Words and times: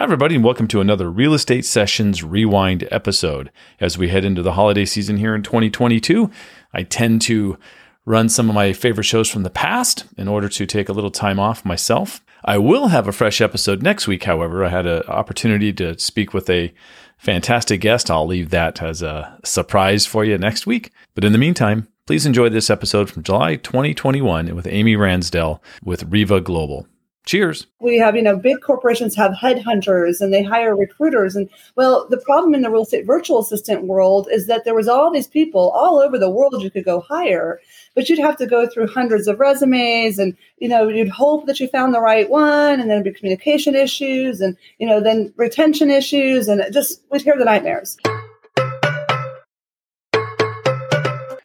Hi, 0.00 0.04
everybody, 0.04 0.34
and 0.34 0.42
welcome 0.42 0.66
to 0.68 0.80
another 0.80 1.10
Real 1.10 1.34
Estate 1.34 1.66
Sessions 1.66 2.24
Rewind 2.24 2.88
episode. 2.90 3.50
As 3.80 3.98
we 3.98 4.08
head 4.08 4.24
into 4.24 4.40
the 4.40 4.54
holiday 4.54 4.86
season 4.86 5.18
here 5.18 5.34
in 5.34 5.42
2022, 5.42 6.30
I 6.72 6.84
tend 6.84 7.20
to 7.20 7.58
run 8.06 8.30
some 8.30 8.48
of 8.48 8.54
my 8.54 8.72
favorite 8.72 9.04
shows 9.04 9.28
from 9.28 9.42
the 9.42 9.50
past 9.50 10.06
in 10.16 10.26
order 10.26 10.48
to 10.48 10.64
take 10.64 10.88
a 10.88 10.94
little 10.94 11.10
time 11.10 11.38
off 11.38 11.66
myself. 11.66 12.22
I 12.46 12.56
will 12.56 12.88
have 12.88 13.08
a 13.08 13.12
fresh 13.12 13.42
episode 13.42 13.82
next 13.82 14.08
week, 14.08 14.24
however. 14.24 14.64
I 14.64 14.70
had 14.70 14.86
an 14.86 15.02
opportunity 15.02 15.70
to 15.74 15.98
speak 15.98 16.32
with 16.32 16.48
a 16.48 16.72
fantastic 17.18 17.82
guest. 17.82 18.10
I'll 18.10 18.26
leave 18.26 18.48
that 18.48 18.80
as 18.80 19.02
a 19.02 19.38
surprise 19.44 20.06
for 20.06 20.24
you 20.24 20.38
next 20.38 20.66
week. 20.66 20.92
But 21.14 21.24
in 21.24 21.32
the 21.32 21.38
meantime, 21.38 21.88
please 22.06 22.24
enjoy 22.24 22.48
this 22.48 22.70
episode 22.70 23.10
from 23.10 23.22
July 23.22 23.56
2021 23.56 24.54
with 24.56 24.66
Amy 24.66 24.96
Ransdell 24.96 25.60
with 25.84 26.10
REVA 26.10 26.40
Global. 26.40 26.86
Cheers. 27.26 27.66
We 27.80 27.98
have, 27.98 28.16
you 28.16 28.22
know, 28.22 28.36
big 28.36 28.60
corporations 28.62 29.14
have 29.14 29.32
headhunters 29.32 30.20
and 30.20 30.32
they 30.32 30.42
hire 30.42 30.74
recruiters. 30.74 31.36
And 31.36 31.50
well, 31.76 32.06
the 32.08 32.16
problem 32.16 32.54
in 32.54 32.62
the 32.62 32.70
real 32.70 32.82
estate 32.82 33.06
virtual 33.06 33.40
assistant 33.40 33.84
world 33.84 34.26
is 34.32 34.46
that 34.46 34.64
there 34.64 34.74
was 34.74 34.88
all 34.88 35.12
these 35.12 35.28
people 35.28 35.70
all 35.70 35.98
over 35.98 36.18
the 36.18 36.30
world 36.30 36.60
you 36.62 36.70
could 36.70 36.84
go 36.84 37.00
hire, 37.00 37.60
but 37.94 38.08
you'd 38.08 38.18
have 38.18 38.38
to 38.38 38.46
go 38.46 38.66
through 38.66 38.88
hundreds 38.88 39.28
of 39.28 39.38
resumes 39.38 40.18
and, 40.18 40.36
you 40.58 40.68
know, 40.68 40.88
you'd 40.88 41.08
hope 41.08 41.46
that 41.46 41.60
you 41.60 41.68
found 41.68 41.94
the 41.94 42.00
right 42.00 42.30
one 42.30 42.80
and 42.80 42.90
then 42.90 43.02
be 43.02 43.12
communication 43.12 43.74
issues 43.74 44.40
and, 44.40 44.56
you 44.78 44.86
know, 44.86 45.00
then 45.00 45.32
retention 45.36 45.90
issues 45.90 46.48
and 46.48 46.62
just 46.72 47.02
we'd 47.10 47.22
hear 47.22 47.36
the 47.38 47.44
nightmares. 47.44 47.98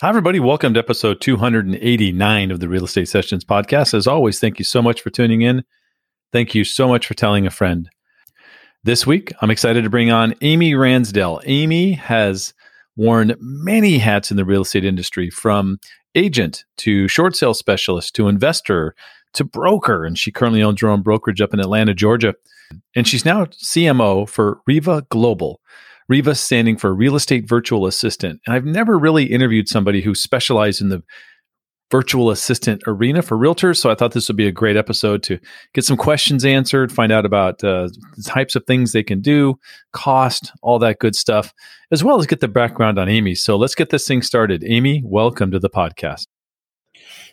Hi, 0.00 0.08
everybody. 0.10 0.38
Welcome 0.38 0.74
to 0.74 0.78
episode 0.78 1.20
289 1.20 2.52
of 2.52 2.60
the 2.60 2.68
Real 2.68 2.84
Estate 2.84 3.08
Sessions 3.08 3.44
podcast. 3.44 3.94
As 3.94 4.06
always, 4.06 4.38
thank 4.38 4.60
you 4.60 4.64
so 4.64 4.80
much 4.80 5.00
for 5.00 5.10
tuning 5.10 5.42
in. 5.42 5.64
Thank 6.32 6.54
you 6.54 6.62
so 6.62 6.86
much 6.86 7.04
for 7.04 7.14
telling 7.14 7.48
a 7.48 7.50
friend. 7.50 7.90
This 8.84 9.08
week, 9.08 9.32
I'm 9.42 9.50
excited 9.50 9.82
to 9.82 9.90
bring 9.90 10.12
on 10.12 10.36
Amy 10.40 10.74
Ransdell. 10.74 11.42
Amy 11.46 11.94
has 11.94 12.54
worn 12.94 13.34
many 13.40 13.98
hats 13.98 14.30
in 14.30 14.36
the 14.36 14.44
real 14.44 14.62
estate 14.62 14.84
industry 14.84 15.30
from 15.30 15.80
agent 16.14 16.64
to 16.76 17.08
short 17.08 17.34
sale 17.34 17.52
specialist 17.52 18.14
to 18.14 18.28
investor 18.28 18.94
to 19.32 19.42
broker. 19.42 20.04
And 20.04 20.16
she 20.16 20.30
currently 20.30 20.62
owns 20.62 20.80
her 20.80 20.88
own 20.88 21.02
brokerage 21.02 21.40
up 21.40 21.52
in 21.52 21.58
Atlanta, 21.58 21.92
Georgia. 21.92 22.36
And 22.94 23.08
she's 23.08 23.24
now 23.24 23.46
CMO 23.46 24.28
for 24.28 24.60
REVA 24.68 25.08
Global 25.08 25.60
REVA 26.08 26.34
standing 26.34 26.76
for 26.76 26.94
Real 26.94 27.16
Estate 27.16 27.48
Virtual 27.48 27.86
Assistant. 27.86 28.40
And 28.46 28.54
I've 28.54 28.64
never 28.64 28.98
really 28.98 29.24
interviewed 29.24 29.68
somebody 29.68 30.00
who 30.00 30.14
specialized 30.14 30.80
in 30.80 30.88
the 30.88 31.02
virtual 31.90 32.30
assistant 32.30 32.82
arena 32.86 33.22
for 33.22 33.36
realtors. 33.36 33.78
So 33.78 33.90
I 33.90 33.94
thought 33.94 34.12
this 34.12 34.28
would 34.28 34.36
be 34.36 34.46
a 34.46 34.52
great 34.52 34.76
episode 34.76 35.22
to 35.24 35.38
get 35.74 35.84
some 35.84 35.96
questions 35.96 36.44
answered, 36.44 36.92
find 36.92 37.12
out 37.12 37.24
about 37.24 37.64
uh, 37.64 37.88
the 38.16 38.22
types 38.24 38.54
of 38.54 38.64
things 38.66 38.92
they 38.92 39.02
can 39.02 39.20
do, 39.20 39.58
cost, 39.92 40.52
all 40.62 40.78
that 40.80 40.98
good 40.98 41.16
stuff, 41.16 41.52
as 41.90 42.04
well 42.04 42.18
as 42.18 42.26
get 42.26 42.40
the 42.40 42.48
background 42.48 42.98
on 42.98 43.08
Amy. 43.08 43.34
So 43.34 43.56
let's 43.56 43.74
get 43.74 43.90
this 43.90 44.06
thing 44.06 44.22
started. 44.22 44.64
Amy, 44.66 45.02
welcome 45.04 45.50
to 45.50 45.58
the 45.58 45.70
podcast. 45.70 46.26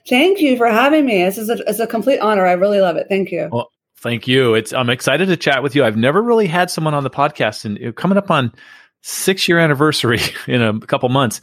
Thank 0.07 0.39
you 0.39 0.55
for 0.55 0.67
having 0.67 1.05
me. 1.05 1.23
This 1.23 1.37
is 1.37 1.49
a, 1.49 1.57
it's 1.67 1.79
a 1.79 1.87
complete 1.87 2.19
honor. 2.19 2.45
I 2.45 2.53
really 2.53 2.79
love 2.79 2.95
it. 2.95 3.07
Thank 3.09 3.31
you. 3.31 3.49
Well, 3.51 3.69
Thank 4.05 4.27
you. 4.27 4.53
It's 4.53 4.71
I'm 4.71 4.91
excited 4.91 5.29
to 5.29 5.35
chat 5.35 5.63
with 5.63 5.73
you. 5.73 5.83
I've 5.83 5.97
never 5.97 6.21
really 6.21 6.45
had 6.45 6.69
someone 6.69 6.93
on 6.93 7.03
the 7.03 7.09
podcast, 7.09 7.65
and 7.65 7.95
coming 7.95 8.19
up 8.19 8.29
on 8.29 8.53
six 9.01 9.47
year 9.47 9.57
anniversary 9.57 10.19
in 10.47 10.61
a 10.61 10.79
couple 10.81 11.09
months 11.09 11.41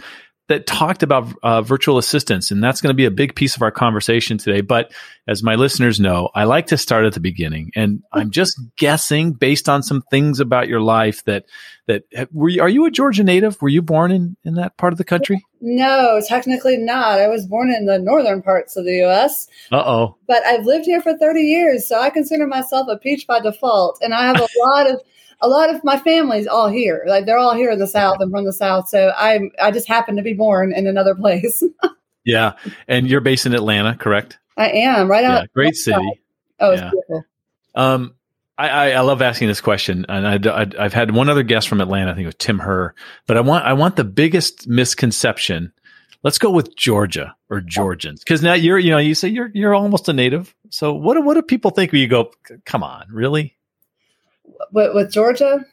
that 0.52 0.66
talked 0.66 1.02
about 1.02 1.32
uh, 1.42 1.62
virtual 1.62 1.96
assistants, 1.96 2.50
and 2.50 2.62
that's 2.62 2.82
going 2.82 2.90
to 2.90 2.94
be 2.94 3.06
a 3.06 3.10
big 3.10 3.34
piece 3.34 3.56
of 3.56 3.62
our 3.62 3.70
conversation 3.70 4.36
today. 4.36 4.60
But 4.60 4.92
as 5.26 5.42
my 5.42 5.54
listeners 5.54 5.98
know, 5.98 6.28
I 6.34 6.44
like 6.44 6.66
to 6.66 6.76
start 6.76 7.06
at 7.06 7.14
the 7.14 7.20
beginning, 7.20 7.70
and 7.74 8.02
I'm 8.12 8.30
just 8.30 8.60
guessing 8.76 9.32
based 9.32 9.70
on 9.70 9.82
some 9.82 10.02
things 10.10 10.40
about 10.40 10.68
your 10.68 10.82
life 10.82 11.24
that 11.24 11.46
that 11.86 12.04
were 12.32 12.50
you, 12.50 12.60
are 12.60 12.68
you 12.68 12.84
a 12.84 12.90
Georgia 12.90 13.24
native? 13.24 13.60
Were 13.62 13.70
you 13.70 13.80
born 13.80 14.12
in 14.12 14.36
in 14.44 14.54
that 14.54 14.76
part 14.76 14.92
of 14.92 14.98
the 14.98 15.04
country? 15.04 15.42
No, 15.62 16.20
technically 16.28 16.76
not. 16.76 17.18
I 17.18 17.28
was 17.28 17.46
born 17.46 17.70
in 17.70 17.86
the 17.86 17.98
northern 17.98 18.42
parts 18.42 18.76
of 18.76 18.84
the 18.84 18.96
U.S. 18.96 19.48
Uh 19.70 19.82
oh. 19.84 20.16
But 20.26 20.44
I've 20.44 20.66
lived 20.66 20.84
here 20.84 21.00
for 21.00 21.16
30 21.16 21.40
years, 21.40 21.88
so 21.88 21.98
I 21.98 22.10
consider 22.10 22.46
myself 22.46 22.88
a 22.90 22.98
peach 22.98 23.26
by 23.26 23.40
default, 23.40 23.98
and 24.02 24.12
I 24.12 24.26
have 24.26 24.36
a 24.36 24.48
lot 24.66 24.90
of 24.90 25.00
a 25.42 25.48
lot 25.48 25.74
of 25.74 25.82
my 25.84 25.98
family's 25.98 26.46
all 26.46 26.68
here. 26.68 27.04
Like 27.06 27.26
they're 27.26 27.38
all 27.38 27.54
here 27.54 27.70
in 27.70 27.78
the 27.78 27.86
South 27.86 28.16
and 28.20 28.30
from 28.30 28.44
the 28.44 28.52
South. 28.52 28.88
So 28.88 29.12
I 29.16 29.40
I 29.60 29.70
just 29.70 29.88
happen 29.88 30.16
to 30.16 30.22
be 30.22 30.32
born 30.32 30.72
in 30.72 30.86
another 30.86 31.14
place. 31.14 31.62
yeah, 32.24 32.52
and 32.88 33.08
you're 33.08 33.20
based 33.20 33.44
in 33.44 33.54
Atlanta, 33.54 33.96
correct? 33.96 34.38
I 34.56 34.70
am 34.70 35.10
right 35.10 35.24
out. 35.24 35.42
Yeah, 35.42 35.46
great 35.54 35.76
city. 35.76 36.22
Oh, 36.60 36.70
it's 36.70 36.82
yeah. 36.82 36.90
beautiful. 36.90 37.24
Um, 37.74 38.14
I, 38.58 38.92
I, 38.92 39.00
love 39.00 39.22
asking 39.22 39.48
this 39.48 39.62
question, 39.62 40.04
and 40.08 40.46
I, 40.46 40.82
have 40.82 40.92
had 40.92 41.14
one 41.14 41.30
other 41.30 41.42
guest 41.42 41.68
from 41.68 41.80
Atlanta. 41.80 42.12
I 42.12 42.14
think 42.14 42.24
it 42.24 42.26
was 42.26 42.34
Tim 42.36 42.58
Herr, 42.58 42.94
but 43.26 43.36
I 43.36 43.40
want 43.40 43.64
I 43.64 43.72
want 43.72 43.96
the 43.96 44.04
biggest 44.04 44.68
misconception. 44.68 45.72
Let's 46.22 46.38
go 46.38 46.50
with 46.50 46.76
Georgia 46.76 47.34
or 47.50 47.60
Georgians, 47.60 48.20
because 48.20 48.42
now 48.42 48.52
you're 48.52 48.78
you 48.78 48.90
know 48.90 48.98
you 48.98 49.14
say 49.14 49.28
you're 49.28 49.50
you're 49.54 49.74
almost 49.74 50.08
a 50.08 50.12
native. 50.12 50.54
So 50.68 50.92
what 50.92 51.14
do, 51.14 51.22
what 51.22 51.34
do 51.34 51.42
people 51.42 51.70
think 51.70 51.92
when 51.92 52.02
you 52.02 52.08
go? 52.08 52.30
Come 52.64 52.84
on, 52.84 53.06
really? 53.10 53.56
With, 54.72 54.94
with 54.94 55.12
Georgia? 55.12 55.64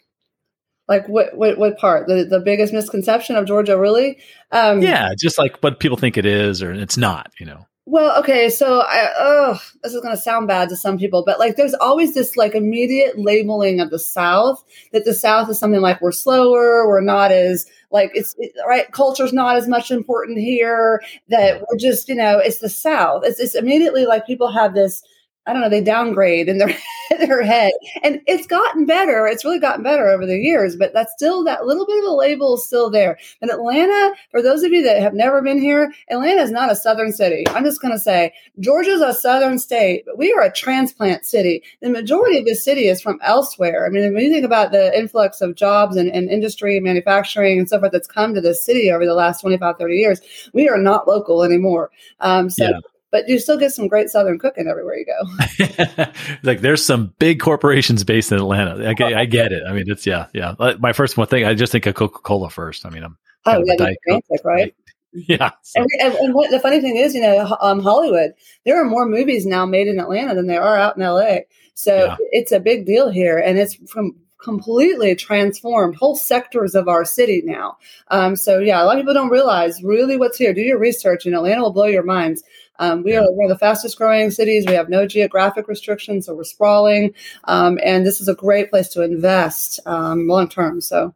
Like 0.88 1.08
what, 1.08 1.38
what, 1.38 1.58
what 1.58 1.78
part? 1.78 2.08
The, 2.08 2.26
the 2.26 2.40
biggest 2.40 2.74
misconception 2.74 3.36
of 3.36 3.46
Georgia, 3.46 3.78
really? 3.78 4.20
Um, 4.52 4.82
yeah, 4.82 5.10
just 5.18 5.38
like 5.38 5.58
what 5.62 5.80
people 5.80 5.98
think 5.98 6.18
it 6.18 6.26
is, 6.26 6.64
or 6.64 6.74
it's 6.74 6.98
not. 6.98 7.32
You 7.40 7.46
know. 7.46 7.66
Well, 7.92 8.20
okay, 8.20 8.52
so 8.52 8.82
I 8.82 9.10
oh, 9.18 9.60
this 9.82 9.96
is 9.96 10.02
going 10.02 10.16
to 10.16 10.22
sound 10.22 10.48
bad 10.48 10.70
to 10.70 10.76
some 10.76 11.00
people, 11.00 11.24
but 11.26 11.40
like 11.40 11.56
there's 11.56 11.74
always 11.74 12.14
this 12.14 12.38
like 12.38 12.54
immediate 12.54 13.18
labeling 13.18 13.80
of 13.80 13.90
the 13.90 13.98
South 13.98 14.64
that 14.94 15.06
the 15.06 15.14
South 15.16 15.50
is 15.50 15.58
something 15.58 15.81
like 15.81 16.00
we're 16.00 16.12
slower, 16.12 16.88
we're 16.88 17.02
not 17.02 17.31
as 17.31 17.66
like 17.90 18.12
it's 18.14 18.36
it, 18.38 18.52
right 18.68 18.92
culture's 18.92 19.34
not 19.34 19.56
as 19.56 19.68
much 19.68 19.90
important 19.90 20.38
here 20.38 21.02
that 21.30 21.62
we're 21.62 21.80
just 21.80 22.08
you 22.10 22.14
know 22.14 22.38
it's 22.38 22.60
the 22.60 22.70
South. 22.70 23.24
It's 23.26 23.40
it's 23.40 23.56
immediately 23.56 24.06
like 24.06 24.28
people 24.28 24.52
have 24.52 24.76
this 24.76 25.02
I 25.50 25.54
don't 25.54 25.62
know, 25.62 25.70
they 25.70 25.82
downgrade 25.82 26.48
in 26.48 26.60
their 26.60 26.76
their 27.20 27.42
head. 27.44 27.72
And 28.04 28.22
it's 28.28 28.46
gotten 28.46 28.86
better. 28.86 29.26
It's 29.28 29.44
really 29.44 29.60
gotten 29.60 29.84
better 29.84 30.10
over 30.10 30.26
the 30.26 30.38
years, 30.38 30.76
but 30.76 30.94
that's 30.94 31.12
still 31.14 31.44
that 31.44 31.66
little 31.66 31.86
bit 31.86 32.04
of 32.04 32.06
a 32.06 32.14
label 32.14 32.56
is 32.56 32.66
still 32.66 32.90
there. 32.90 33.18
And 33.42 33.50
Atlanta, 33.50 34.14
for 34.30 34.42
those 34.42 34.64
of 34.64 34.72
you 34.72 34.84
that 34.84 35.02
have 35.02 35.14
never 35.14 35.42
been 35.42 35.60
here, 35.60 35.92
Atlanta 36.10 36.42
is 36.42 36.52
not 36.52 36.72
a 36.72 36.76
southern 36.76 37.12
city. 37.12 37.46
I'm 37.50 37.64
just 37.64 37.82
going 37.82 37.94
to 37.94 38.00
say 38.00 38.34
Georgia's 38.60 39.02
a 39.02 39.14
southern 39.14 39.58
state, 39.58 40.04
but 40.06 40.18
we 40.18 40.32
are 40.34 40.44
a 40.44 40.52
transplant 40.52 41.26
city. 41.26 41.64
The 41.81 41.90
majority 41.90 42.38
of 42.38 42.46
the 42.46 42.56
city 42.56 42.88
is 42.88 43.02
from 43.02 43.20
elsewhere. 43.24 43.86
I 43.86 43.90
mean, 43.90 44.14
when 44.14 44.24
you 44.24 44.31
think 44.31 44.46
about 44.46 44.72
the 44.72 44.98
influx 44.98 45.42
of 45.42 45.56
jobs 45.56 45.96
and, 45.96 46.12
and 46.12 46.30
industry, 46.30 46.76
and 46.78 46.86
manufacturing, 46.86 47.58
and 47.58 47.68
so 47.68 47.80
forth 47.80 47.92
that's 47.92 48.08
come 48.08 48.34
to 48.36 48.42
this 48.42 48.64
city 48.64 48.92
over 48.92 49.06
the 49.06 49.14
last 49.14 49.42
25, 49.42 49.78
30 49.78 49.96
years, 49.96 50.22
we 50.54 50.70
are 50.70 50.78
not 50.78 51.08
local 51.08 51.44
anymore. 51.44 51.90
Um, 52.20 52.50
so 52.50 52.66
yeah 52.66 52.80
but 53.12 53.28
you 53.28 53.40
still 53.40 53.58
get 53.58 53.72
some 53.72 53.88
great 53.88 54.09
southern 54.09 54.40
cooking 54.40 54.68
everywhere 54.68 54.97
you 54.97 55.06
go. 55.06 56.06
like 56.44 56.62
there's 56.62 56.84
some 56.84 57.14
big 57.20 57.40
corporations 57.40 58.03
based 58.03 58.31
in 58.31 58.38
Atlanta. 58.38 58.88
I 58.88 58.94
get, 58.94 59.14
I 59.14 59.25
get 59.25 59.52
it. 59.52 59.64
I 59.68 59.74
mean, 59.74 59.90
it's 59.90 60.06
yeah, 60.06 60.28
yeah. 60.34 60.56
My 60.80 60.94
first 60.94 61.18
one 61.18 61.28
thing, 61.28 61.46
I 61.46 61.53
just 61.53 61.72
think 61.72 61.86
of 61.86 61.96
Coca 61.96 62.19
Cola 62.19 62.50
first. 62.50 62.86
I 62.86 62.90
mean, 62.90 63.03
I'm 63.03 63.18
oh 63.46 63.64
yeah, 63.66 63.94
romantic, 64.08 64.42
right? 64.44 64.75
Yeah. 65.12 65.50
So. 65.63 65.84
And, 66.01 66.13
and, 66.13 66.36
what, 66.36 66.51
the 66.51 66.60
funny 66.60 66.81
thing 66.81 66.98
is, 66.98 67.16
you 67.16 67.22
know, 67.22 67.57
um, 67.62 67.80
Hollywood, 67.80 68.34
there 68.63 68.80
are 68.80 68.86
more 68.86 69.07
movies 69.07 69.44
now 69.44 69.66
made 69.66 69.88
in 69.88 70.00
Atlanta 70.00 70.36
than 70.36 70.45
there 70.45 70.62
are 70.62 70.78
out 70.78 70.98
in 70.98 71.04
LA. 71.04 71.38
So 71.74 71.95
yeah. 71.95 72.18
it's 72.31 72.51
a 72.51 72.60
big 72.60 72.86
deal 72.86 73.10
here, 73.10 73.39
and 73.39 73.57
it's 73.57 73.74
from 73.89 74.16
completely 74.39 75.16
transformed 75.16 75.95
whole 75.95 76.16
sectors 76.16 76.75
of 76.75 76.88
our 76.88 77.06
city 77.06 77.42
now. 77.44 77.78
Um, 78.10 78.36
so 78.36 78.60
yeah, 78.60 78.81
a 78.81 78.86
lot 78.86 78.98
of 78.98 79.01
people 79.01 79.13
don't 79.13 79.30
realize 79.30 79.84
really 79.84 80.18
what's 80.18 80.38
here. 80.38 80.54
Do 80.54 80.62
your 80.62 80.80
research, 80.80 81.25
and 81.25 81.36
Atlanta 81.36 81.62
will 81.62 81.74
blow 81.74 81.86
your 81.86 82.04
minds. 82.04 82.44
Um, 82.80 83.04
we 83.04 83.16
are 83.16 83.24
one 83.31 83.52
of 83.52 83.56
the 83.56 83.60
fastest 83.60 83.98
growing 83.98 84.31
cities. 84.31 84.66
We 84.66 84.74
have 84.74 84.90
no 84.90 85.06
geographic 85.06 85.68
restrictions, 85.68 86.26
so 86.26 86.34
we're 86.34 86.44
sprawling. 86.46 87.14
Um, 87.44 87.78
and 87.84 88.06
this 88.06 88.20
is 88.20 88.28
a 88.28 88.34
great 88.34 88.72
place 88.72 88.88
to 88.90 89.04
invest 89.04 89.80
um, 89.86 90.28
long 90.28 90.48
term. 90.48 90.81
So, 90.81 91.14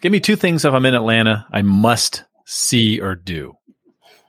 give 0.00 0.12
me 0.12 0.20
two 0.20 0.36
things 0.36 0.64
if 0.64 0.74
I'm 0.74 0.84
in 0.84 0.94
Atlanta 0.94 1.46
I 1.50 1.62
must 1.62 2.24
see 2.44 3.00
or 3.00 3.14
do. 3.14 3.56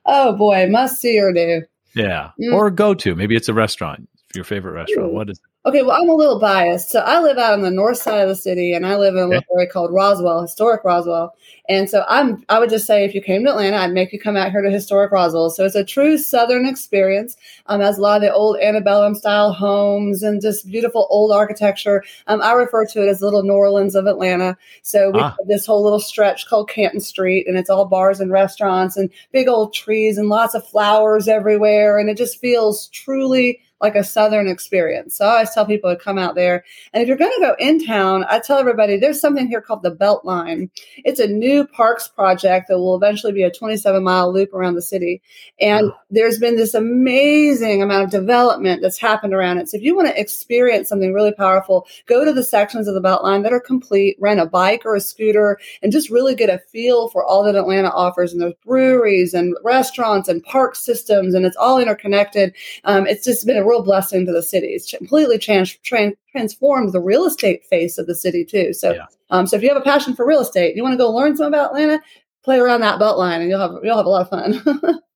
Oh 0.06 0.34
boy, 0.34 0.68
must 0.70 1.02
see 1.02 1.20
or 1.20 1.34
do. 1.34 1.64
Yeah, 1.96 2.32
mm. 2.40 2.54
or 2.54 2.70
go 2.70 2.94
to. 2.94 3.16
Maybe 3.16 3.36
it's 3.36 3.50
a 3.50 3.54
restaurant. 3.54 4.08
Your 4.36 4.44
favorite 4.44 4.74
restaurant. 4.74 5.12
Ooh. 5.12 5.16
What 5.16 5.30
is? 5.30 5.40
It? 5.40 5.44
Okay, 5.68 5.82
well, 5.82 6.02
I'm 6.02 6.08
a 6.08 6.14
little 6.14 6.40
biased. 6.40 6.92
So 6.92 7.02
I 7.02 7.20
live 7.20 7.38
out 7.38 7.52
on 7.52 7.62
the 7.62 7.70
north 7.70 7.98
side 7.98 8.22
of 8.22 8.30
the 8.30 8.38
city, 8.38 8.72
and 8.72 8.86
I 8.86 8.96
live 8.96 9.16
in 9.16 9.24
a 9.24 9.28
little 9.28 9.44
area 9.54 9.68
called 9.68 9.92
Roswell, 9.92 10.42
historic 10.42 10.86
Roswell. 10.86 11.36
And 11.68 11.90
so 11.90 12.06
I'm, 12.08 12.46
I 12.48 12.60
would 12.60 12.70
just 12.70 12.88
say, 12.88 13.04
if 13.04 13.14
you 13.14 13.22
came 13.22 13.44
to 13.44 13.50
Atlanta, 13.50 13.76
I'd 13.76 13.92
make 13.92 14.14
you 14.14 14.20
come 14.20 14.38
out 14.38 14.52
here 14.52 14.62
to 14.62 14.72
historic 14.72 15.12
Roswell. 15.12 15.50
So 15.50 15.66
it's 15.66 15.76
a 15.76 15.84
true 15.84 16.18
Southern 16.18 16.66
experience. 16.66 17.36
Um, 17.66 17.82
has 17.82 17.98
a 17.98 18.02
lot 18.02 18.16
of 18.16 18.22
the 18.22 18.34
old 18.34 18.58
antebellum 18.62 19.14
style 19.14 19.52
homes 19.52 20.24
and 20.24 20.42
just 20.42 20.72
beautiful 20.72 21.06
old 21.10 21.34
architecture. 21.34 22.02
Um, 22.28 22.42
I 22.42 22.54
refer 22.54 22.86
to 22.86 23.04
it 23.04 23.10
as 23.10 23.20
the 23.20 23.26
little 23.26 23.44
New 23.44 23.52
Orleans 23.52 23.96
of 23.96 24.06
Atlanta. 24.08 24.58
So 24.84 25.12
we 25.12 25.20
ah. 25.20 25.36
have 25.38 25.48
this 25.50 25.66
whole 25.66 25.84
little 25.84 26.00
stretch 26.00 26.48
called 26.48 26.70
Canton 26.70 27.02
Street, 27.02 27.46
and 27.46 27.58
it's 27.58 27.70
all 27.70 27.84
bars 27.84 28.22
and 28.22 28.32
restaurants 28.32 28.96
and 28.96 29.10
big 29.34 29.50
old 29.50 29.74
trees 29.74 30.18
and 30.18 30.30
lots 30.30 30.56
of 30.56 30.66
flowers 30.66 31.28
everywhere, 31.28 32.00
and 32.00 32.10
it 32.10 32.16
just 32.16 32.40
feels 32.40 32.88
truly 32.88 33.60
like 33.82 33.96
a 33.96 34.04
southern 34.04 34.48
experience. 34.48 35.16
So 35.16 35.26
I 35.26 35.34
always 35.34 35.52
tell 35.52 35.66
people 35.66 35.90
to 35.90 36.02
come 36.02 36.18
out 36.18 36.36
there. 36.36 36.64
And 36.94 37.02
if 37.02 37.08
you're 37.08 37.18
going 37.18 37.34
to 37.36 37.42
go 37.42 37.56
in 37.60 37.86
town, 37.86 38.26
I 38.30 38.40
tell 38.40 38.58
everybody 38.58 38.98
there's 38.98 39.22
something 39.22 39.48
here 39.48 39.62
called 39.62 39.84
the 39.84 39.96
Beltline. 39.96 40.70
It's 40.98 41.20
a 41.20 41.28
new 41.28 41.66
parks 41.66 42.08
project 42.08 42.70
that 42.70 42.80
will 42.80 42.96
eventually 42.96 43.34
be 43.34 43.44
a 43.44 43.52
27 43.52 44.04
mile 44.04 44.34
loop 44.34 44.54
around 44.54 44.76
the 44.76 44.82
city. 44.82 45.22
And 45.60 45.92
there's 46.10 46.40
been 46.40 46.56
this 46.56 46.74
amazing 46.74 47.84
amount 47.84 48.06
of 48.06 48.10
development 48.10 48.82
that's 48.82 48.98
happened 48.98 49.34
around 49.34 49.60
it. 49.60 49.70
So 49.70 49.78
if 49.78 49.84
you 49.84 49.96
want 49.96 50.08
to 50.08 50.20
experience 50.20 50.90
something 50.90 51.14
really 51.14 51.34
powerful, 51.34 51.88
go 52.08 52.26
to 52.26 52.34
the 52.34 52.44
sections 52.44 52.88
of 52.88 52.96
the 52.96 53.02
Beltline 53.02 53.44
that 53.44 53.54
are 53.54 53.60
complete, 53.60 54.18
rent 54.20 54.40
a 54.40 54.46
bike 54.46 54.84
or 54.86 54.96
a 54.96 55.02
scooter, 55.02 55.60
and 55.84 55.92
just 55.92 56.10
really 56.10 56.34
get 56.34 56.50
a 56.50 56.60
feel 56.60 57.10
for 57.10 57.24
all 57.24 57.44
that 57.44 57.56
Atlanta 57.56 57.90
offers. 57.90 58.34
And 58.34 58.42
there's 58.42 58.54
breweries 58.66 59.34
and 59.34 59.56
restaurants 59.64 60.28
and 60.30 60.44
park 60.44 60.76
systems, 60.76 61.36
and 61.36 61.46
it's 61.46 61.58
all 61.58 61.80
interconnected. 61.80 62.56
Um, 62.84 63.06
it's 63.06 63.24
just 63.24 63.46
been 63.46 63.58
a 63.58 63.67
real 63.68 63.84
blessing 63.84 64.26
to 64.26 64.32
the 64.32 64.44
city. 64.44 64.68
It's 64.68 64.92
completely 64.92 65.38
trans- 65.38 65.78
trans- 65.84 66.16
transformed 66.32 66.94
the 66.94 67.02
real 67.02 67.26
estate 67.26 67.66
face 67.66 67.98
of 67.98 68.08
the 68.08 68.16
city 68.16 68.46
too. 68.46 68.74
So, 68.74 68.94
yeah. 68.94 69.06
um, 69.30 69.48
so 69.48 69.56
if 69.56 69.64
you 69.64 69.70
have 69.70 69.78
a 69.78 69.82
passion 69.82 70.16
for 70.16 70.26
real 70.26 70.42
estate, 70.42 70.76
you 70.76 70.84
want 70.84 70.94
to 70.94 70.98
go 70.98 71.12
learn 71.12 71.36
some 71.36 71.48
about 71.48 71.72
Atlanta, 71.72 72.02
play 72.44 72.60
around 72.60 72.82
that 72.82 73.00
Beltline, 73.00 73.42
and 73.42 73.50
you'll 73.50 73.60
have 73.60 73.84
you'll 73.84 73.98
have 73.98 74.06
a 74.06 74.10
lot 74.10 74.22
of 74.22 74.30
fun. 74.30 75.00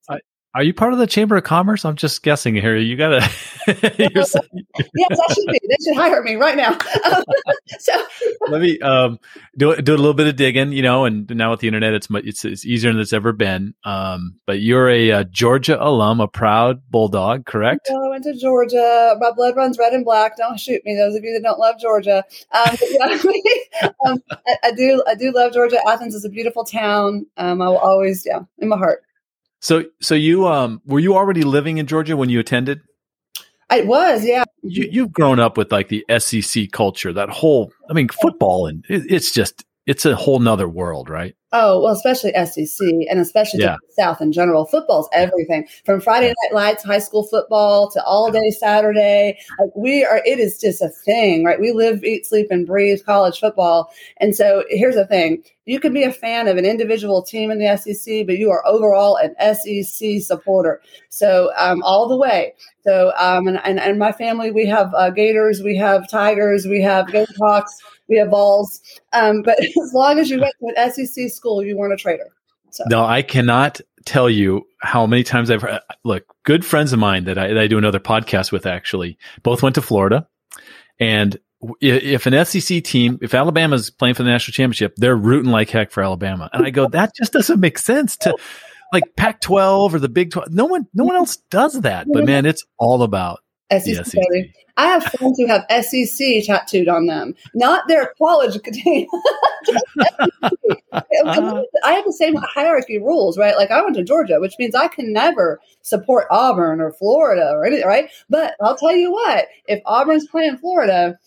Are 0.54 0.62
you 0.62 0.74
part 0.74 0.92
of 0.92 0.98
the 0.98 1.06
Chamber 1.06 1.36
of 1.36 1.44
Commerce? 1.44 1.84
I'm 1.84 1.96
just 1.96 2.22
guessing 2.22 2.54
here. 2.54 2.76
You 2.76 2.96
gotta. 2.96 3.20
yes, 3.66 4.34
I 4.36 4.40
should 5.32 5.46
be. 5.46 5.60
They 5.66 5.76
should 5.82 5.96
hire 5.96 6.22
me 6.22 6.34
right 6.34 6.56
now. 6.56 6.76
so 7.78 7.92
let 8.48 8.60
me 8.60 8.78
um, 8.80 9.18
do 9.56 9.74
do 9.76 9.94
a 9.94 9.96
little 9.96 10.12
bit 10.12 10.26
of 10.26 10.36
digging, 10.36 10.72
you 10.72 10.82
know. 10.82 11.06
And 11.06 11.28
now 11.34 11.52
with 11.52 11.60
the 11.60 11.68
internet, 11.68 11.94
it's 11.94 12.08
it's, 12.10 12.44
it's 12.44 12.66
easier 12.66 12.92
than 12.92 13.00
it's 13.00 13.14
ever 13.14 13.32
been. 13.32 13.72
Um, 13.84 14.34
but 14.46 14.60
you're 14.60 14.90
a, 14.90 15.02
a, 15.08 15.20
uh, 15.20 15.24
Georgia 15.24 15.82
alum, 15.82 16.20
a 16.20 16.28
proud 16.28 16.82
Bulldog, 16.90 17.46
correct? 17.46 17.88
I 17.90 18.08
went 18.08 18.24
to 18.24 18.34
Georgia. 18.34 19.16
My 19.18 19.30
blood 19.30 19.56
runs 19.56 19.78
red 19.78 19.94
and 19.94 20.04
black. 20.04 20.36
Don't 20.36 20.60
shoot 20.60 20.84
me, 20.84 20.94
those 20.94 21.16
of 21.16 21.24
you 21.24 21.32
that 21.32 21.42
don't 21.42 21.58
love 21.58 21.80
Georgia. 21.80 22.24
Um, 22.52 22.76
yeah, 22.90 23.88
um, 24.06 24.22
I, 24.46 24.56
I, 24.64 24.72
do. 24.72 25.02
I 25.06 25.14
do 25.14 25.32
love 25.32 25.54
Georgia. 25.54 25.78
Athens 25.88 26.14
is 26.14 26.26
a 26.26 26.28
beautiful 26.28 26.64
town. 26.64 27.26
Um, 27.38 27.62
I 27.62 27.68
will 27.68 27.78
always, 27.78 28.26
yeah, 28.26 28.40
in 28.58 28.68
my 28.68 28.76
heart. 28.76 29.02
So, 29.62 29.84
so 30.00 30.16
you 30.16 30.48
um, 30.48 30.82
were 30.84 30.98
you 30.98 31.14
already 31.14 31.42
living 31.42 31.78
in 31.78 31.86
Georgia 31.86 32.16
when 32.16 32.28
you 32.28 32.40
attended? 32.40 32.80
I 33.70 33.82
was, 33.82 34.24
yeah. 34.24 34.44
You, 34.62 34.88
you've 34.90 35.12
grown 35.12 35.38
up 35.38 35.56
with 35.56 35.70
like 35.70 35.88
the 35.88 36.04
SEC 36.18 36.72
culture, 36.72 37.12
that 37.12 37.30
whole. 37.30 37.72
I 37.88 37.92
mean, 37.94 38.08
football, 38.08 38.66
and 38.66 38.84
it, 38.88 39.04
it's 39.08 39.32
just 39.32 39.64
it's 39.86 40.06
a 40.06 40.14
whole 40.14 40.38
nother 40.38 40.68
world, 40.68 41.08
right? 41.08 41.34
Oh, 41.54 41.82
well, 41.82 41.92
especially 41.92 42.32
SEC 42.32 42.88
and 43.10 43.20
especially 43.20 43.60
yeah. 43.60 43.76
the 43.86 44.02
South 44.02 44.22
in 44.22 44.32
general. 44.32 44.64
Football's 44.64 45.08
everything 45.12 45.66
from 45.84 46.00
Friday 46.00 46.28
Night 46.28 46.54
Lights, 46.54 46.82
high 46.82 46.98
school 46.98 47.24
football 47.24 47.90
to 47.90 48.02
all 48.04 48.30
day 48.30 48.50
Saturday. 48.50 49.38
Like 49.60 49.70
we 49.76 50.04
are, 50.04 50.22
it 50.24 50.38
is 50.38 50.58
just 50.58 50.80
a 50.80 50.88
thing, 50.88 51.44
right? 51.44 51.60
We 51.60 51.72
live, 51.72 52.04
eat, 52.04 52.24
sleep, 52.24 52.46
and 52.50 52.66
breathe 52.66 53.04
college 53.04 53.38
football. 53.38 53.92
And 54.18 54.34
so 54.34 54.64
here's 54.70 54.94
the 54.94 55.06
thing 55.06 55.42
you 55.64 55.78
can 55.78 55.92
be 55.92 56.02
a 56.02 56.12
fan 56.12 56.48
of 56.48 56.56
an 56.56 56.64
individual 56.64 57.22
team 57.22 57.50
in 57.50 57.58
the 57.58 57.76
SEC, 57.76 58.26
but 58.26 58.38
you 58.38 58.50
are 58.50 58.66
overall 58.66 59.16
an 59.16 59.34
SEC 59.54 60.20
supporter. 60.20 60.80
So 61.08 61.52
um, 61.56 61.82
all 61.82 62.08
the 62.08 62.16
way. 62.16 62.54
So 62.82 63.12
um, 63.18 63.46
and, 63.46 63.60
and, 63.62 63.78
and 63.78 63.98
my 63.98 64.12
family, 64.12 64.50
we 64.50 64.66
have 64.66 64.92
uh, 64.94 65.10
Gators, 65.10 65.60
we 65.62 65.76
have 65.76 66.08
Tigers, 66.08 66.66
we 66.66 66.82
have 66.82 67.12
Gamecocks, 67.12 67.78
we 68.12 68.18
have 68.18 68.28
Vols. 68.28 68.80
Um, 69.12 69.42
but 69.42 69.58
as 69.64 69.92
long 69.92 70.18
as 70.18 70.30
you 70.30 70.38
went 70.38 70.54
to 70.60 70.72
an 70.76 70.92
SEC 70.92 71.30
school, 71.30 71.64
you 71.64 71.76
weren't 71.76 71.94
a 71.94 71.96
traitor. 71.96 72.30
So. 72.70 72.84
No, 72.88 73.04
I 73.04 73.22
cannot 73.22 73.80
tell 74.06 74.30
you 74.30 74.66
how 74.80 75.06
many 75.06 75.24
times 75.24 75.50
I've 75.50 75.62
heard, 75.62 75.80
look, 76.04 76.24
good 76.44 76.64
friends 76.64 76.92
of 76.92 76.98
mine 76.98 77.24
that 77.24 77.36
I, 77.36 77.48
that 77.48 77.58
I 77.58 77.66
do 77.66 77.78
another 77.78 78.00
podcast 78.00 78.52
with 78.52 78.66
actually 78.66 79.18
both 79.42 79.62
went 79.62 79.74
to 79.74 79.82
Florida 79.82 80.26
and 80.98 81.38
if 81.80 82.26
an 82.26 82.44
SEC 82.44 82.82
team, 82.82 83.18
if 83.22 83.34
Alabama's 83.34 83.90
playing 83.90 84.14
for 84.14 84.24
the 84.24 84.30
national 84.30 84.52
championship, 84.52 84.94
they're 84.96 85.16
rooting 85.16 85.52
like 85.52 85.70
heck 85.70 85.92
for 85.92 86.02
Alabama. 86.02 86.50
And 86.52 86.66
I 86.66 86.70
go, 86.70 86.88
that 86.88 87.14
just 87.14 87.32
doesn't 87.32 87.60
make 87.60 87.78
sense 87.78 88.16
to 88.18 88.34
like 88.92 89.04
Pac 89.16 89.40
12 89.40 89.94
or 89.94 89.98
the 90.00 90.08
Big 90.08 90.32
12. 90.32 90.52
No 90.52 90.64
one, 90.64 90.88
no 90.92 91.04
one 91.04 91.14
else 91.14 91.36
does 91.50 91.80
that. 91.82 92.08
But 92.12 92.24
man, 92.24 92.46
it's 92.46 92.64
all 92.78 93.02
about 93.02 93.40
SEC. 93.80 94.06
SEC. 94.06 94.22
I 94.76 94.86
have 94.86 95.04
friends 95.04 95.38
who 95.38 95.46
have 95.46 95.66
SEC 95.84 96.44
tattooed 96.44 96.88
on 96.88 97.06
them, 97.06 97.34
not 97.54 97.86
their 97.88 98.14
college 98.18 98.60
team. 98.72 99.06
Uh-huh. 100.92 101.62
I 101.84 101.92
have 101.92 102.04
the 102.04 102.12
same 102.12 102.34
hierarchy 102.36 102.98
rules, 102.98 103.36
right? 103.36 103.56
Like 103.56 103.70
I 103.70 103.82
went 103.82 103.96
to 103.96 104.04
Georgia, 104.04 104.40
which 104.40 104.54
means 104.58 104.74
I 104.74 104.88
can 104.88 105.12
never 105.12 105.60
support 105.82 106.26
Auburn 106.30 106.80
or 106.80 106.92
Florida 106.92 107.50
or 107.52 107.64
anything, 107.66 107.86
right? 107.86 108.10
But 108.30 108.54
I'll 108.60 108.76
tell 108.76 108.94
you 108.94 109.12
what, 109.12 109.46
if 109.68 109.82
Auburn's 109.84 110.26
playing 110.26 110.56
Florida, 110.58 111.18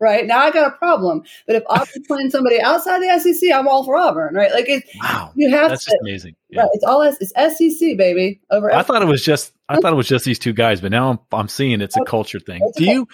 right? 0.00 0.26
Now 0.26 0.40
I 0.40 0.50
got 0.50 0.66
a 0.66 0.76
problem. 0.76 1.22
But 1.46 1.56
if 1.56 1.62
Auburn's 1.68 1.98
playing 2.06 2.30
somebody 2.30 2.60
outside 2.60 3.00
the 3.00 3.18
SEC, 3.20 3.52
I'm 3.52 3.68
all 3.68 3.84
for 3.84 3.96
Auburn, 3.96 4.34
right? 4.34 4.52
Like 4.52 4.68
it's 4.68 4.88
wow, 5.00 5.32
you 5.34 5.50
have 5.50 5.70
that's 5.70 5.84
to, 5.84 5.98
amazing. 6.02 6.34
Yeah. 6.48 6.62
Right, 6.62 6.70
it's 6.72 6.84
all 6.84 7.02
it's 7.02 7.32
SEC, 7.58 7.96
baby. 7.96 8.40
Over. 8.50 8.72
I 8.72 8.82
thought 8.82 9.02
it 9.02 9.08
was 9.08 9.24
just 9.24 9.52
I 9.68 9.76
thought 9.76 9.92
it 9.92 9.96
was 9.96 10.08
just 10.08 10.24
these 10.24 10.38
two 10.38 10.52
guys, 10.52 10.80
but 10.80 10.90
now 10.90 11.10
I'm 11.10 11.18
I'm 11.32 11.48
seeing 11.48 11.80
it's 11.80 11.96
a 11.96 12.04
culture 12.04 12.40
thing. 12.40 12.60
Do 12.76 12.84
you 12.84 13.08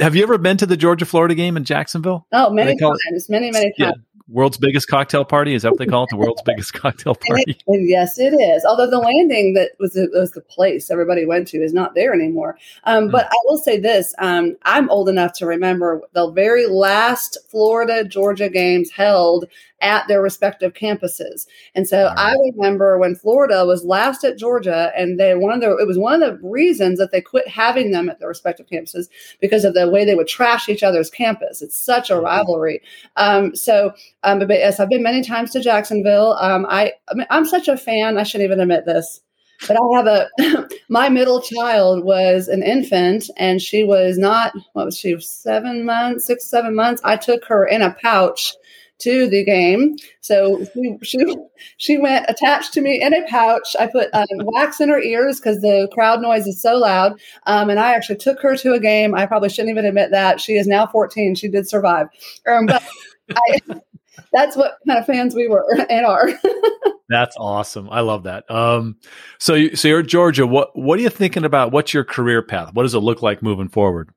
have 0.00 0.14
you 0.14 0.22
ever 0.22 0.38
been 0.38 0.56
to 0.58 0.66
the 0.66 0.76
Georgia 0.76 1.06
Florida 1.06 1.34
game 1.34 1.56
in 1.56 1.64
Jacksonville? 1.64 2.26
Oh, 2.32 2.50
many 2.50 2.78
times, 2.78 2.98
it? 3.10 3.24
many 3.28 3.50
many 3.50 3.72
times. 3.72 3.74
Yeah 3.78 3.92
world's 4.28 4.58
biggest 4.58 4.88
cocktail 4.88 5.24
party. 5.24 5.54
Is 5.54 5.62
that 5.62 5.70
what 5.70 5.78
they 5.78 5.86
call 5.86 6.04
it? 6.04 6.10
The 6.10 6.16
world's 6.16 6.42
biggest 6.46 6.74
cocktail 6.74 7.14
party. 7.14 7.58
It, 7.66 7.88
yes, 7.88 8.18
it 8.18 8.34
is. 8.34 8.64
Although 8.64 8.90
the 8.90 8.98
landing 8.98 9.54
that 9.54 9.72
was 9.78 9.92
the, 9.92 10.08
was 10.12 10.32
the 10.32 10.40
place 10.40 10.90
everybody 10.90 11.26
went 11.26 11.48
to 11.48 11.58
is 11.58 11.72
not 11.72 11.94
there 11.94 12.12
anymore. 12.12 12.58
Um, 12.84 13.08
mm. 13.08 13.12
But 13.12 13.26
I 13.26 13.36
will 13.44 13.58
say 13.58 13.78
this: 13.78 14.14
um, 14.18 14.56
I'm 14.62 14.90
old 14.90 15.08
enough 15.08 15.32
to 15.34 15.46
remember 15.46 16.02
the 16.12 16.30
very 16.30 16.66
last 16.66 17.38
Florida 17.48 18.04
Georgia 18.04 18.48
games 18.48 18.90
held 18.90 19.46
at 19.80 20.08
their 20.08 20.20
respective 20.20 20.72
campuses. 20.72 21.46
And 21.74 21.86
so 21.86 22.04
right. 22.04 22.18
I 22.18 22.34
remember 22.56 22.98
when 22.98 23.14
Florida 23.14 23.64
was 23.64 23.84
last 23.84 24.24
at 24.24 24.38
Georgia, 24.38 24.90
and 24.96 25.18
they 25.18 25.34
one 25.34 25.52
of 25.52 25.60
the 25.60 25.76
it 25.76 25.86
was 25.86 25.98
one 25.98 26.22
of 26.22 26.40
the 26.40 26.48
reasons 26.48 26.98
that 26.98 27.12
they 27.12 27.20
quit 27.20 27.46
having 27.48 27.90
them 27.90 28.08
at 28.08 28.18
their 28.18 28.28
respective 28.28 28.66
campuses 28.66 29.06
because 29.40 29.64
of 29.64 29.74
the 29.74 29.88
way 29.88 30.04
they 30.04 30.14
would 30.14 30.28
trash 30.28 30.68
each 30.68 30.82
other's 30.82 31.10
campus. 31.10 31.62
It's 31.62 31.78
such 31.78 32.10
a 32.10 32.14
mm-hmm. 32.14 32.24
rivalry. 32.24 32.80
Um, 33.16 33.54
so 33.54 33.92
um, 34.22 34.38
but, 34.40 34.48
but, 34.48 34.58
yes, 34.58 34.80
I've 34.80 34.88
been 34.88 35.02
many 35.02 35.22
times 35.22 35.50
to 35.52 35.60
Jacksonville. 35.60 36.36
Um, 36.40 36.66
I, 36.68 36.92
I 37.08 37.14
mean, 37.14 37.26
I'm 37.30 37.44
such 37.44 37.68
a 37.68 37.76
fan. 37.76 38.18
I 38.18 38.22
shouldn't 38.22 38.46
even 38.46 38.60
admit 38.60 38.84
this, 38.84 39.20
but 39.66 39.76
I 39.76 39.96
have 39.96 40.06
a. 40.06 40.68
my 40.88 41.08
middle 41.08 41.40
child 41.40 42.04
was 42.04 42.48
an 42.48 42.62
infant, 42.62 43.30
and 43.36 43.62
she 43.62 43.84
was 43.84 44.18
not. 44.18 44.52
What 44.72 44.86
was 44.86 44.98
she? 44.98 45.18
Seven 45.20 45.84
months, 45.84 46.26
six, 46.26 46.44
seven 46.44 46.74
months. 46.74 47.00
I 47.04 47.16
took 47.16 47.44
her 47.46 47.64
in 47.64 47.82
a 47.82 47.94
pouch 47.94 48.54
to 48.98 49.28
the 49.28 49.44
game. 49.44 49.96
So 50.20 50.64
she, 50.74 50.96
she, 51.02 51.36
she 51.76 51.98
went 51.98 52.26
attached 52.28 52.72
to 52.74 52.80
me 52.80 53.00
in 53.00 53.14
a 53.14 53.26
pouch. 53.28 53.76
I 53.78 53.86
put 53.86 54.08
um, 54.12 54.26
wax 54.40 54.80
in 54.80 54.88
her 54.88 55.00
ears 55.00 55.38
because 55.38 55.60
the 55.60 55.88
crowd 55.92 56.20
noise 56.20 56.46
is 56.46 56.60
so 56.60 56.76
loud. 56.76 57.20
Um, 57.46 57.70
and 57.70 57.78
I 57.78 57.94
actually 57.94 58.16
took 58.16 58.40
her 58.40 58.56
to 58.56 58.72
a 58.72 58.80
game. 58.80 59.14
I 59.14 59.26
probably 59.26 59.48
shouldn't 59.48 59.70
even 59.70 59.84
admit 59.84 60.10
that. 60.10 60.40
She 60.40 60.54
is 60.54 60.66
now 60.66 60.86
14. 60.86 61.36
She 61.36 61.48
did 61.48 61.68
survive. 61.68 62.08
Um, 62.46 62.66
but 62.66 62.82
I, 63.30 63.80
that's 64.32 64.56
what 64.56 64.78
kind 64.86 64.98
of 64.98 65.06
fans 65.06 65.34
we 65.34 65.48
were 65.48 65.66
and 65.90 66.06
are. 66.06 66.28
that's 67.08 67.36
awesome. 67.38 67.88
I 67.90 68.00
love 68.00 68.24
that. 68.24 68.50
Um, 68.50 68.96
so, 69.38 69.54
you, 69.54 69.76
so 69.76 69.88
you're 69.88 70.00
at 70.00 70.06
Georgia. 70.06 70.46
What 70.46 70.76
What 70.78 70.98
are 70.98 71.02
you 71.02 71.10
thinking 71.10 71.44
about? 71.44 71.72
What's 71.72 71.94
your 71.94 72.04
career 72.04 72.42
path? 72.42 72.74
What 72.74 72.82
does 72.82 72.94
it 72.94 73.00
look 73.00 73.22
like 73.22 73.42
moving 73.42 73.68
forward? 73.68 74.10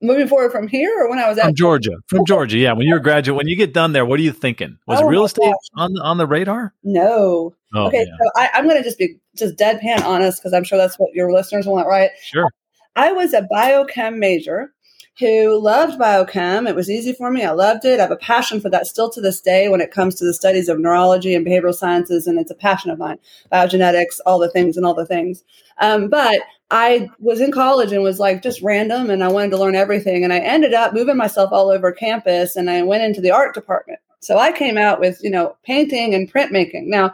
Moving 0.00 0.28
forward 0.28 0.52
from 0.52 0.68
here, 0.68 0.94
or 0.96 1.10
when 1.10 1.18
I 1.18 1.28
was 1.28 1.38
at 1.38 1.46
from 1.46 1.54
Georgia, 1.56 1.90
from 2.06 2.24
Georgia, 2.26 2.56
yeah. 2.56 2.72
When 2.72 2.86
you're 2.86 2.98
a 2.98 3.02
graduate, 3.02 3.36
when 3.36 3.48
you 3.48 3.56
get 3.56 3.74
done 3.74 3.92
there, 3.92 4.06
what 4.06 4.20
are 4.20 4.22
you 4.22 4.32
thinking? 4.32 4.78
Was 4.86 5.00
oh 5.00 5.06
real 5.06 5.24
estate 5.24 5.52
on 5.74 5.98
on 5.98 6.18
the 6.18 6.26
radar? 6.26 6.72
No. 6.84 7.54
Oh, 7.74 7.86
okay, 7.86 8.06
yeah. 8.06 8.16
so 8.22 8.30
I, 8.36 8.50
I'm 8.54 8.64
going 8.64 8.76
to 8.76 8.84
just 8.84 8.96
be 8.96 9.18
just 9.36 9.56
deadpan 9.56 10.04
honest 10.04 10.40
because 10.40 10.54
I'm 10.54 10.62
sure 10.62 10.78
that's 10.78 10.96
what 11.00 11.12
your 11.14 11.32
listeners 11.32 11.66
want, 11.66 11.88
right? 11.88 12.10
Sure. 12.22 12.48
I 12.94 13.12
was 13.12 13.32
a 13.32 13.42
biochem 13.42 14.18
major 14.18 14.72
who 15.18 15.60
loved 15.60 15.98
biochem. 15.98 16.68
It 16.68 16.76
was 16.76 16.88
easy 16.88 17.12
for 17.12 17.30
me. 17.30 17.44
I 17.44 17.50
loved 17.50 17.84
it. 17.84 17.98
I 17.98 18.02
have 18.02 18.10
a 18.12 18.16
passion 18.16 18.60
for 18.60 18.70
that 18.70 18.86
still 18.86 19.10
to 19.10 19.20
this 19.20 19.40
day 19.40 19.68
when 19.68 19.80
it 19.80 19.90
comes 19.90 20.14
to 20.16 20.24
the 20.24 20.32
studies 20.32 20.68
of 20.68 20.78
neurology 20.78 21.34
and 21.34 21.44
behavioral 21.44 21.74
sciences, 21.74 22.26
and 22.26 22.38
it's 22.38 22.50
a 22.50 22.54
passion 22.54 22.90
of 22.90 22.98
mine. 22.98 23.18
Biogenetics, 23.52 24.20
all 24.24 24.38
the 24.38 24.50
things 24.50 24.76
and 24.76 24.86
all 24.86 24.94
the 24.94 25.06
things. 25.06 25.42
Um, 25.78 26.08
but 26.08 26.40
I 26.70 27.08
was 27.18 27.40
in 27.40 27.50
college 27.50 27.92
and 27.92 28.02
was 28.02 28.20
like 28.20 28.42
just 28.42 28.62
random, 28.62 29.10
and 29.10 29.24
I 29.24 29.28
wanted 29.28 29.50
to 29.50 29.58
learn 29.58 29.74
everything. 29.74 30.22
And 30.22 30.32
I 30.32 30.38
ended 30.38 30.74
up 30.74 30.94
moving 30.94 31.16
myself 31.16 31.50
all 31.52 31.70
over 31.70 31.90
campus, 31.90 32.54
and 32.54 32.70
I 32.70 32.82
went 32.82 33.02
into 33.02 33.20
the 33.20 33.32
art 33.32 33.54
department. 33.54 33.98
So 34.20 34.38
I 34.38 34.52
came 34.52 34.76
out 34.76 35.00
with, 35.00 35.20
you 35.22 35.30
know, 35.30 35.56
painting 35.64 36.14
and 36.14 36.32
printmaking. 36.32 36.86
Now, 36.86 37.12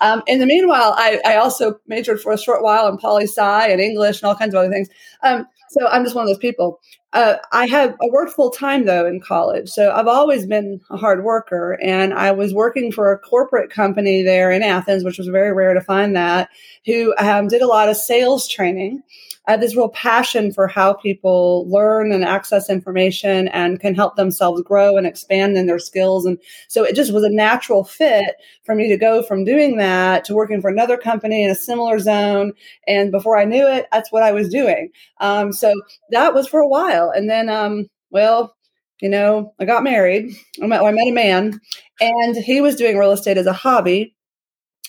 um, 0.00 0.22
in 0.26 0.38
the 0.38 0.46
meanwhile, 0.46 0.94
I, 0.96 1.20
I, 1.24 1.36
also 1.36 1.78
majored 1.86 2.20
for 2.20 2.32
a 2.32 2.38
short 2.38 2.62
while 2.62 2.88
in 2.88 2.96
poli 2.96 3.24
sci 3.24 3.68
and 3.68 3.78
English 3.80 4.22
and 4.22 4.28
all 4.28 4.34
kinds 4.34 4.54
of 4.54 4.60
other 4.60 4.70
things. 4.70 4.88
Um, 5.22 5.46
so 5.70 5.86
I'm 5.86 6.04
just 6.04 6.14
one 6.14 6.24
of 6.24 6.28
those 6.28 6.38
people. 6.38 6.80
Uh, 7.12 7.36
I 7.52 7.66
have 7.66 7.92
I 7.92 8.06
worked 8.10 8.32
full 8.32 8.50
time 8.50 8.84
though 8.84 9.06
in 9.06 9.20
college, 9.20 9.68
so 9.68 9.90
I've 9.90 10.06
always 10.06 10.46
been 10.46 10.80
a 10.90 10.96
hard 10.96 11.24
worker. 11.24 11.78
And 11.82 12.12
I 12.12 12.32
was 12.32 12.52
working 12.52 12.92
for 12.92 13.12
a 13.12 13.18
corporate 13.18 13.70
company 13.70 14.22
there 14.22 14.50
in 14.50 14.62
Athens, 14.62 15.04
which 15.04 15.18
was 15.18 15.28
very 15.28 15.52
rare 15.52 15.74
to 15.74 15.80
find 15.80 16.14
that, 16.16 16.50
who 16.84 17.14
um, 17.18 17.48
did 17.48 17.62
a 17.62 17.66
lot 17.66 17.88
of 17.88 17.96
sales 17.96 18.48
training. 18.48 19.02
I 19.46 19.52
have 19.52 19.60
this 19.60 19.76
real 19.76 19.90
passion 19.90 20.52
for 20.52 20.66
how 20.66 20.94
people 20.94 21.68
learn 21.70 22.10
and 22.10 22.24
access 22.24 22.68
information 22.68 23.48
and 23.48 23.78
can 23.78 23.94
help 23.94 24.16
themselves 24.16 24.62
grow 24.62 24.96
and 24.96 25.06
expand 25.06 25.56
in 25.56 25.66
their 25.66 25.78
skills. 25.78 26.26
And 26.26 26.38
so 26.68 26.82
it 26.82 26.96
just 26.96 27.12
was 27.12 27.22
a 27.22 27.30
natural 27.30 27.84
fit 27.84 28.34
for 28.64 28.74
me 28.74 28.88
to 28.88 28.96
go 28.96 29.22
from 29.22 29.44
doing 29.44 29.76
that 29.76 30.24
to 30.24 30.34
working 30.34 30.60
for 30.60 30.68
another 30.68 30.96
company 30.96 31.44
in 31.44 31.50
a 31.50 31.54
similar 31.54 31.98
zone. 32.00 32.52
And 32.88 33.12
before 33.12 33.38
I 33.38 33.44
knew 33.44 33.66
it, 33.68 33.86
that's 33.92 34.10
what 34.10 34.24
I 34.24 34.32
was 34.32 34.48
doing. 34.48 34.90
Um, 35.20 35.52
so 35.52 35.72
that 36.10 36.34
was 36.34 36.48
for 36.48 36.60
a 36.60 36.68
while. 36.68 37.10
And 37.10 37.30
then, 37.30 37.48
um, 37.48 37.86
well, 38.10 38.56
you 39.00 39.08
know, 39.08 39.54
I 39.60 39.64
got 39.64 39.84
married. 39.84 40.34
I 40.62 40.66
met, 40.66 40.82
I 40.82 40.90
met 40.90 41.08
a 41.08 41.12
man, 41.12 41.60
and 42.00 42.36
he 42.36 42.60
was 42.62 42.76
doing 42.76 42.96
real 42.96 43.12
estate 43.12 43.36
as 43.36 43.46
a 43.46 43.52
hobby 43.52 44.15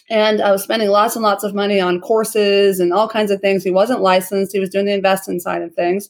and 0.09 0.41
I 0.41 0.51
was 0.51 0.63
spending 0.63 0.89
lots 0.89 1.15
and 1.15 1.23
lots 1.23 1.43
of 1.43 1.53
money 1.53 1.79
on 1.79 1.99
courses 2.01 2.79
and 2.79 2.93
all 2.93 3.09
kinds 3.09 3.31
of 3.31 3.41
things. 3.41 3.63
He 3.63 3.71
wasn't 3.71 4.01
licensed; 4.01 4.53
he 4.53 4.59
was 4.59 4.69
doing 4.69 4.85
the 4.85 4.93
investing 4.93 5.39
side 5.39 5.61
of 5.61 5.73
things. 5.73 6.09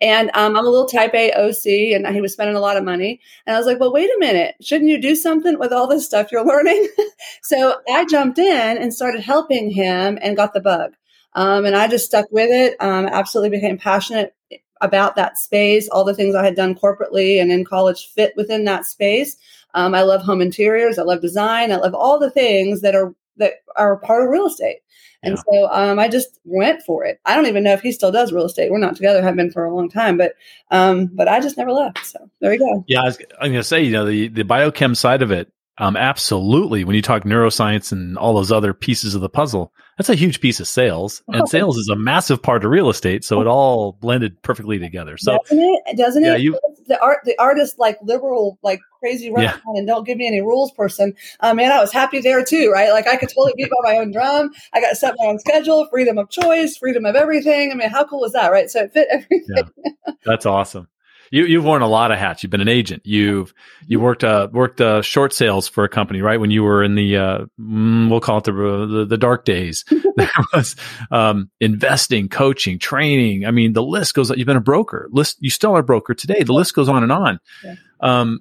And 0.00 0.30
um, 0.34 0.56
I'm 0.56 0.66
a 0.66 0.70
little 0.70 0.86
Type 0.86 1.14
A 1.14 1.32
OC, 1.32 1.94
and 1.94 2.06
he 2.14 2.20
was 2.20 2.32
spending 2.32 2.56
a 2.56 2.60
lot 2.60 2.76
of 2.76 2.84
money. 2.84 3.20
And 3.46 3.56
I 3.56 3.58
was 3.58 3.66
like, 3.66 3.80
"Well, 3.80 3.92
wait 3.92 4.10
a 4.10 4.18
minute! 4.18 4.56
Shouldn't 4.60 4.90
you 4.90 5.00
do 5.00 5.14
something 5.14 5.58
with 5.58 5.72
all 5.72 5.86
this 5.86 6.04
stuff 6.04 6.32
you're 6.32 6.44
learning?" 6.44 6.88
so 7.42 7.76
I 7.92 8.04
jumped 8.04 8.38
in 8.38 8.78
and 8.78 8.92
started 8.92 9.20
helping 9.20 9.70
him, 9.70 10.18
and 10.20 10.36
got 10.36 10.52
the 10.54 10.60
bug. 10.60 10.94
Um, 11.34 11.64
and 11.64 11.76
I 11.76 11.88
just 11.88 12.06
stuck 12.06 12.26
with 12.30 12.50
it. 12.50 12.76
Um, 12.80 13.06
absolutely 13.06 13.56
became 13.56 13.78
passionate 13.78 14.34
about 14.80 15.16
that 15.16 15.38
space. 15.38 15.88
All 15.88 16.04
the 16.04 16.14
things 16.14 16.34
I 16.34 16.44
had 16.44 16.56
done 16.56 16.74
corporately 16.74 17.40
and 17.40 17.50
in 17.50 17.64
college 17.64 18.08
fit 18.14 18.34
within 18.36 18.64
that 18.64 18.86
space. 18.86 19.36
Um, 19.74 19.94
I 19.94 20.02
love 20.02 20.22
home 20.22 20.40
interiors. 20.40 20.98
I 20.98 21.02
love 21.02 21.20
design. 21.20 21.72
I 21.72 21.76
love 21.76 21.94
all 21.94 22.18
the 22.18 22.30
things 22.30 22.80
that 22.80 22.94
are 22.94 23.14
that 23.38 23.54
are 23.76 23.96
part 23.96 24.22
of 24.22 24.30
real 24.30 24.46
estate. 24.46 24.80
And 25.22 25.36
yeah. 25.36 25.42
so 25.52 25.68
um, 25.72 25.98
I 25.98 26.08
just 26.08 26.38
went 26.44 26.82
for 26.82 27.04
it. 27.04 27.20
I 27.24 27.34
don't 27.34 27.46
even 27.46 27.64
know 27.64 27.72
if 27.72 27.80
he 27.80 27.90
still 27.90 28.12
does 28.12 28.32
real 28.32 28.44
estate. 28.44 28.70
We're 28.70 28.78
not 28.78 28.94
together, 28.94 29.20
have 29.20 29.34
been 29.34 29.50
for 29.50 29.64
a 29.64 29.74
long 29.74 29.88
time, 29.88 30.16
but 30.16 30.34
um, 30.70 31.10
but 31.12 31.26
I 31.26 31.40
just 31.40 31.56
never 31.56 31.72
left. 31.72 32.06
So 32.06 32.30
there 32.40 32.50
we 32.50 32.58
go. 32.58 32.84
Yeah, 32.86 33.02
I 33.02 33.04
was, 33.06 33.18
I'm 33.40 33.50
going 33.50 33.54
to 33.54 33.64
say, 33.64 33.82
you 33.82 33.92
know, 33.92 34.06
the 34.06 34.28
the 34.28 34.44
biochem 34.44 34.96
side 34.96 35.22
of 35.22 35.32
it, 35.32 35.52
um, 35.78 35.96
absolutely. 35.96 36.84
When 36.84 36.96
you 36.96 37.02
talk 37.02 37.22
neuroscience 37.22 37.92
and 37.92 38.18
all 38.18 38.34
those 38.34 38.52
other 38.52 38.74
pieces 38.74 39.14
of 39.14 39.20
the 39.20 39.28
puzzle, 39.28 39.72
that's 39.96 40.08
a 40.08 40.14
huge 40.14 40.40
piece 40.40 40.60
of 40.60 40.68
sales, 40.68 41.22
and 41.28 41.42
oh. 41.42 41.46
sales 41.46 41.78
is 41.78 41.88
a 41.88 41.96
massive 41.96 42.42
part 42.42 42.64
of 42.64 42.70
real 42.70 42.88
estate. 42.88 43.24
So 43.24 43.40
it 43.40 43.46
all 43.46 43.92
blended 43.92 44.40
perfectly 44.42 44.78
together. 44.78 45.16
So 45.16 45.38
doesn't 45.42 45.58
it? 45.58 45.96
Doesn't 45.96 46.24
yeah, 46.24 46.34
it? 46.34 46.40
You, 46.42 46.58
the 46.88 47.00
art, 47.00 47.20
the 47.24 47.38
artist, 47.38 47.78
like 47.78 47.98
liberal, 48.02 48.58
like 48.62 48.80
crazy 48.98 49.30
run 49.30 49.44
yeah. 49.44 49.58
and 49.66 49.86
don't 49.86 50.04
give 50.04 50.18
me 50.18 50.26
any 50.26 50.40
rules 50.40 50.72
person. 50.72 51.14
Uh, 51.40 51.54
man, 51.54 51.70
I 51.70 51.80
was 51.80 51.92
happy 51.92 52.20
there 52.20 52.44
too, 52.44 52.70
right? 52.70 52.90
Like 52.90 53.06
I 53.06 53.16
could 53.16 53.28
totally 53.28 53.54
beat 53.56 53.70
by 53.70 53.92
my 53.92 53.98
own 53.98 54.10
drum. 54.10 54.50
I 54.72 54.80
got 54.80 54.96
set 54.96 55.14
my 55.18 55.26
own 55.26 55.38
schedule, 55.38 55.86
freedom 55.90 56.18
of 56.18 56.30
choice, 56.30 56.76
freedom 56.76 57.04
of 57.04 57.14
everything. 57.14 57.70
I 57.70 57.74
mean, 57.74 57.90
how 57.90 58.04
cool 58.04 58.24
is 58.24 58.32
that, 58.32 58.50
right? 58.50 58.70
So 58.70 58.84
it 58.84 58.92
fit 58.92 59.08
everything. 59.10 59.44
Yeah. 59.56 60.12
That's 60.24 60.46
awesome. 60.46 60.88
You 61.30 61.44
you've 61.44 61.64
worn 61.64 61.82
a 61.82 61.88
lot 61.88 62.10
of 62.10 62.18
hats. 62.18 62.42
You've 62.42 62.50
been 62.50 62.60
an 62.60 62.68
agent. 62.68 63.02
You've 63.04 63.52
you 63.86 64.00
worked 64.00 64.24
uh 64.24 64.48
worked 64.52 64.80
uh 64.80 65.02
short 65.02 65.32
sales 65.32 65.68
for 65.68 65.84
a 65.84 65.88
company, 65.88 66.22
right? 66.22 66.40
When 66.40 66.50
you 66.50 66.62
were 66.62 66.82
in 66.82 66.94
the 66.94 67.16
uh 67.16 67.38
mm, 67.60 68.10
we'll 68.10 68.20
call 68.20 68.38
it 68.38 68.44
the 68.44 68.52
the, 68.52 69.06
the 69.06 69.18
dark 69.18 69.44
days. 69.44 69.84
there 70.16 70.30
was 70.52 70.76
um 71.10 71.50
investing, 71.60 72.28
coaching, 72.28 72.78
training. 72.78 73.44
I 73.44 73.50
mean, 73.50 73.72
the 73.72 73.82
list 73.82 74.14
goes. 74.14 74.30
You've 74.30 74.46
been 74.46 74.56
a 74.56 74.60
broker. 74.60 75.08
List. 75.10 75.38
You 75.40 75.50
still 75.50 75.72
are 75.74 75.80
a 75.80 75.84
broker 75.84 76.14
today. 76.14 76.42
The 76.42 76.52
list 76.52 76.74
goes 76.74 76.88
on 76.88 77.02
and 77.02 77.12
on. 77.12 77.40
Yeah. 77.64 77.74
Um, 78.00 78.40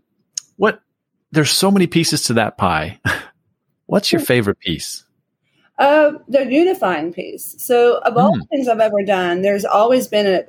what? 0.56 0.82
There's 1.32 1.52
so 1.52 1.72
many 1.72 1.88
pieces 1.88 2.24
to 2.24 2.34
that 2.34 2.58
pie. 2.58 3.00
What's 3.86 4.12
your 4.12 4.22
favorite 4.22 4.60
piece? 4.60 5.04
Uh, 5.78 6.14
the 6.28 6.44
unifying 6.52 7.14
piece. 7.14 7.56
So, 7.60 8.00
of 8.00 8.18
all 8.18 8.34
mm. 8.34 8.40
the 8.40 8.46
things 8.46 8.68
I've 8.68 8.80
ever 8.80 9.04
done, 9.06 9.44
there's 9.44 9.64
always 9.64 10.08
been 10.08 10.26
a, 10.26 10.44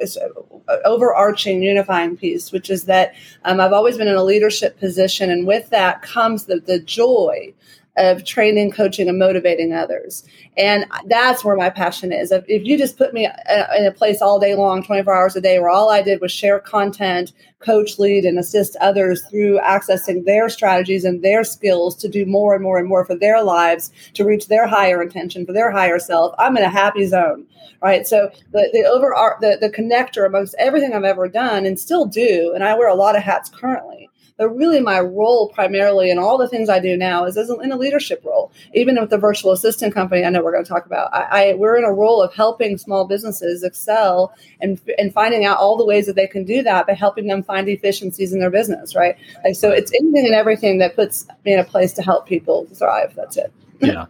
a 0.70 0.86
overarching 0.86 1.62
unifying 1.62 2.16
piece, 2.16 2.50
which 2.50 2.70
is 2.70 2.84
that 2.84 3.14
um, 3.44 3.60
I've 3.60 3.74
always 3.74 3.98
been 3.98 4.08
in 4.08 4.14
a 4.14 4.24
leadership 4.24 4.78
position, 4.80 5.30
and 5.30 5.46
with 5.46 5.68
that 5.68 6.00
comes 6.00 6.46
the, 6.46 6.60
the 6.60 6.78
joy 6.78 7.52
of 7.98 8.24
training, 8.24 8.70
coaching, 8.70 9.08
and 9.08 9.18
motivating 9.18 9.72
others. 9.72 10.24
And 10.56 10.86
that's 11.06 11.44
where 11.44 11.56
my 11.56 11.68
passion 11.68 12.12
is. 12.12 12.30
If, 12.30 12.44
you 12.48 12.78
just 12.78 12.96
put 12.96 13.12
me 13.12 13.26
uh, 13.26 13.74
in 13.76 13.84
a 13.84 13.92
place 13.92 14.22
all 14.22 14.38
day 14.38 14.54
long, 14.54 14.82
24 14.82 15.14
hours 15.14 15.36
a 15.36 15.40
day, 15.40 15.58
where 15.58 15.68
all 15.68 15.90
I 15.90 16.00
did 16.00 16.20
was 16.20 16.32
share 16.32 16.60
content, 16.60 17.32
coach, 17.58 17.98
lead, 17.98 18.24
and 18.24 18.38
assist 18.38 18.76
others 18.80 19.24
through 19.26 19.58
accessing 19.58 20.24
their 20.24 20.48
strategies 20.48 21.04
and 21.04 21.22
their 21.22 21.42
skills 21.42 21.96
to 21.96 22.08
do 22.08 22.24
more 22.24 22.54
and 22.54 22.62
more 22.62 22.78
and 22.78 22.88
more 22.88 23.04
for 23.04 23.16
their 23.16 23.42
lives, 23.42 23.90
to 24.14 24.24
reach 24.24 24.46
their 24.46 24.66
higher 24.66 25.02
intention, 25.02 25.44
for 25.44 25.52
their 25.52 25.70
higher 25.70 25.98
self, 25.98 26.34
I'm 26.38 26.56
in 26.56 26.62
a 26.62 26.70
happy 26.70 27.06
zone, 27.06 27.46
right? 27.82 28.06
So 28.06 28.30
the, 28.52 28.70
the 28.72 28.84
over 28.84 29.14
the, 29.40 29.58
the 29.60 29.70
connector 29.70 30.24
amongst 30.24 30.54
everything 30.58 30.94
I've 30.94 31.04
ever 31.04 31.28
done 31.28 31.66
and 31.66 31.78
still 31.78 32.06
do, 32.06 32.52
and 32.54 32.62
I 32.62 32.74
wear 32.74 32.88
a 32.88 32.94
lot 32.94 33.16
of 33.16 33.22
hats 33.22 33.50
currently 33.50 34.07
but 34.38 34.50
really, 34.50 34.80
my 34.80 35.00
role 35.00 35.48
primarily 35.48 36.12
in 36.12 36.18
all 36.18 36.38
the 36.38 36.48
things 36.48 36.68
I 36.68 36.78
do 36.78 36.96
now 36.96 37.24
is 37.24 37.36
as 37.36 37.50
a, 37.50 37.58
in 37.58 37.72
a 37.72 37.76
leadership 37.76 38.22
role. 38.24 38.52
Even 38.72 38.98
with 38.98 39.10
the 39.10 39.18
virtual 39.18 39.50
assistant 39.50 39.92
company, 39.92 40.24
I 40.24 40.30
know 40.30 40.44
we're 40.44 40.52
going 40.52 40.64
to 40.64 40.68
talk 40.68 40.86
about. 40.86 41.12
I, 41.12 41.50
I, 41.50 41.54
we're 41.54 41.76
in 41.76 41.82
a 41.82 41.92
role 41.92 42.22
of 42.22 42.32
helping 42.32 42.78
small 42.78 43.04
businesses 43.04 43.64
excel 43.64 44.32
and 44.60 44.80
and 44.96 45.12
finding 45.12 45.44
out 45.44 45.58
all 45.58 45.76
the 45.76 45.84
ways 45.84 46.06
that 46.06 46.14
they 46.14 46.28
can 46.28 46.44
do 46.44 46.62
that 46.62 46.86
by 46.86 46.94
helping 46.94 47.26
them 47.26 47.42
find 47.42 47.68
efficiencies 47.68 48.32
in 48.32 48.38
their 48.38 48.50
business. 48.50 48.94
Right. 48.94 49.16
Like 49.44 49.56
so, 49.56 49.72
it's 49.72 49.92
anything 49.92 50.26
and 50.26 50.34
everything 50.34 50.78
that 50.78 50.94
puts 50.94 51.26
me 51.44 51.54
in 51.54 51.58
a 51.58 51.64
place 51.64 51.92
to 51.94 52.02
help 52.02 52.26
people 52.26 52.66
thrive. 52.72 53.14
That's 53.16 53.36
it. 53.36 53.52
yeah. 53.80 54.06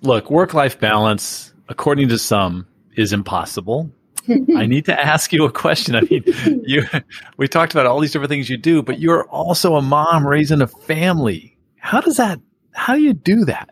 Look, 0.00 0.30
work 0.30 0.54
life 0.54 0.80
balance, 0.80 1.52
according 1.68 2.08
to 2.08 2.18
some, 2.18 2.66
is 2.96 3.12
impossible 3.12 3.90
I 4.28 4.66
need 4.66 4.84
to 4.86 4.98
ask 4.98 5.32
you 5.32 5.44
a 5.44 5.52
question. 5.52 5.94
I 5.94 6.02
mean, 6.02 6.24
you 6.66 6.82
we 7.36 7.48
talked 7.48 7.72
about 7.72 7.86
all 7.86 8.00
these 8.00 8.12
different 8.12 8.30
things 8.30 8.50
you 8.50 8.56
do, 8.56 8.82
but 8.82 8.98
you're 8.98 9.24
also 9.28 9.76
a 9.76 9.82
mom 9.82 10.26
raising 10.26 10.60
a 10.60 10.66
family. 10.66 11.56
How 11.78 12.00
does 12.00 12.16
that? 12.16 12.40
How 12.72 12.94
do 12.94 13.00
you 13.00 13.14
do 13.14 13.44
that? 13.46 13.70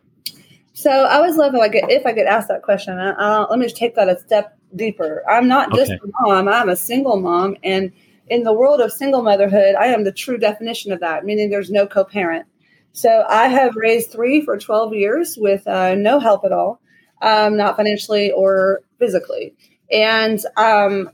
So 0.73 0.91
I 0.91 1.17
always 1.17 1.37
love 1.37 1.55
if 1.55 1.61
I 1.61 1.69
get 1.69 1.91
if 1.91 2.07
I 2.07 2.13
get 2.13 2.27
asked 2.27 2.49
that 2.49 2.63
question. 2.63 2.99
Uh, 2.99 3.47
let 3.51 3.59
me 3.59 3.67
just 3.67 3.77
take 3.77 3.95
that 3.97 4.09
a 4.09 4.19
step 4.21 4.57
deeper. 4.75 5.23
I'm 5.29 5.49
not 5.49 5.73
just 5.75 5.91
okay. 5.91 6.01
a 6.03 6.23
mom. 6.23 6.49
I'm 6.49 6.69
a 6.69 6.77
single 6.77 7.21
mom, 7.21 7.57
and 7.63 7.93
in 8.29 8.43
the 8.43 8.53
world 8.53 8.81
of 8.81 8.93
single 8.93 9.23
motherhood, 9.23 9.75
I 9.75 9.87
am 9.87 10.05
the 10.05 10.13
true 10.13 10.39
definition 10.39 10.93
of 10.93 11.01
that. 11.01 11.25
Meaning, 11.25 11.51
there's 11.51 11.71
no 11.71 11.87
co-parent. 11.87 12.47
So 12.93 13.25
I 13.29 13.49
have 13.49 13.77
raised 13.77 14.11
three 14.11 14.41
for 14.41 14.59
12 14.59 14.95
years 14.95 15.37
with 15.37 15.67
uh, 15.69 15.95
no 15.95 16.19
help 16.19 16.45
at 16.45 16.53
all, 16.53 16.81
um, 17.23 17.57
not 17.57 17.77
financially 17.77 18.33
or 18.33 18.81
physically 18.99 19.55
and 19.91 20.41
um, 20.57 21.11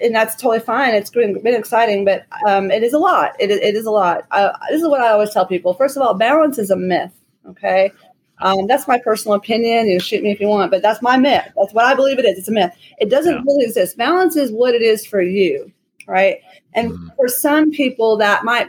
and 0.00 0.14
that's 0.14 0.36
totally 0.36 0.60
fine. 0.60 0.94
It's 0.94 1.10
been, 1.10 1.40
been 1.42 1.54
exciting, 1.54 2.04
but 2.04 2.24
um, 2.46 2.70
it 2.70 2.82
is 2.82 2.92
a 2.92 2.98
lot. 2.98 3.32
It, 3.40 3.50
it 3.50 3.74
is 3.74 3.86
a 3.86 3.90
lot. 3.90 4.26
Uh, 4.30 4.52
this 4.70 4.80
is 4.80 4.88
what 4.88 5.00
I 5.00 5.08
always 5.08 5.30
tell 5.30 5.46
people. 5.46 5.74
First 5.74 5.96
of 5.96 6.02
all, 6.02 6.14
balance 6.14 6.58
is 6.58 6.70
a 6.70 6.76
myth. 6.76 7.12
Okay. 7.48 7.90
Um, 8.40 8.66
that's 8.66 8.88
my 8.88 8.98
personal 8.98 9.36
opinion. 9.36 9.86
You 9.86 10.00
shoot 10.00 10.22
me 10.22 10.30
if 10.30 10.40
you 10.40 10.48
want, 10.48 10.70
but 10.70 10.82
that's 10.82 11.02
my 11.02 11.16
myth. 11.16 11.44
That's 11.56 11.72
what 11.72 11.84
I 11.84 11.94
believe 11.94 12.18
it 12.18 12.24
is. 12.24 12.38
It's 12.38 12.48
a 12.48 12.52
myth. 12.52 12.72
It 12.98 13.08
doesn't 13.08 13.32
yeah. 13.32 13.42
really 13.46 13.64
exist. 13.64 13.96
Balance 13.96 14.36
is 14.36 14.50
what 14.50 14.74
it 14.74 14.82
is 14.82 15.06
for 15.06 15.22
you, 15.22 15.70
right? 16.06 16.38
And 16.74 16.90
mm-hmm. 16.90 17.08
for 17.16 17.28
some 17.28 17.70
people, 17.70 18.16
that 18.18 18.44
might 18.44 18.68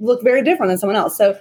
look 0.00 0.22
very 0.22 0.42
different 0.42 0.70
than 0.70 0.78
someone 0.78 0.96
else. 0.96 1.16
So 1.16 1.38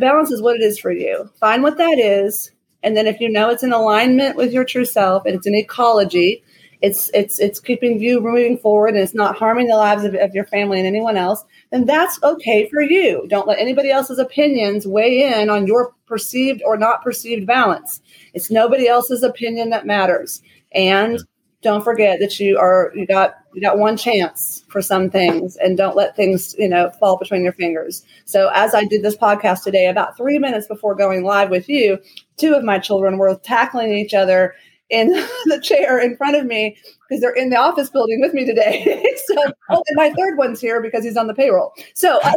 balance 0.00 0.30
is 0.30 0.42
what 0.42 0.56
it 0.56 0.62
is 0.62 0.78
for 0.78 0.92
you. 0.92 1.30
Find 1.40 1.62
what 1.62 1.78
that 1.78 1.98
is, 1.98 2.50
and 2.82 2.96
then 2.96 3.06
if 3.06 3.20
you 3.20 3.28
know 3.28 3.48
it's 3.48 3.62
in 3.62 3.72
alignment 3.72 4.36
with 4.36 4.52
your 4.52 4.64
true 4.64 4.84
self 4.84 5.24
and 5.24 5.34
it's 5.34 5.46
an 5.46 5.54
ecology, 5.54 6.42
it's 6.82 7.10
it's 7.14 7.38
it's 7.38 7.60
keeping 7.60 8.00
you 8.00 8.20
moving 8.20 8.58
forward 8.58 8.88
and 8.88 8.98
it's 8.98 9.14
not 9.14 9.36
harming 9.36 9.68
the 9.68 9.76
lives 9.76 10.02
of, 10.02 10.14
of 10.16 10.34
your 10.34 10.44
family 10.44 10.78
and 10.78 10.86
anyone 10.86 11.16
else, 11.16 11.44
then 11.70 11.86
that's 11.86 12.20
okay 12.22 12.68
for 12.68 12.82
you. 12.82 13.24
Don't 13.28 13.46
let 13.46 13.60
anybody 13.60 13.90
else's 13.90 14.18
opinions 14.18 14.86
weigh 14.86 15.22
in 15.22 15.48
on 15.48 15.66
your 15.66 15.94
perceived 16.06 16.60
or 16.66 16.76
not 16.76 17.02
perceived 17.02 17.46
balance. 17.46 18.02
It's 18.34 18.50
nobody 18.50 18.88
else's 18.88 19.22
opinion 19.22 19.70
that 19.70 19.86
matters. 19.86 20.42
And 20.72 21.20
don't 21.62 21.84
forget 21.84 22.18
that 22.18 22.40
you 22.40 22.58
are 22.58 22.92
you 22.94 23.06
got 23.06 23.36
you 23.54 23.60
got 23.60 23.78
one 23.78 23.96
chance 23.96 24.64
for 24.68 24.82
some 24.82 25.08
things 25.08 25.56
and 25.56 25.76
don't 25.76 25.94
let 25.94 26.16
things 26.16 26.56
you 26.58 26.68
know 26.68 26.90
fall 26.98 27.16
between 27.16 27.44
your 27.44 27.52
fingers 27.52 28.04
so 28.24 28.50
as 28.52 28.74
i 28.74 28.84
did 28.84 29.02
this 29.02 29.16
podcast 29.16 29.62
today 29.62 29.86
about 29.86 30.16
three 30.16 30.38
minutes 30.38 30.66
before 30.66 30.94
going 30.94 31.22
live 31.22 31.50
with 31.50 31.68
you 31.68 31.98
two 32.36 32.54
of 32.54 32.64
my 32.64 32.78
children 32.78 33.16
were 33.16 33.36
tackling 33.36 33.92
each 33.92 34.12
other 34.12 34.54
in 34.92 35.08
the 35.46 35.58
chair 35.60 35.98
in 35.98 36.16
front 36.16 36.36
of 36.36 36.46
me 36.46 36.76
because 37.08 37.20
they're 37.20 37.34
in 37.34 37.50
the 37.50 37.56
office 37.56 37.90
building 37.90 38.20
with 38.20 38.32
me 38.32 38.44
today. 38.44 39.04
so, 39.26 39.52
oh, 39.70 39.82
my 39.94 40.12
third 40.12 40.38
one's 40.38 40.60
here 40.60 40.80
because 40.80 41.02
he's 41.02 41.16
on 41.16 41.26
the 41.26 41.34
payroll. 41.34 41.72
So, 41.94 42.20
I, 42.22 42.34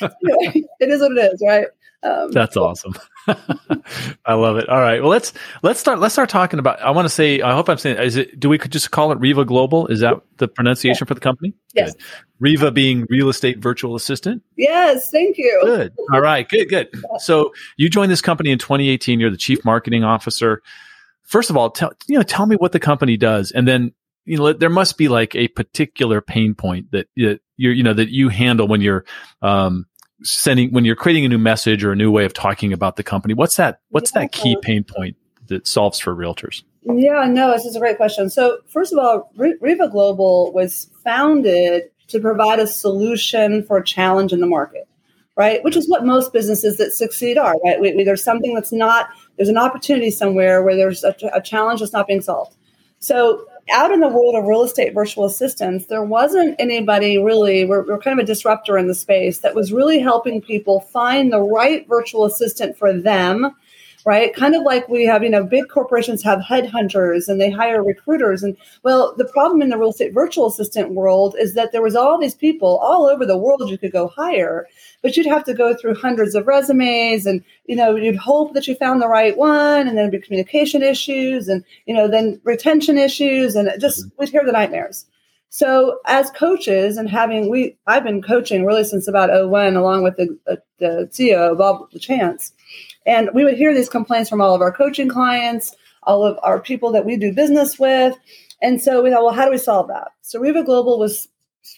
anyway, 0.00 0.64
it 0.80 0.88
is 0.88 1.00
what 1.00 1.12
it 1.12 1.32
is, 1.32 1.42
right? 1.46 1.68
Um, 2.02 2.32
That's 2.32 2.54
awesome. 2.54 2.92
I 4.26 4.34
love 4.34 4.58
it. 4.58 4.68
All 4.68 4.78
right. 4.78 5.00
Well, 5.00 5.10
let's 5.10 5.32
let's 5.62 5.80
start 5.80 6.00
let's 6.00 6.12
start 6.12 6.28
talking 6.28 6.58
about. 6.58 6.78
I 6.82 6.90
want 6.90 7.06
to 7.06 7.08
say. 7.08 7.40
I 7.40 7.54
hope 7.54 7.70
I'm 7.70 7.78
saying. 7.78 7.96
Is 7.96 8.16
it? 8.16 8.38
Do 8.38 8.50
we 8.50 8.58
could 8.58 8.72
just 8.72 8.90
call 8.90 9.10
it 9.10 9.18
REVA 9.20 9.46
Global? 9.46 9.86
Is 9.86 10.00
that 10.00 10.20
the 10.36 10.46
pronunciation 10.46 11.04
yeah. 11.06 11.08
for 11.08 11.14
the 11.14 11.20
company? 11.20 11.54
Yes. 11.72 11.94
Good. 11.94 12.02
REVA 12.40 12.72
being 12.72 13.06
real 13.08 13.30
estate 13.30 13.56
virtual 13.56 13.94
assistant. 13.94 14.42
Yes. 14.56 15.10
Thank 15.10 15.38
you. 15.38 15.58
Good. 15.64 15.94
All 16.12 16.20
right. 16.20 16.46
Good. 16.46 16.68
Good. 16.68 16.88
So 17.20 17.54
you 17.78 17.88
joined 17.88 18.12
this 18.12 18.20
company 18.20 18.50
in 18.50 18.58
2018. 18.58 19.18
You're 19.18 19.30
the 19.30 19.38
chief 19.38 19.64
marketing 19.64 20.04
officer 20.04 20.60
first 21.24 21.50
of 21.50 21.56
all, 21.56 21.70
tell 21.70 21.92
you 22.06 22.16
know, 22.16 22.22
tell 22.22 22.46
me 22.46 22.56
what 22.56 22.72
the 22.72 22.80
company 22.80 23.16
does, 23.16 23.50
and 23.50 23.66
then 23.66 23.92
you 24.24 24.38
know, 24.38 24.52
there 24.52 24.70
must 24.70 24.96
be 24.96 25.08
like 25.08 25.34
a 25.34 25.48
particular 25.48 26.20
pain 26.20 26.54
point 26.54 26.90
that 26.92 27.08
you 27.14 27.38
you 27.56 27.82
know 27.82 27.94
that 27.94 28.10
you 28.10 28.28
handle 28.28 28.68
when 28.68 28.80
you're 28.80 29.04
um, 29.42 29.86
sending 30.22 30.72
when 30.72 30.84
you're 30.84 30.96
creating 30.96 31.24
a 31.24 31.28
new 31.28 31.38
message 31.38 31.84
or 31.84 31.92
a 31.92 31.96
new 31.96 32.10
way 32.10 32.24
of 32.24 32.32
talking 32.32 32.72
about 32.72 32.96
the 32.96 33.02
company. 33.02 33.34
What's 33.34 33.56
that? 33.56 33.80
What's 33.90 34.12
yeah. 34.14 34.22
that 34.22 34.32
key 34.32 34.56
pain 34.62 34.84
point 34.84 35.16
that 35.48 35.66
solves 35.66 35.98
for 35.98 36.14
realtors? 36.14 36.62
Yeah, 36.82 37.26
no, 37.28 37.52
this 37.52 37.64
is 37.64 37.76
a 37.76 37.80
great 37.80 37.96
question. 37.96 38.28
So, 38.30 38.58
first 38.68 38.92
of 38.92 38.98
all, 38.98 39.32
REVA 39.36 39.88
Global 39.90 40.52
was 40.52 40.90
founded 41.02 41.84
to 42.08 42.20
provide 42.20 42.58
a 42.58 42.66
solution 42.66 43.62
for 43.62 43.78
a 43.78 43.84
challenge 43.84 44.32
in 44.32 44.40
the 44.40 44.46
market 44.46 44.86
right? 45.36 45.62
Which 45.64 45.76
is 45.76 45.88
what 45.88 46.04
most 46.04 46.32
businesses 46.32 46.76
that 46.78 46.92
succeed 46.92 47.38
are, 47.38 47.56
right? 47.64 47.80
We, 47.80 47.94
we, 47.94 48.04
there's 48.04 48.22
something 48.22 48.54
that's 48.54 48.72
not, 48.72 49.08
there's 49.36 49.48
an 49.48 49.58
opportunity 49.58 50.10
somewhere 50.10 50.62
where 50.62 50.76
there's 50.76 51.04
a, 51.04 51.14
a 51.32 51.40
challenge 51.40 51.80
that's 51.80 51.92
not 51.92 52.06
being 52.06 52.20
solved. 52.20 52.54
So, 52.98 53.46
out 53.70 53.90
in 53.90 54.00
the 54.00 54.08
world 54.08 54.34
of 54.34 54.44
real 54.44 54.62
estate 54.62 54.92
virtual 54.92 55.24
assistants, 55.24 55.86
there 55.86 56.04
wasn't 56.04 56.54
anybody 56.58 57.16
really, 57.16 57.64
we're, 57.64 57.82
we're 57.82 57.98
kind 57.98 58.18
of 58.18 58.22
a 58.22 58.26
disruptor 58.26 58.76
in 58.76 58.88
the 58.88 58.94
space 58.94 59.38
that 59.38 59.54
was 59.54 59.72
really 59.72 59.98
helping 60.00 60.42
people 60.42 60.80
find 60.80 61.32
the 61.32 61.40
right 61.40 61.88
virtual 61.88 62.26
assistant 62.26 62.76
for 62.76 62.92
them 62.92 63.54
right? 64.04 64.34
Kind 64.34 64.54
of 64.54 64.62
like 64.62 64.88
we 64.88 65.04
have, 65.04 65.22
you 65.22 65.30
know, 65.30 65.44
big 65.44 65.68
corporations 65.68 66.22
have 66.22 66.40
headhunters 66.40 67.28
and 67.28 67.40
they 67.40 67.50
hire 67.50 67.82
recruiters. 67.82 68.42
And 68.42 68.56
well, 68.82 69.14
the 69.16 69.24
problem 69.24 69.62
in 69.62 69.70
the 69.70 69.78
real 69.78 69.90
estate 69.90 70.12
virtual 70.12 70.46
assistant 70.46 70.92
world 70.92 71.34
is 71.38 71.54
that 71.54 71.72
there 71.72 71.82
was 71.82 71.96
all 71.96 72.18
these 72.18 72.34
people 72.34 72.78
all 72.78 73.06
over 73.06 73.24
the 73.24 73.38
world 73.38 73.68
you 73.68 73.78
could 73.78 73.92
go 73.92 74.08
hire, 74.08 74.66
but 75.02 75.16
you'd 75.16 75.26
have 75.26 75.44
to 75.44 75.54
go 75.54 75.74
through 75.74 75.94
hundreds 75.94 76.34
of 76.34 76.46
resumes 76.46 77.24
and, 77.24 77.42
you 77.66 77.76
know, 77.76 77.96
you'd 77.96 78.16
hope 78.16 78.52
that 78.54 78.66
you 78.66 78.74
found 78.74 79.00
the 79.00 79.08
right 79.08 79.36
one 79.36 79.88
and 79.88 79.96
then 79.96 80.10
be 80.10 80.18
communication 80.18 80.82
issues 80.82 81.48
and, 81.48 81.64
you 81.86 81.94
know, 81.94 82.06
then 82.06 82.40
retention 82.44 82.98
issues 82.98 83.56
and 83.56 83.70
just 83.80 84.00
mm-hmm. 84.00 84.16
we'd 84.18 84.28
hear 84.28 84.44
the 84.44 84.52
nightmares. 84.52 85.06
So 85.54 86.00
as 86.04 86.32
coaches 86.32 86.96
and 86.96 87.08
having 87.08 87.48
we 87.48 87.76
I've 87.86 88.02
been 88.02 88.22
coaching 88.22 88.64
really 88.64 88.82
since 88.82 89.06
about 89.06 89.30
01 89.30 89.76
along 89.76 90.02
with 90.02 90.16
the, 90.16 90.36
the, 90.46 90.62
the 90.80 91.08
CEO 91.12 91.56
Bob 91.56 91.92
Chance 91.92 92.52
and 93.06 93.30
we 93.34 93.44
would 93.44 93.56
hear 93.56 93.74
these 93.74 93.88
complaints 93.88 94.30
from 94.30 94.40
all 94.40 94.54
of 94.54 94.60
our 94.60 94.72
coaching 94.72 95.08
clients, 95.08 95.74
all 96.02 96.24
of 96.24 96.38
our 96.42 96.60
people 96.60 96.92
that 96.92 97.04
we 97.04 97.16
do 97.16 97.32
business 97.32 97.78
with. 97.78 98.16
And 98.62 98.80
so 98.80 99.02
we 99.02 99.10
thought, 99.10 99.24
well, 99.24 99.34
how 99.34 99.44
do 99.44 99.50
we 99.50 99.58
solve 99.58 99.88
that? 99.88 100.08
So 100.22 100.40
REVA 100.40 100.64
Global 100.64 100.98
was 100.98 101.28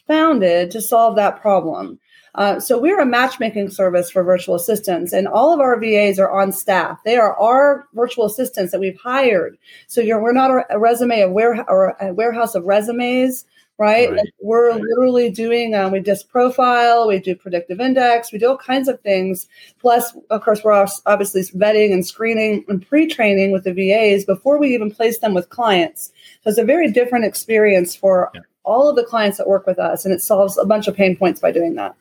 founded 0.07 0.71
to 0.71 0.81
solve 0.81 1.17
that 1.17 1.41
problem. 1.41 1.99
Uh, 2.37 2.61
so 2.61 2.78
we're 2.78 3.00
a 3.00 3.07
matchmaking 3.07 3.71
service 3.71 4.11
for 4.11 4.23
virtual 4.23 4.55
assistants, 4.55 5.12
and 5.12 5.26
all 5.26 5.52
of 5.52 5.61
our 5.61 5.81
VAs 5.81 6.19
are 6.19 6.31
on 6.31 6.52
staff. 6.52 7.00
They 7.05 7.16
are 7.16 7.35
our 7.38 7.88
virtual 7.95 8.26
assistants 8.26 8.73
that 8.73 8.81
we've 8.81 8.99
hired. 8.99 9.57
So 9.87 10.02
we're 10.05 10.33
not 10.33 10.64
a, 10.71 10.78
resume 10.78 11.23
of 11.23 11.33
ware, 11.33 11.64
or 11.69 11.97
a 12.00 12.12
warehouse 12.12 12.55
of 12.55 12.64
resumes 12.64 13.47
right? 13.78 14.09
right. 14.09 14.19
Like 14.19 14.35
we're 14.40 14.73
literally 14.73 15.31
doing, 15.31 15.75
um, 15.75 15.93
we 15.93 16.00
just 16.00 16.28
profile, 16.28 17.09
we 17.09 17.19
do 17.19 17.35
predictive 17.35 17.81
index, 17.81 18.33
we 18.33 18.38
do 18.38 18.49
all 18.49 18.57
kinds 18.57 18.88
of 18.88 19.00
things. 19.00 19.49
Plus, 19.78 20.16
of 20.31 20.43
course, 20.43 20.64
we're 20.64 20.87
obviously 21.07 21.43
vetting 21.43 21.93
and 21.93 22.07
screening 22.07 22.64
and 22.69 22.87
pre 22.87 23.07
training 23.07 23.52
with 23.52 23.64
the 23.64 23.73
VAs 23.73 24.25
before 24.25 24.59
we 24.59 24.75
even 24.75 24.90
place 24.90 25.19
them 25.19 25.35
with 25.35 25.50
clients. 25.50 26.12
So 26.43 26.50
it's 26.50 26.59
a 26.59 26.64
very 26.64 26.90
different 26.90 27.25
experience 27.25 27.95
for 27.95 28.30
yeah. 28.34 28.43
all 28.65 28.89
of 28.89 28.97
the 28.97 29.04
clients 29.04 29.39
that 29.39 29.49
work 29.49 29.67
with 29.67 29.78
us, 29.78 30.04
and 30.04 30.15
it 30.15 30.23
solves 30.23 30.56
a 30.58 30.65
bunch 30.65 30.89
of 30.89 30.97
pain 30.97 31.17
points 31.17 31.41
by 31.41 31.52
doing 31.52 31.75
that. 31.75 31.95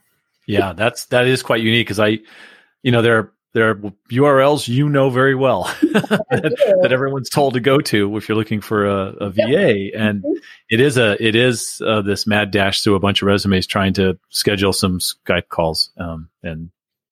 Yeah, 0.47 0.73
that's 0.73 1.05
that 1.05 1.27
is 1.27 1.43
quite 1.43 1.61
unique 1.61 1.87
because 1.87 1.99
I, 1.99 2.19
you 2.83 2.91
know, 2.91 3.01
there 3.01 3.17
are 3.17 3.33
there 3.55 3.69
are 3.69 3.75
URLs 4.11 4.67
you 4.67 4.89
know 4.89 5.09
very 5.09 5.33
well 5.33 5.63
that, 5.81 6.77
that, 6.81 6.91
everyone's 6.91 7.29
told 7.29 7.53
to 7.53 7.61
go 7.61 7.79
to 7.79 8.17
if 8.17 8.27
you're 8.27 8.37
looking 8.37 8.59
for 8.59 8.85
a, 8.85 9.13
a 9.21 9.29
VA, 9.29 9.97
and 9.97 10.21
mm-hmm. 10.21 10.33
it 10.69 10.81
is 10.81 10.97
a 10.97 11.15
it 11.25 11.35
is 11.35 11.81
uh, 11.85 12.01
this 12.01 12.27
mad 12.27 12.51
dash 12.51 12.81
through 12.81 12.95
a 12.95 12.99
bunch 12.99 13.21
of 13.21 13.27
resumes 13.27 13.65
trying 13.65 13.93
to 13.93 14.19
schedule 14.29 14.73
some 14.73 14.99
Skype 14.99 15.47
calls 15.47 15.89
um, 15.97 16.29
and 16.43 16.69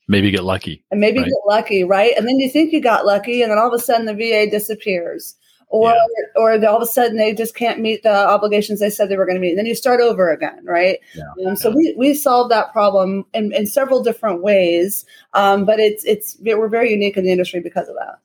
maybe 0.10 0.32
get 0.32 0.44
lucky. 0.44 0.84
And 0.92 1.00
maybe 1.00 1.20
right? 1.20 1.28
get 1.28 1.48
lucky, 1.48 1.84
right? 1.86 2.14
And 2.18 2.28
then 2.28 2.38
you 2.40 2.50
think 2.50 2.74
you 2.74 2.82
got 2.82 3.06
lucky, 3.06 3.42
and 3.42 3.50
then 3.50 3.58
all 3.58 3.74
of 3.74 3.74
a 3.74 3.80
sudden 3.80 4.06
the 4.06 4.14
VA 4.14 4.52
disappears 4.52 5.36
or 5.74 5.90
yeah. 5.90 5.96
or 6.36 6.52
all 6.68 6.78
of 6.78 6.84
a 6.84 6.86
sudden 6.86 7.18
they 7.18 7.34
just 7.34 7.56
can't 7.56 7.80
meet 7.80 8.04
the 8.04 8.16
obligations 8.16 8.80
they 8.80 8.92
said 8.92 9.10
they 9.10 9.18
were 9.18 9.26
going 9.26 9.36
to 9.36 9.42
meet. 9.42 9.50
And 9.50 9.58
then 9.58 9.66
you 9.66 9.74
start 9.74 10.02
over 10.02 10.32
again, 10.32 10.64
right? 10.64 11.00
Yeah. 11.16 11.48
Um, 11.48 11.56
so 11.56 11.70
yeah. 11.70 11.76
we 11.76 11.96
we 11.98 12.14
solve 12.14 12.50
that 12.50 12.72
problem 12.72 13.26
in, 13.34 13.52
in 13.54 13.66
several 13.66 14.04
different 14.04 14.44
ways, 14.44 15.04
um, 15.34 15.66
but 15.66 15.80
it's 15.80 16.04
it's 16.06 16.38
we're 16.42 16.70
very 16.70 16.92
unique 16.92 17.18
in 17.18 17.24
the 17.24 17.32
industry 17.32 17.60
because 17.60 17.90
of 17.90 17.96
that. 17.96 18.20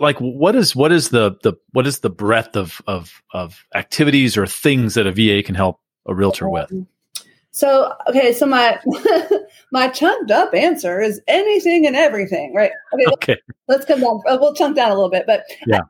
Like 0.00 0.16
what 0.18 0.56
is 0.56 0.74
what 0.74 0.92
is 0.92 1.10
the 1.10 1.36
the 1.42 1.52
what 1.72 1.86
is 1.86 1.98
the 1.98 2.10
breadth 2.10 2.56
of 2.56 2.80
of 2.86 3.22
of 3.32 3.66
activities 3.74 4.38
or 4.38 4.46
things 4.46 4.94
that 4.94 5.06
a 5.06 5.12
VA 5.12 5.42
can 5.42 5.54
help 5.54 5.78
a 6.06 6.14
realtor 6.14 6.48
with? 6.48 6.72
So 7.56 7.90
okay, 8.06 8.34
so 8.34 8.44
my 8.44 8.78
my 9.72 9.88
chunked 9.88 10.30
up 10.30 10.52
answer 10.52 11.00
is 11.00 11.22
anything 11.26 11.86
and 11.86 11.96
everything, 11.96 12.52
right? 12.54 12.70
Okay, 12.92 13.06
okay. 13.14 13.36
Let's, 13.66 13.78
let's 13.78 13.84
come 13.86 14.00
down. 14.02 14.20
We'll 14.26 14.52
chunk 14.52 14.76
down 14.76 14.90
a 14.90 14.94
little 14.94 15.08
bit, 15.08 15.24
but 15.26 15.44
yeah. 15.66 15.80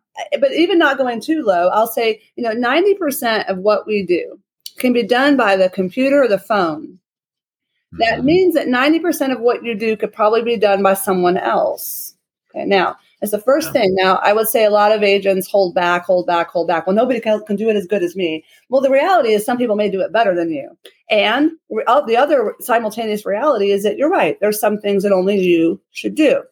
but 0.40 0.52
even 0.52 0.78
not 0.78 0.96
going 0.96 1.20
too 1.20 1.42
low, 1.42 1.66
I'll 1.70 1.88
say 1.88 2.22
you 2.36 2.44
know 2.44 2.52
ninety 2.52 2.94
percent 2.94 3.48
of 3.48 3.58
what 3.58 3.84
we 3.84 4.06
do 4.06 4.38
can 4.78 4.92
be 4.92 5.02
done 5.02 5.36
by 5.36 5.56
the 5.56 5.68
computer 5.68 6.22
or 6.22 6.28
the 6.28 6.38
phone. 6.38 7.00
That 7.98 8.18
mm-hmm. 8.18 8.26
means 8.26 8.54
that 8.54 8.68
ninety 8.68 9.00
percent 9.00 9.32
of 9.32 9.40
what 9.40 9.64
you 9.64 9.74
do 9.74 9.96
could 9.96 10.12
probably 10.12 10.42
be 10.42 10.56
done 10.56 10.84
by 10.84 10.94
someone 10.94 11.36
else. 11.36 12.14
Okay, 12.54 12.64
now 12.64 12.94
that's 13.20 13.32
the 13.32 13.40
first 13.40 13.72
thing. 13.72 13.92
Now, 13.96 14.20
I 14.22 14.34
would 14.34 14.46
say 14.46 14.66
a 14.66 14.70
lot 14.70 14.92
of 14.92 15.02
agents 15.02 15.50
hold 15.50 15.74
back, 15.74 16.04
hold 16.04 16.28
back, 16.28 16.50
hold 16.50 16.68
back. 16.68 16.86
Well, 16.86 16.94
nobody 16.94 17.18
can, 17.18 17.42
can 17.44 17.56
do 17.56 17.68
it 17.70 17.76
as 17.76 17.86
good 17.86 18.04
as 18.04 18.14
me. 18.14 18.44
Well, 18.68 18.82
the 18.82 18.90
reality 18.90 19.30
is 19.30 19.44
some 19.44 19.58
people 19.58 19.74
may 19.74 19.90
do 19.90 20.00
it 20.02 20.12
better 20.12 20.34
than 20.34 20.52
you. 20.52 20.76
And 21.10 21.52
oh, 21.86 22.04
the 22.06 22.16
other 22.16 22.54
simultaneous 22.60 23.24
reality 23.24 23.70
is 23.70 23.84
that 23.84 23.96
you're 23.96 24.10
right. 24.10 24.38
There's 24.40 24.60
some 24.60 24.78
things 24.78 25.02
that 25.02 25.12
only 25.12 25.38
you 25.38 25.80
should 25.92 26.14
do. 26.14 26.42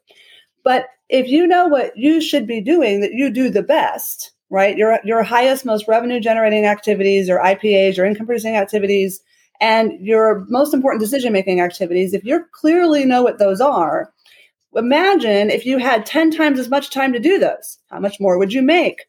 But 0.63 0.87
if 1.09 1.29
you 1.29 1.47
know 1.47 1.67
what 1.67 1.97
you 1.97 2.21
should 2.21 2.47
be 2.47 2.61
doing, 2.61 3.01
that 3.01 3.13
you 3.13 3.31
do 3.31 3.51
the 3.51 3.63
best, 3.63 4.33
right? 4.51 4.77
Your, 4.77 5.01
your 5.05 5.23
highest, 5.23 5.65
most 5.65 5.89
revenue 5.89 6.21
generating 6.21 6.67
activities 6.67 7.29
or 7.29 7.39
IPAs 7.39 7.99
or 7.99 8.05
income 8.05 8.27
producing 8.27 8.57
activities 8.57 9.21
and 9.61 9.93
your 10.01 10.45
most 10.49 10.75
important 10.75 11.01
decision 11.01 11.33
making 11.33 11.61
activities, 11.61 12.13
if 12.13 12.25
you 12.25 12.45
clearly 12.53 13.05
know 13.05 13.23
what 13.23 13.39
those 13.39 13.61
are, 13.61 14.13
Imagine 14.77 15.51
if 15.51 15.65
you 15.65 15.79
had 15.79 16.05
10 16.05 16.31
times 16.33 16.59
as 16.59 16.69
much 16.69 16.91
time 16.91 17.13
to 17.13 17.21
do 17.21 17.39
those. 17.39 17.79
How 17.91 18.01
much 18.01 18.19
more 18.19 18.39
would 18.39 18.53
you 18.53 18.63
make? 18.63 19.05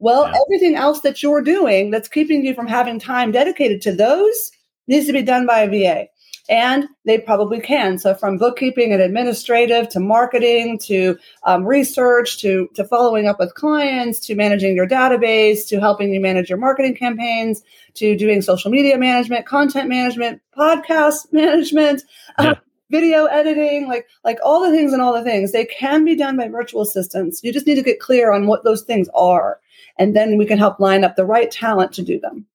Well, 0.00 0.24
yeah. 0.26 0.34
everything 0.46 0.74
else 0.74 1.00
that 1.00 1.22
you're 1.22 1.42
doing 1.42 1.90
that's 1.90 2.08
keeping 2.08 2.44
you 2.44 2.54
from 2.54 2.66
having 2.66 2.98
time 2.98 3.30
dedicated 3.30 3.80
to 3.82 3.92
those 3.92 4.50
needs 4.86 5.06
to 5.06 5.12
be 5.12 5.22
done 5.22 5.46
by 5.46 5.60
a 5.60 5.68
VA. 5.68 6.08
And 6.48 6.88
they 7.06 7.18
probably 7.18 7.58
can. 7.58 7.98
So, 7.98 8.14
from 8.14 8.36
bookkeeping 8.36 8.92
and 8.92 9.00
administrative 9.00 9.88
to 9.90 10.00
marketing 10.00 10.78
to 10.80 11.16
um, 11.44 11.64
research 11.64 12.38
to, 12.42 12.68
to 12.74 12.84
following 12.84 13.26
up 13.26 13.38
with 13.38 13.54
clients 13.54 14.20
to 14.26 14.34
managing 14.34 14.76
your 14.76 14.86
database 14.86 15.66
to 15.68 15.80
helping 15.80 16.12
you 16.12 16.20
manage 16.20 16.50
your 16.50 16.58
marketing 16.58 16.96
campaigns 16.96 17.62
to 17.94 18.14
doing 18.14 18.42
social 18.42 18.70
media 18.70 18.98
management, 18.98 19.46
content 19.46 19.88
management, 19.88 20.42
podcast 20.56 21.14
management. 21.32 22.02
Yeah. 22.38 22.50
Um, 22.50 22.56
video 22.90 23.24
editing, 23.24 23.88
like 23.88 24.06
like 24.22 24.38
all 24.44 24.60
the 24.60 24.70
things 24.70 24.92
and 24.92 25.02
all 25.02 25.12
the 25.12 25.24
things. 25.24 25.52
They 25.52 25.64
can 25.64 26.04
be 26.04 26.14
done 26.14 26.36
by 26.36 26.48
virtual 26.48 26.82
assistants. 26.82 27.42
You 27.42 27.52
just 27.52 27.66
need 27.66 27.76
to 27.76 27.82
get 27.82 28.00
clear 28.00 28.32
on 28.32 28.46
what 28.46 28.64
those 28.64 28.82
things 28.82 29.08
are, 29.14 29.60
and 29.98 30.14
then 30.14 30.36
we 30.36 30.46
can 30.46 30.58
help 30.58 30.78
line 30.78 31.04
up 31.04 31.16
the 31.16 31.24
right 31.24 31.50
talent 31.50 31.92
to 31.94 32.02
do 32.02 32.20
them. 32.20 32.46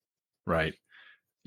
Right. 0.45 0.75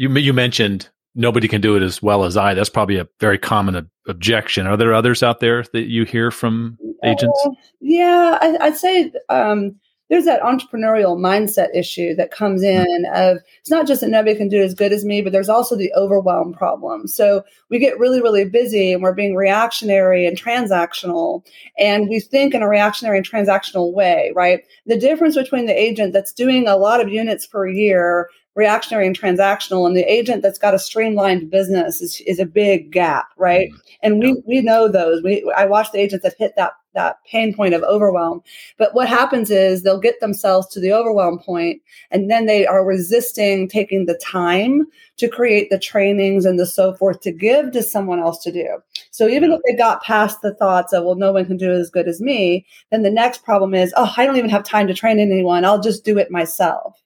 You 0.02 0.12
you 0.18 0.32
mentioned 0.32 0.88
nobody 1.14 1.46
can 1.46 1.60
do 1.60 1.76
it 1.76 1.82
as 1.82 2.02
well 2.02 2.24
as 2.24 2.36
I. 2.36 2.54
That's 2.54 2.68
probably 2.68 2.96
a 2.96 3.06
very 3.20 3.38
common 3.38 3.76
ob- 3.76 3.88
objection. 4.08 4.66
Are 4.66 4.76
there 4.76 4.92
others 4.92 5.22
out 5.22 5.38
there 5.38 5.62
that 5.72 5.88
you 5.88 6.04
hear 6.04 6.32
from 6.32 6.76
agents? 7.04 7.40
Uh, 7.46 7.50
yeah, 7.80 8.36
I, 8.40 8.68
would 8.68 8.76
say 8.76 9.12
um, 9.28 9.76
there's 10.10 10.24
that 10.24 10.42
entrepreneurial 10.42 11.16
mindset 11.16 11.68
issue 11.72 12.16
that 12.16 12.32
comes 12.32 12.62
Mm-hmm. 12.62 12.84
in 12.84 13.06
of 13.14 13.38
it's 13.60 13.70
not 13.70 13.86
just 13.86 14.00
that 14.00 14.10
nobody 14.10 14.34
can 14.34 14.48
do 14.48 14.60
as 14.60 14.74
good 14.74 14.92
as 14.92 15.04
me, 15.04 15.22
but 15.22 15.32
there's 15.32 15.48
also 15.48 15.76
the 15.76 15.92
overwhelm 15.94 16.52
problem. 16.52 17.06
So 17.06 17.44
we 17.70 17.78
get 17.78 17.98
really, 18.00 18.20
really 18.20 18.44
busy 18.44 18.92
and 18.92 19.04
we're 19.04 19.14
being 19.14 19.36
reactionary 19.36 20.26
and 20.26 20.36
transactional, 20.36 21.46
and 21.78 22.08
we 22.08 22.18
think 22.18 22.54
in 22.54 22.62
a 22.62 22.68
reactionary 22.68 23.18
and 23.18 23.28
transactional 23.28 23.92
way, 23.94 24.32
right? 24.34 24.64
The 24.86 24.98
difference 24.98 25.36
between 25.36 25.66
the 25.66 25.80
agent 25.80 26.12
that's 26.12 26.32
doing 26.32 26.66
a 26.66 26.76
lot 26.76 27.00
of 27.00 27.08
units 27.08 27.46
per 27.46 27.68
year 27.68 28.28
reactionary 28.54 29.06
and 29.06 29.18
transactional 29.18 29.86
and 29.86 29.96
the 29.96 30.02
agent 30.12 30.42
that's 30.42 30.58
got 30.58 30.74
a 30.74 30.78
streamlined 30.78 31.50
business 31.50 32.00
is, 32.02 32.20
is 32.26 32.38
a 32.38 32.46
big 32.46 32.90
gap 32.92 33.26
right? 33.38 33.70
Mhm. 33.70 33.78
and 34.02 34.18
we 34.20 34.42
we 34.46 34.60
know 34.60 34.88
those. 34.88 35.22
We 35.22 35.50
i 35.56 35.64
watch 35.64 35.90
the 35.92 36.00
agents 36.00 36.22
that 36.24 36.34
hit 36.38 36.54
that 36.56 36.72
that 36.94 37.16
pain 37.26 37.54
point 37.54 37.72
of 37.72 37.82
overwhelm. 37.84 38.42
But 38.76 38.94
what 38.94 39.08
happens 39.08 39.50
is 39.50 39.82
they'll 39.82 39.98
get 39.98 40.20
themselves 40.20 40.66
to 40.68 40.80
the 40.80 40.92
overwhelm 40.92 41.38
point 41.38 41.80
and 42.10 42.30
then 42.30 42.44
they 42.46 42.66
are 42.66 42.84
resisting 42.84 43.66
taking 43.68 44.04
the 44.06 44.18
time 44.22 44.86
to 45.16 45.26
create 45.28 45.70
the 45.70 45.78
trainings 45.78 46.44
and 46.44 46.58
the 46.58 46.66
so 46.66 46.92
forth 46.94 47.20
to 47.22 47.32
give 47.32 47.72
to 47.72 47.82
someone 47.82 48.20
else 48.20 48.42
to 48.44 48.52
do. 48.52 48.68
So 49.10 49.26
even 49.26 49.52
if 49.52 49.60
they 49.66 49.74
got 49.74 50.02
past 50.02 50.42
the 50.42 50.54
thoughts 50.54 50.92
of 50.92 51.04
well 51.04 51.14
no 51.14 51.32
one 51.32 51.46
can 51.46 51.56
do 51.56 51.70
it 51.72 51.76
as 51.78 51.90
good 51.90 52.08
as 52.08 52.20
me 52.20 52.66
then 52.90 53.02
the 53.02 53.10
next 53.10 53.42
problem 53.44 53.74
is 53.74 53.94
oh 53.96 54.12
i 54.18 54.26
don't 54.26 54.36
even 54.36 54.50
have 54.50 54.64
time 54.64 54.86
to 54.88 54.94
train 54.94 55.18
anyone. 55.18 55.64
I'll 55.64 55.80
just 55.80 56.04
do 56.04 56.18
it 56.18 56.30
myself 56.30 57.01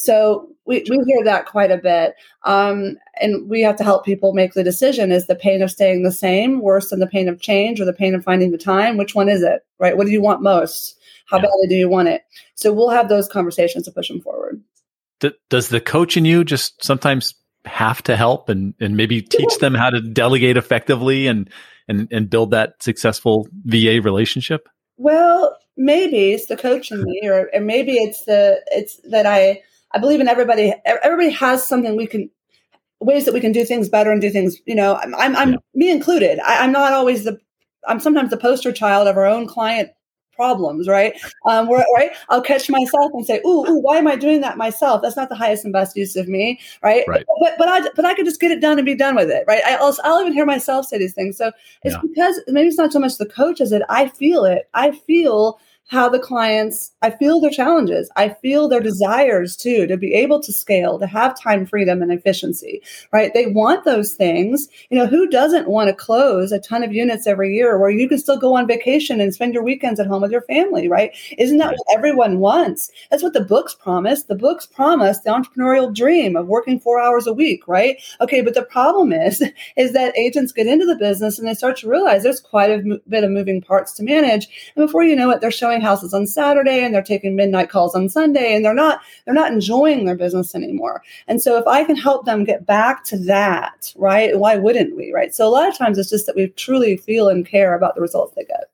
so 0.00 0.48
we, 0.64 0.82
we 0.88 0.98
hear 1.06 1.24
that 1.24 1.44
quite 1.44 1.70
a 1.70 1.76
bit. 1.76 2.14
Um, 2.44 2.96
and 3.20 3.50
we 3.50 3.60
have 3.60 3.76
to 3.76 3.84
help 3.84 4.04
people 4.04 4.32
make 4.32 4.54
the 4.54 4.64
decision 4.64 5.12
is 5.12 5.26
the 5.26 5.34
pain 5.34 5.60
of 5.60 5.70
staying 5.70 6.04
the 6.04 6.12
same 6.12 6.60
worse 6.60 6.88
than 6.88 7.00
the 7.00 7.06
pain 7.06 7.28
of 7.28 7.40
change 7.40 7.80
or 7.80 7.84
the 7.84 7.92
pain 7.92 8.14
of 8.14 8.24
finding 8.24 8.50
the 8.50 8.58
time? 8.58 8.96
Which 8.96 9.14
one 9.14 9.28
is 9.28 9.42
it? 9.42 9.60
Right? 9.78 9.96
What 9.96 10.06
do 10.06 10.12
you 10.12 10.22
want 10.22 10.40
most? 10.40 10.96
How 11.26 11.36
Yeah. 11.36 11.42
badly 11.42 11.68
do 11.68 11.74
you 11.74 11.88
want 11.90 12.08
it? 12.08 12.22
So 12.54 12.72
we'll 12.72 12.88
have 12.88 13.10
those 13.10 13.28
conversations 13.28 13.84
to 13.84 13.92
push 13.92 14.08
them 14.08 14.22
forward. 14.22 14.62
D- 15.20 15.32
does 15.50 15.68
the 15.68 15.82
coach 15.82 16.16
in 16.16 16.24
you 16.24 16.44
just 16.44 16.82
sometimes 16.82 17.34
have 17.66 18.02
to 18.04 18.16
help 18.16 18.48
and, 18.48 18.72
and 18.80 18.96
maybe 18.96 19.20
teach 19.20 19.58
them 19.58 19.74
how 19.74 19.90
to 19.90 20.00
delegate 20.00 20.56
effectively 20.56 21.26
and, 21.26 21.50
and, 21.88 22.08
and 22.10 22.30
build 22.30 22.52
that 22.52 22.82
successful 22.82 23.48
VA 23.64 24.00
relationship? 24.02 24.66
Well, 24.96 25.58
maybe 25.76 26.32
it's 26.32 26.46
the 26.46 26.56
coach 26.56 26.90
in 26.90 27.02
me, 27.02 27.20
or, 27.24 27.50
or 27.52 27.60
maybe 27.60 27.96
it's 27.96 28.24
the 28.24 28.62
it's 28.68 28.98
that 29.10 29.26
I 29.26 29.62
I 29.92 29.98
believe 29.98 30.20
in 30.20 30.28
everybody. 30.28 30.74
Everybody 30.84 31.30
has 31.30 31.66
something 31.66 31.96
we 31.96 32.06
can 32.06 32.30
ways 33.00 33.24
that 33.24 33.34
we 33.34 33.40
can 33.40 33.52
do 33.52 33.64
things 33.64 33.88
better 33.88 34.10
and 34.12 34.20
do 34.20 34.30
things. 34.30 34.58
You 34.66 34.74
know, 34.74 34.96
I'm 34.96 35.14
I'm, 35.14 35.36
I'm 35.36 35.50
Yeah. 35.52 35.58
me 35.74 35.90
included. 35.90 36.38
I, 36.40 36.64
I'm 36.64 36.72
not 36.72 36.92
always 36.92 37.24
the 37.24 37.38
I'm 37.88 38.00
sometimes 38.00 38.30
the 38.30 38.36
poster 38.36 38.72
child 38.72 39.08
of 39.08 39.16
our 39.16 39.26
own 39.26 39.46
client 39.46 39.90
problems, 40.34 40.88
right? 40.88 41.14
Um, 41.44 41.68
where, 41.68 41.84
right? 41.94 42.12
I'll 42.30 42.40
catch 42.42 42.70
myself 42.70 43.10
and 43.14 43.26
say, 43.26 43.40
"Ooh, 43.46 43.66
ooh, 43.68 43.80
why 43.80 43.98
am 43.98 44.06
I 44.06 44.16
doing 44.16 44.40
that 44.42 44.56
myself? 44.56 45.02
That's 45.02 45.16
not 45.16 45.28
the 45.28 45.34
highest 45.34 45.64
and 45.64 45.72
best 45.72 45.96
use 45.96 46.16
of 46.16 46.28
me, 46.28 46.60
right?" 46.82 47.04
Right. 47.08 47.26
But 47.40 47.54
but 47.58 47.68
I 47.68 47.88
but 47.96 48.04
I 48.04 48.14
could 48.14 48.26
just 48.26 48.40
get 48.40 48.50
it 48.50 48.60
done 48.60 48.78
and 48.78 48.86
be 48.86 48.94
done 48.94 49.16
with 49.16 49.30
it, 49.30 49.44
right? 49.46 49.62
I, 49.66 49.76
I'll 49.76 49.96
I'll 50.04 50.20
even 50.20 50.32
hear 50.32 50.46
myself 50.46 50.86
say 50.86 50.98
these 50.98 51.14
things. 51.14 51.36
So 51.36 51.52
it's 51.82 51.94
Yeah. 51.94 52.00
because 52.02 52.40
maybe 52.48 52.68
it's 52.68 52.78
not 52.78 52.92
so 52.92 52.98
much 53.00 53.18
the 53.18 53.26
coach 53.26 53.60
as 53.60 53.72
it. 53.72 53.82
I 53.88 54.08
feel 54.08 54.44
it. 54.44 54.68
I 54.74 54.92
feel 54.92 55.58
how 55.90 56.08
the 56.08 56.18
clients 56.18 56.92
i 57.02 57.10
feel 57.10 57.40
their 57.40 57.50
challenges. 57.50 58.10
I 58.16 58.28
feel 58.28 58.68
their 58.68 58.80
desires 58.80 59.56
too 59.56 59.86
to 59.86 59.96
be 59.96 60.14
able 60.14 60.40
to 60.40 60.52
scale 60.52 60.98
to 60.98 61.06
have 61.06 61.38
time 61.38 61.66
freedom 61.66 62.02
and 62.02 62.12
efficiency 62.12 62.82
right? 63.12 63.32
They 63.34 63.46
want 63.46 63.84
those 63.84 64.14
things. 64.14 64.68
You 64.90 64.98
know 64.98 65.06
who 65.06 65.28
doesn't 65.28 65.68
want 65.68 65.88
to 65.88 65.94
close 65.94 66.52
a 66.52 66.60
ton 66.60 66.82
of 66.82 66.92
units 66.92 67.26
every 67.26 67.54
year 67.54 67.78
where 67.78 67.90
you 67.90 68.08
can 68.08 68.18
still 68.18 68.38
go 68.38 68.54
on 68.54 68.66
vacation 68.66 69.20
and 69.20 69.34
spend 69.34 69.54
your 69.54 69.62
weekends 69.62 70.00
at 70.00 70.06
home 70.06 70.22
with 70.22 70.30
your 70.30 70.42
family 70.42 70.88
right? 70.88 71.16
Isn't 71.38 71.58
that 71.58 71.72
what 71.72 71.96
everyone 71.96 72.38
wants? 72.38 72.90
That's 73.10 73.22
what 73.22 73.32
the 73.32 73.40
books 73.40 73.74
promise. 73.74 74.24
The 74.24 74.34
books 74.34 74.66
promise 74.66 75.20
the 75.20 75.30
entrepreneurial 75.30 75.94
dream 75.94 76.36
of 76.36 76.46
working 76.46 76.78
four 76.80 77.00
hours 77.00 77.26
a 77.26 77.32
week 77.32 77.66
right? 77.66 77.96
Okay 78.20 78.40
but 78.40 78.54
the 78.54 78.62
problem 78.62 79.12
is 79.12 79.42
is 79.76 79.92
that 79.92 80.16
agents 80.16 80.52
get 80.52 80.66
into 80.66 80.86
the 80.86 80.96
business 80.96 81.38
and 81.38 81.48
they 81.48 81.54
start 81.54 81.76
to 81.78 81.88
realize 81.88 82.22
there's 82.22 82.40
quite 82.40 82.70
a 82.70 83.00
bit 83.08 83.24
of 83.24 83.30
moving 83.30 83.60
parts 83.60 83.92
to 83.94 84.02
manage. 84.02 84.72
And 84.76 84.86
before 84.86 85.04
you 85.04 85.16
know 85.16 85.30
it 85.30 85.40
they're 85.40 85.50
showing 85.50 85.79
houses 85.80 86.14
on 86.14 86.26
saturday 86.26 86.84
and 86.84 86.94
they're 86.94 87.02
taking 87.02 87.36
midnight 87.36 87.70
calls 87.70 87.94
on 87.94 88.08
sunday 88.08 88.54
and 88.54 88.64
they're 88.64 88.74
not 88.74 89.00
they're 89.24 89.34
not 89.34 89.52
enjoying 89.52 90.04
their 90.04 90.16
business 90.16 90.54
anymore. 90.54 91.02
And 91.26 91.40
so 91.40 91.58
if 91.58 91.66
i 91.66 91.84
can 91.84 91.96
help 91.96 92.24
them 92.26 92.44
get 92.44 92.66
back 92.66 93.04
to 93.04 93.18
that 93.24 93.92
right 93.96 94.38
why 94.38 94.56
wouldn't 94.56 94.96
we 94.96 95.12
right? 95.12 95.34
So 95.34 95.46
a 95.46 95.50
lot 95.50 95.68
of 95.68 95.76
times 95.76 95.98
it's 95.98 96.10
just 96.10 96.26
that 96.26 96.36
we 96.36 96.48
truly 96.48 96.96
feel 96.96 97.28
and 97.28 97.46
care 97.46 97.74
about 97.74 97.94
the 97.94 98.00
results 98.00 98.34
they 98.34 98.44
get. 98.44 98.70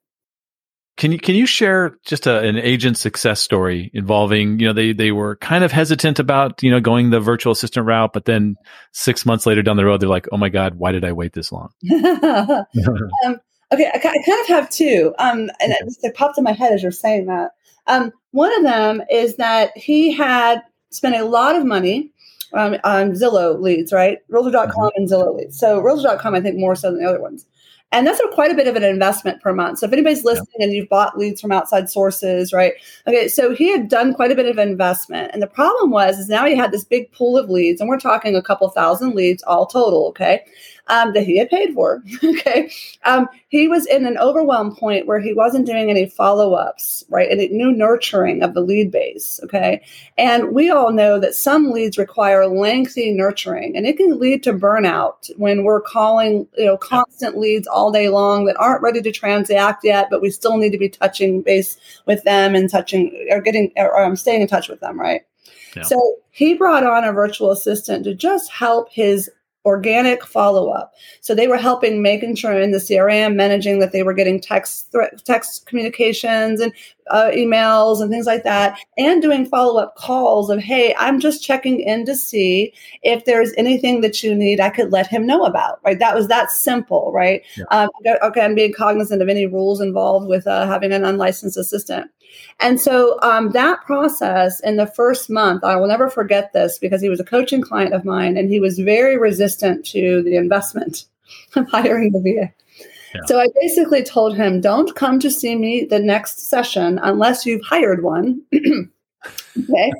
Can 0.97 1.13
you 1.13 1.19
can 1.19 1.35
you 1.35 1.45
share 1.45 1.99
just 2.07 2.27
a, 2.27 2.39
an 2.39 2.57
agent 2.57 2.97
success 2.97 3.43
story 3.43 3.91
involving 3.93 4.59
you 4.59 4.67
know 4.67 4.73
they 4.73 4.95
they 4.95 5.13
were 5.13 5.37
kind 5.37 5.63
of 5.63 5.71
hesitant 5.71 6.19
about 6.19 6.63
you 6.63 6.71
know 6.71 6.81
going 6.81 7.11
the 7.11 7.21
virtual 7.21 7.53
assistant 7.53 7.87
route, 7.87 8.15
but 8.15 8.25
then 8.25 8.57
six 8.93 9.27
months 9.27 9.45
later 9.45 9.63
down 9.63 9.77
the 9.77 9.85
road 9.85 10.01
they're 10.01 10.09
like, 10.09 10.27
oh 10.33 10.39
my 10.39 10.49
god, 10.49 10.77
why 10.77 10.93
did 10.93 11.05
I 11.05 11.13
wait 11.13 11.35
this 11.35 11.53
long? 11.53 11.69
um, 11.93 13.41
okay, 13.73 13.87
I, 13.87 13.97
I 13.97 14.01
kind 14.01 14.41
of 14.41 14.47
have 14.49 14.71
two, 14.71 15.15
um, 15.19 15.51
and 15.61 15.73
it 15.73 15.79
just 15.85 16.05
it 16.05 16.15
popped 16.15 16.39
in 16.39 16.45
my 16.45 16.53
head 16.53 16.73
as 16.73 16.83
you're 16.83 16.93
saying 16.93 17.27
that. 17.27 17.53
Um, 17.87 18.13
one 18.33 18.55
of 18.57 18.63
them 18.63 19.03
is 19.11 19.37
that 19.37 19.77
he 19.77 20.13
had 20.13 20.63
spent 20.91 21.15
a 21.15 21.25
lot 21.25 21.57
of 21.57 21.65
money 21.65 22.11
um, 22.53 22.77
on 22.85 23.13
Zillow 23.13 23.61
leads, 23.61 23.93
right? 23.93 24.19
Realtor.com 24.29 24.91
and 24.97 25.09
Zillow 25.09 25.37
leads. 25.37 25.59
So 25.59 25.81
Realtor.com, 25.81 26.35
I 26.35 26.41
think 26.41 26.59
more 26.59 26.75
so 26.75 26.91
than 26.91 27.01
the 27.01 27.09
other 27.09 27.21
ones. 27.21 27.47
And 27.93 28.07
that's 28.07 28.19
a, 28.19 28.29
quite 28.29 28.51
a 28.51 28.55
bit 28.55 28.67
of 28.67 28.75
an 28.75 28.83
investment 28.83 29.41
per 29.41 29.53
month. 29.53 29.79
So 29.79 29.87
if 29.87 29.93
anybody's 29.93 30.25
listening 30.25 30.57
and 30.59 30.73
you've 30.73 30.89
bought 30.89 31.17
leads 31.17 31.41
from 31.41 31.53
outside 31.53 31.89
sources, 31.89 32.53
right? 32.53 32.75
Okay, 33.07 33.29
so 33.29 33.55
he 33.55 33.71
had 33.71 33.89
done 33.89 34.13
quite 34.13 34.33
a 34.33 34.35
bit 34.35 34.47
of 34.47 34.59
investment. 34.59 35.31
And 35.33 35.41
the 35.41 35.47
problem 35.47 35.91
was 35.91 36.19
is 36.19 36.29
now 36.29 36.45
he 36.47 36.57
had 36.57 36.73
this 36.73 36.85
big 36.85 37.11
pool 37.13 37.39
of 37.39 37.49
leads, 37.49 37.81
and 37.81 37.89
we're 37.89 38.01
talking 38.01 38.35
a 38.35 38.43
couple 38.43 38.69
thousand 38.71 39.15
leads 39.15 39.43
all 39.45 39.67
total, 39.67 40.09
okay? 40.09 40.45
Um, 40.89 41.15
that 41.15 41.25
he 41.25 41.37
had 41.39 41.51
paid 41.51 41.75
for. 41.75 42.01
okay. 42.25 42.71
Um, 43.05 43.29
he 43.49 43.67
was 43.67 43.87
in 43.87 44.07
an 44.07 44.19
overwhelm 44.19 44.77
point 44.77 45.09
where 45.09 45.19
he 45.19 45.33
wasn't 45.33 45.67
doing 45.67 45.91
any 45.91 46.07
follow-ups, 46.07 47.03
right? 47.09 47.29
Any 47.29 47.49
new 47.49 47.73
nurturing 47.73 48.45
of 48.45 48.55
the 48.55 48.61
lead 48.61 48.93
base. 48.93 49.41
Okay. 49.43 49.85
And 50.17 50.53
we 50.53 50.71
all 50.71 50.93
know 50.93 51.19
that 51.19 51.35
some 51.35 51.73
leads 51.73 51.99
require 51.99 52.47
lengthy 52.47 53.11
nurturing 53.11 53.77
and 53.77 53.85
it 53.85 53.97
can 53.97 54.21
lead 54.21 54.45
to 54.45 54.53
burnout 54.53 55.29
when 55.37 55.65
we're 55.65 55.81
calling, 55.81 56.47
you 56.57 56.67
know, 56.67 56.77
constant 56.77 57.37
leads 57.37 57.67
all 57.67 57.91
day 57.91 58.09
long 58.09 58.45
that 58.45 58.57
aren't 58.57 58.83
ready 58.83 59.03
to 59.03 59.11
transact 59.11 59.83
yet, 59.83 60.09
but 60.09 60.23
we 60.23 60.31
still 60.31 60.57
need 60.57 60.71
to 60.71 60.79
be 60.79 60.89
touching 60.89 61.43
base 61.43 61.79
with 62.07 62.23
them 62.25 62.55
and 62.55 62.71
touching 62.71 63.27
or 63.31 63.41
getting 63.41 63.73
or 63.77 64.01
um, 64.01 64.15
staying 64.15 64.43
in 64.43 64.49
touch 64.49 64.69
with 64.69 64.81
them, 64.81 65.01
right? 65.01 65.23
Yeah. 65.75 65.83
So 65.83 66.17
he 66.31 66.55
brought 66.55 66.85
on 66.85 67.05
a 67.05 67.13
virtual 67.13 67.51
assistant 67.51 68.05
to 68.05 68.15
just 68.15 68.51
help 68.51 68.91
his 68.93 69.31
organic 69.67 70.25
follow 70.25 70.71
up. 70.71 70.95
So 71.21 71.35
they 71.35 71.49
were 71.49 71.59
helping 71.59 72.01
making 72.01 72.37
sure 72.37 72.59
in 72.59 72.71
the 72.71 72.79
CRM 72.79 73.35
managing 73.35 73.81
that 73.81 73.91
they 73.93 74.05
were 74.05 74.15
getting 74.15 74.41
text 74.41 74.91
thre- 74.93 75.15
text 75.25 75.67
communications 75.67 76.61
and 76.61 76.73
uh, 77.11 77.31
emails 77.35 78.01
and 78.01 78.11
things 78.11 78.27
like 78.27 78.45
that, 78.45 78.79
and 78.97 79.21
doing 79.21 79.45
follow 79.47 79.81
up 79.81 79.97
calls 79.97 80.51
of 80.51 80.61
hey, 80.61 80.95
I'm 80.99 81.21
just 81.21 81.43
checking 81.43 81.81
in 81.81 82.07
to 82.07 82.17
see 82.17 82.73
if 83.03 83.25
there's 83.25 83.53
anything 83.57 84.01
that 84.01 84.23
you 84.23 84.35
need 84.35 84.61
I 84.61 84.71
could 84.71 84.93
let 84.93 85.07
him 85.07 85.27
know 85.27 85.45
about. 85.45 85.81
Right, 85.85 85.99
that 85.99 86.15
was 86.15 86.29
that 86.29 86.51
simple. 86.51 87.13
Right. 87.13 87.43
Yeah. 87.57 87.65
Um, 87.71 87.91
okay, 88.23 88.41
I'm 88.41 88.55
being 88.55 88.73
cognizant 88.73 89.21
of 89.21 89.29
any 89.29 89.47
rules 89.47 89.81
involved 89.81 90.29
with 90.29 90.47
uh, 90.47 90.67
having 90.67 90.93
an 90.93 91.05
unlicensed 91.05 91.57
assistant. 91.57 92.11
And 92.61 92.81
so 92.81 93.19
um, 93.23 93.51
that 93.51 93.83
process 93.85 94.61
in 94.61 94.77
the 94.77 94.87
first 94.87 95.29
month, 95.29 95.63
I 95.63 95.77
will 95.77 95.89
never 95.89 96.09
forget 96.09 96.53
this 96.53 96.79
because 96.79 97.03
he 97.03 97.09
was 97.09 97.21
a 97.21 97.25
coaching 97.25 97.61
client 97.61 97.93
of 97.93 98.05
mine 98.05 98.37
and 98.37 98.49
he 98.49 98.61
was 98.61 98.79
very 98.79 99.19
resistant 99.19 99.85
to 99.87 100.23
the 100.23 100.37
investment 100.37 101.05
of 101.57 101.69
hiring 101.69 102.13
the 102.13 102.21
VA. 102.21 102.53
Yeah. 103.15 103.21
So 103.27 103.41
I 103.41 103.49
basically 103.61 104.03
told 104.03 104.37
him, 104.37 104.61
don't 104.61 104.95
come 104.95 105.19
to 105.21 105.31
see 105.31 105.57
me 105.57 105.85
the 105.85 105.99
next 105.99 106.49
session 106.49 106.99
unless 107.03 107.47
you've 107.47 107.65
hired 107.65 108.03
one. 108.03 108.43
okay. 108.55 109.93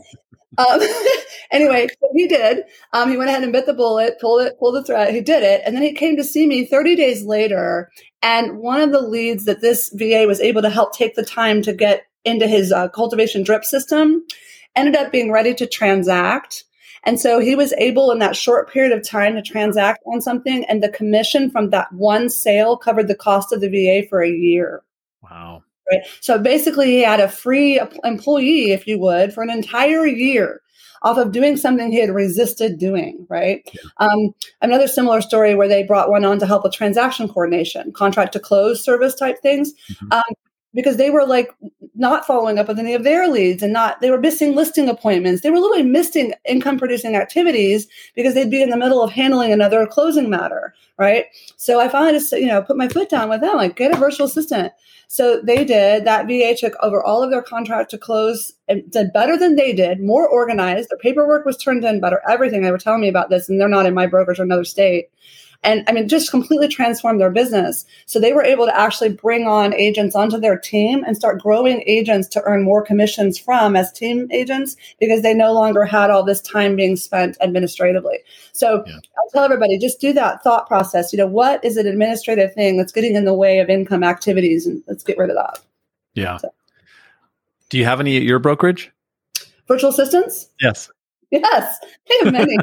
Um, 0.59 0.81
anyway, 1.51 1.89
so 1.89 2.09
he 2.15 2.27
did. 2.27 2.65
Um, 2.93 3.11
he 3.11 3.17
went 3.17 3.31
ahead 3.31 3.43
and 3.43 3.53
bit 3.53 3.67
the 3.67 3.75
bullet, 3.75 4.19
pulled 4.21 4.43
it, 4.43 4.59
pulled 4.59 4.75
the 4.75 4.85
thread. 4.85 5.15
He 5.15 5.21
did 5.21 5.43
it, 5.43 5.63
and 5.65 5.75
then 5.75 5.83
he 5.83 5.93
came 5.93 6.17
to 6.17 6.25
see 6.25 6.47
me 6.47 6.65
30 6.65 6.97
days 6.97 7.25
later. 7.25 7.91
And 8.23 8.59
one 8.59 8.81
of 8.81 8.93
the 8.93 9.01
leads 9.01 9.45
that 9.45 9.61
this 9.61 9.91
VA 9.95 10.25
was 10.27 10.41
able 10.41 10.63
to 10.63 10.71
help 10.71 10.95
take 10.95 11.15
the 11.15 11.25
time 11.25 11.63
to 11.63 11.73
get 11.73 12.07
into 12.27 12.47
his 12.47 12.73
uh, 12.73 12.89
cultivation 12.89 13.43
drip 13.43 13.65
system 13.65 14.23
ended 14.75 14.97
up 14.97 15.11
being 15.11 15.33
ready 15.33 15.55
to 15.55 15.67
transact. 15.67 16.65
And 17.05 17.21
so 17.21 17.39
he 17.39 17.55
was 17.55 17.73
able 17.79 18.11
in 18.11 18.19
that 18.19 18.37
short 18.37 18.71
period 18.71 18.93
of 18.93 19.09
time 19.09 19.37
to 19.37 19.43
transact 19.43 20.03
on 20.07 20.21
something, 20.21 20.65
and 20.65 20.83
the 20.83 20.89
commission 20.89 21.51
from 21.51 21.71
that 21.71 21.93
one 21.93 22.29
sale 22.29 22.77
covered 22.77 23.07
the 23.07 23.15
cost 23.15 23.53
of 23.53 23.61
the 23.61 23.69
VA 23.69 24.07
for 24.09 24.21
a 24.23 24.31
year. 24.31 24.83
Wow. 25.23 25.63
Right. 25.91 26.03
So 26.21 26.37
basically, 26.37 26.87
he 26.87 27.03
had 27.03 27.21
a 27.21 27.29
free 27.29 27.81
employee, 28.03 28.73
if 28.73 28.89
you 28.89 28.99
would, 28.99 29.33
for 29.33 29.45
an 29.45 29.51
entire 29.51 30.05
year 30.05 30.63
off 31.03 31.17
of 31.17 31.31
doing 31.31 31.57
something 31.57 31.93
he 31.93 32.01
had 32.01 32.11
resisted 32.11 32.77
doing. 32.77 33.25
Right. 33.31 33.71
Um, 33.99 34.35
another 34.61 34.89
similar 34.89 35.21
story 35.21 35.55
where 35.55 35.69
they 35.69 35.85
brought 35.85 36.11
one 36.11 36.25
on 36.25 36.41
to 36.41 36.47
help 36.47 36.65
with 36.65 36.73
transaction 36.73 37.29
coordination, 37.29 37.93
contract 37.93 38.33
to 38.33 38.41
close 38.41 38.85
service 38.85 39.15
type 39.15 39.41
things. 39.43 39.73
Mhm. 39.93 40.13
Um, 40.13 40.35
because 40.77 40.97
they 40.97 41.11
were 41.11 41.27
like 41.27 41.51
not 41.97 42.25
following 42.25 42.59
up 42.59 42.69
with 42.69 42.79
any 42.79 42.95
of 42.95 43.03
their 43.03 43.27
leads 43.27 43.63
and 43.63 43.73
not 43.73 44.01
they 44.01 44.11
were 44.11 44.21
missing 44.21 44.55
listing 44.55 44.89
appointments. 44.89 45.43
They 45.43 45.51
were 45.51 45.59
literally 45.59 45.83
missing 45.83 46.35
income 46.49 46.79
producing 46.79 47.17
activities 47.17 47.89
because 48.15 48.35
they'd 48.35 48.51
be 48.51 48.63
in 48.63 48.71
the 48.71 48.77
middle 48.77 49.03
of 49.03 49.11
handling 49.11 49.53
another 49.53 49.87
closing 49.87 50.31
matter 50.31 50.75
right? 50.99 51.27
So 51.57 51.81
i 51.81 51.89
finally 51.89 52.13
just 52.13 52.33
you 52.33 52.47
know 52.47 52.63
put 52.63 52.77
my 52.77 52.89
foot 52.89 53.09
down 53.09 53.29
with 53.29 53.41
them 53.41 53.57
like 53.57 53.77
get 53.77 53.93
a 53.93 53.97
virtual 53.97 54.27
assistant. 54.27 54.73
So 55.09 55.41
they 55.41 55.65
did. 55.65 56.05
That 56.05 56.27
va 56.27 56.57
took 56.57 56.75
over 56.83 57.03
all 57.03 57.23
of 57.23 57.31
their 57.31 57.43
contract 57.43 57.91
to 57.93 57.99
close 57.99 58.53
and 58.69 58.91
did 58.91 59.13
better 59.13 59.37
than 59.37 59.55
they 59.55 59.73
did 59.73 60.01
more 60.01 60.29
organized. 60.29 60.91
Their 60.91 60.99
paperwork 60.99 61.45
was 61.45 61.57
turned 61.57 61.85
in 61.85 62.01
better. 62.01 62.21
Everything 62.29 62.63
they 62.63 62.73
were 62.73 62.79
telling 62.79 63.03
me 63.03 63.09
about 63.09 63.31
this 63.31 63.49
and 63.49 63.61
they're 63.61 63.69
not 63.69 63.87
in 63.87 63.95
my 63.95 64.07
brokerage 64.07 64.41
or 64.41 64.43
another 64.43 64.65
state 64.65 65.11
and 65.63 65.85
I 65.87 65.93
mean, 65.93 66.09
just 66.09 66.31
completely 66.31 66.69
transformed 66.69 67.21
their 67.21 67.31
business. 67.31 67.85
So 68.07 68.19
they 68.19 68.33
were 68.33 68.43
able 68.43 68.67
to 68.67 68.79
actually 68.79 69.11
bring 69.11 69.47
on 69.47 69.75
agents 69.75 70.15
onto 70.15 70.39
their 70.39 70.59
team 70.59 71.05
and 71.05 71.17
start 71.17 71.41
growing 71.41 71.83
agents 71.87 72.29
to 72.29 72.43
earn 72.43 72.63
more 72.63 72.83
commissions 72.83 73.39
from 73.39 73.77
as 73.77 73.93
team 73.93 74.29
agents 74.31 74.77
because 75.01 75.23
they 75.23 75.35
no 75.35 75.53
longer 75.53 75.85
had 75.85 76.11
all 76.11 76.23
this 76.23 76.41
time 76.41 76.77
being 76.77 76.97
spent 76.97 77.37
administratively. 77.41 78.19
So 78.53 78.85
yeah. 78.87 78.97
I 78.97 79.33
tell 79.33 79.45
everybody 79.45 79.79
just 79.79 80.01
do 80.01 80.13
that 80.13 80.43
thought 80.43 80.67
process. 80.67 81.13
You 81.13 81.19
know, 81.19 81.27
what 81.27 81.65
is 81.65 81.77
an 81.77 81.87
administrative 81.87 82.55
thing 82.55 82.77
that's 82.77 82.93
getting 82.93 83.17
in 83.17 83.25
the 83.25 83.35
way 83.35 83.59
of 83.59 83.69
income 83.69 84.05
activities? 84.05 84.67
And 84.67 84.83
let's 84.87 85.05
get 85.05 85.19
rid 85.19 85.31
of 85.31 85.37
that. 85.37 85.61
Yeah. 86.15 86.39
So. 86.39 86.53
Do 87.69 87.79
you 87.79 87.85
have 87.85 88.01
any 88.01 88.17
at 88.17 88.23
your 88.23 88.39
brokerage? 88.39 88.93
Virtual 89.67 89.91
assistants? 89.91 90.49
Yes. 90.61 90.89
Yes, 91.33 91.79
I 92.09 92.21
have 92.23 92.33
many. 92.33 92.57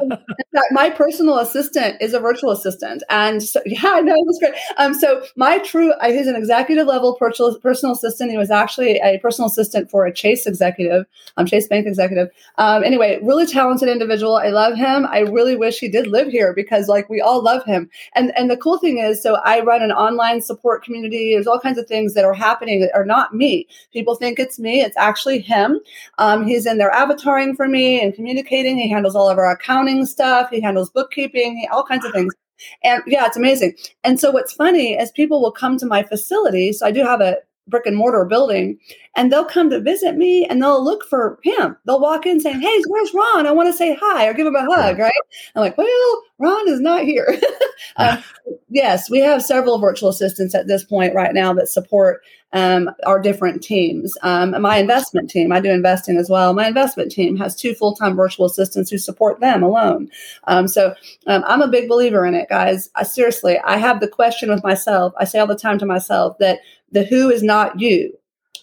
um, 0.00 0.12
in 0.12 0.18
fact, 0.54 0.70
my 0.70 0.88
personal 0.88 1.38
assistant 1.38 2.00
is 2.00 2.14
a 2.14 2.20
virtual 2.20 2.52
assistant, 2.52 3.02
and 3.10 3.42
so 3.42 3.60
yeah, 3.66 3.80
I 3.84 4.02
know 4.02 4.14
it 4.14 4.26
was 4.26 4.38
great. 4.38 4.54
Um, 4.78 4.94
so 4.94 5.24
my 5.36 5.58
true, 5.58 5.92
uh, 5.94 6.12
he's 6.12 6.28
an 6.28 6.36
executive 6.36 6.86
level 6.86 7.16
personal 7.16 7.58
personal 7.58 7.92
assistant. 7.92 8.30
He 8.30 8.38
was 8.38 8.52
actually 8.52 9.00
a 9.02 9.18
personal 9.18 9.48
assistant 9.48 9.90
for 9.90 10.06
a 10.06 10.14
Chase 10.14 10.46
executive, 10.46 11.06
um, 11.36 11.46
Chase 11.46 11.66
Bank 11.66 11.88
executive. 11.88 12.28
Um, 12.56 12.84
anyway, 12.84 13.18
really 13.20 13.46
talented 13.46 13.88
individual. 13.88 14.36
I 14.36 14.50
love 14.50 14.76
him. 14.76 15.06
I 15.06 15.20
really 15.20 15.56
wish 15.56 15.80
he 15.80 15.88
did 15.88 16.06
live 16.06 16.28
here 16.28 16.52
because 16.54 16.86
like 16.86 17.10
we 17.10 17.20
all 17.20 17.42
love 17.42 17.64
him. 17.64 17.90
And 18.14 18.32
and 18.38 18.48
the 18.48 18.56
cool 18.56 18.78
thing 18.78 18.98
is, 18.98 19.20
so 19.20 19.38
I 19.44 19.60
run 19.60 19.82
an 19.82 19.90
online 19.90 20.40
support 20.40 20.84
community. 20.84 21.34
There's 21.34 21.48
all 21.48 21.58
kinds 21.58 21.78
of 21.78 21.88
things 21.88 22.14
that 22.14 22.24
are 22.24 22.34
happening 22.34 22.80
that 22.80 22.94
are 22.94 23.04
not 23.04 23.34
me. 23.34 23.66
People 23.92 24.14
think 24.14 24.38
it's 24.38 24.60
me. 24.60 24.82
It's 24.82 24.96
actually 24.96 25.40
him. 25.40 25.80
Um, 26.18 26.46
he's 26.46 26.64
in 26.64 26.78
there 26.78 26.92
avataring 26.92 27.56
for 27.56 27.66
me 27.66 28.03
and 28.04 28.14
communicating. 28.14 28.78
He 28.78 28.88
handles 28.88 29.16
all 29.16 29.28
of 29.28 29.38
our 29.38 29.50
accounting 29.50 30.06
stuff. 30.06 30.50
He 30.50 30.60
handles 30.60 30.90
bookkeeping, 30.90 31.66
all 31.72 31.84
kinds 31.84 32.04
of 32.04 32.12
things. 32.12 32.34
And 32.82 33.02
yeah, 33.06 33.26
it's 33.26 33.36
amazing. 33.36 33.76
And 34.04 34.20
so 34.20 34.30
what's 34.30 34.52
funny 34.52 34.94
is 34.94 35.10
people 35.10 35.42
will 35.42 35.52
come 35.52 35.76
to 35.78 35.86
my 35.86 36.02
facility. 36.02 36.72
So 36.72 36.86
I 36.86 36.92
do 36.92 37.02
have 37.02 37.20
a 37.20 37.38
brick 37.66 37.86
and 37.86 37.96
mortar 37.96 38.24
building 38.24 38.78
and 39.16 39.32
they'll 39.32 39.44
come 39.44 39.70
to 39.70 39.80
visit 39.80 40.16
me 40.16 40.44
and 40.44 40.62
they'll 40.62 40.84
look 40.84 41.04
for 41.08 41.38
him. 41.42 41.76
They'll 41.86 42.00
walk 42.00 42.26
in 42.26 42.40
saying, 42.40 42.60
Hey, 42.60 42.82
where's 42.86 43.14
Ron? 43.14 43.46
I 43.46 43.52
want 43.52 43.68
to 43.68 43.76
say 43.76 43.96
hi 44.00 44.26
or 44.26 44.34
give 44.34 44.46
him 44.46 44.54
a 44.54 44.64
hug, 44.64 44.98
right? 44.98 45.12
I'm 45.54 45.62
like, 45.62 45.78
Well, 45.78 46.22
Ron 46.38 46.68
is 46.68 46.80
not 46.80 47.04
here. 47.04 47.38
um, 47.96 48.22
yes, 48.68 49.08
we 49.08 49.20
have 49.20 49.42
several 49.42 49.78
virtual 49.78 50.10
assistants 50.10 50.54
at 50.54 50.66
this 50.66 50.84
point 50.84 51.14
right 51.14 51.32
now 51.32 51.52
that 51.54 51.68
support 51.68 52.20
um, 52.54 52.88
our 53.04 53.20
different 53.20 53.62
teams. 53.62 54.16
Um, 54.22 54.60
my 54.62 54.78
investment 54.78 55.28
team, 55.28 55.52
I 55.52 55.60
do 55.60 55.70
investing 55.70 56.16
as 56.16 56.30
well. 56.30 56.54
My 56.54 56.68
investment 56.68 57.10
team 57.10 57.36
has 57.36 57.54
two 57.54 57.74
full 57.74 57.94
time 57.94 58.14
virtual 58.14 58.46
assistants 58.46 58.90
who 58.90 58.96
support 58.96 59.40
them 59.40 59.62
alone. 59.62 60.08
Um, 60.44 60.68
so 60.68 60.94
um, 61.26 61.44
I'm 61.46 61.60
a 61.60 61.68
big 61.68 61.88
believer 61.88 62.24
in 62.24 62.34
it, 62.34 62.48
guys. 62.48 62.88
I, 62.94 63.02
seriously, 63.02 63.58
I 63.58 63.76
have 63.76 64.00
the 64.00 64.08
question 64.08 64.50
with 64.50 64.62
myself. 64.62 65.12
I 65.18 65.24
say 65.24 65.40
all 65.40 65.48
the 65.48 65.56
time 65.56 65.78
to 65.80 65.86
myself 65.86 66.38
that 66.38 66.60
the 66.92 67.04
who 67.04 67.28
is 67.28 67.42
not 67.42 67.80
you, 67.80 68.16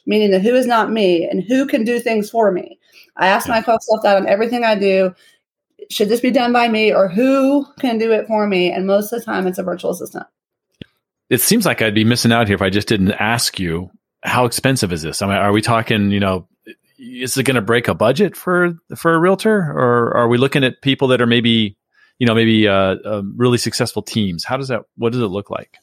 meaning 0.06 0.32
the 0.32 0.40
who 0.40 0.56
is 0.56 0.66
not 0.66 0.92
me, 0.92 1.28
and 1.28 1.44
who 1.44 1.68
can 1.68 1.84
do 1.84 2.00
things 2.00 2.30
for 2.30 2.52
me. 2.52 2.80
I 3.18 3.28
ask 3.28 3.50
myself 3.50 3.82
that 4.04 4.16
on 4.16 4.28
everything 4.28 4.64
I 4.64 4.76
do. 4.76 5.14
Should 5.90 6.08
this 6.08 6.22
be 6.22 6.32
done 6.32 6.54
by 6.54 6.70
me 6.70 6.94
or 6.94 7.10
who 7.10 7.66
can 7.80 7.98
do 7.98 8.14
it 8.14 8.26
for 8.26 8.48
me? 8.48 8.72
And 8.72 8.88
most 8.88 9.12
of 9.12 9.20
the 9.20 9.26
time, 9.26 9.48
it's 9.48 9.58
a 9.58 9.64
virtual 9.64 9.92
assistant 9.92 10.26
it 11.32 11.40
seems 11.40 11.66
like 11.66 11.82
I'd 11.82 11.96
be 11.96 12.04
missing 12.04 12.34
out 12.34 12.48
here 12.48 12.56
if 12.56 12.62
I 12.62 12.70
just 12.70 12.90
didn't 12.90 13.14
ask 13.14 13.58
you 13.58 13.90
how 14.22 14.46
expensive 14.46 14.92
is 14.92 15.02
this? 15.02 15.22
I 15.22 15.28
mean, 15.28 15.38
are 15.38 15.54
we 15.54 15.62
talking, 15.62 16.12
you 16.12 16.20
know, 16.20 16.48
is 17.00 17.38
it 17.38 17.44
going 17.44 17.56
to 17.56 17.62
break 17.62 17.88
a 17.88 17.96
budget 17.96 18.36
for 18.36 18.74
for 18.98 19.14
a 19.14 19.20
realtor, 19.20 19.58
or 19.58 20.16
are 20.16 20.28
we 20.28 20.38
looking 20.38 20.64
at 20.66 20.82
people 20.82 21.08
that 21.08 21.22
are 21.22 21.26
maybe, 21.26 21.78
you 22.20 22.28
know, 22.28 22.36
maybe 22.36 22.68
uh, 22.68 22.96
uh, 23.06 23.22
really 23.38 23.58
successful 23.58 24.02
teams? 24.02 24.44
How 24.44 24.58
does 24.58 24.68
that? 24.68 24.82
What 24.98 25.14
does 25.14 25.22
it 25.22 25.28
look 25.28 25.50
like? 25.50 25.78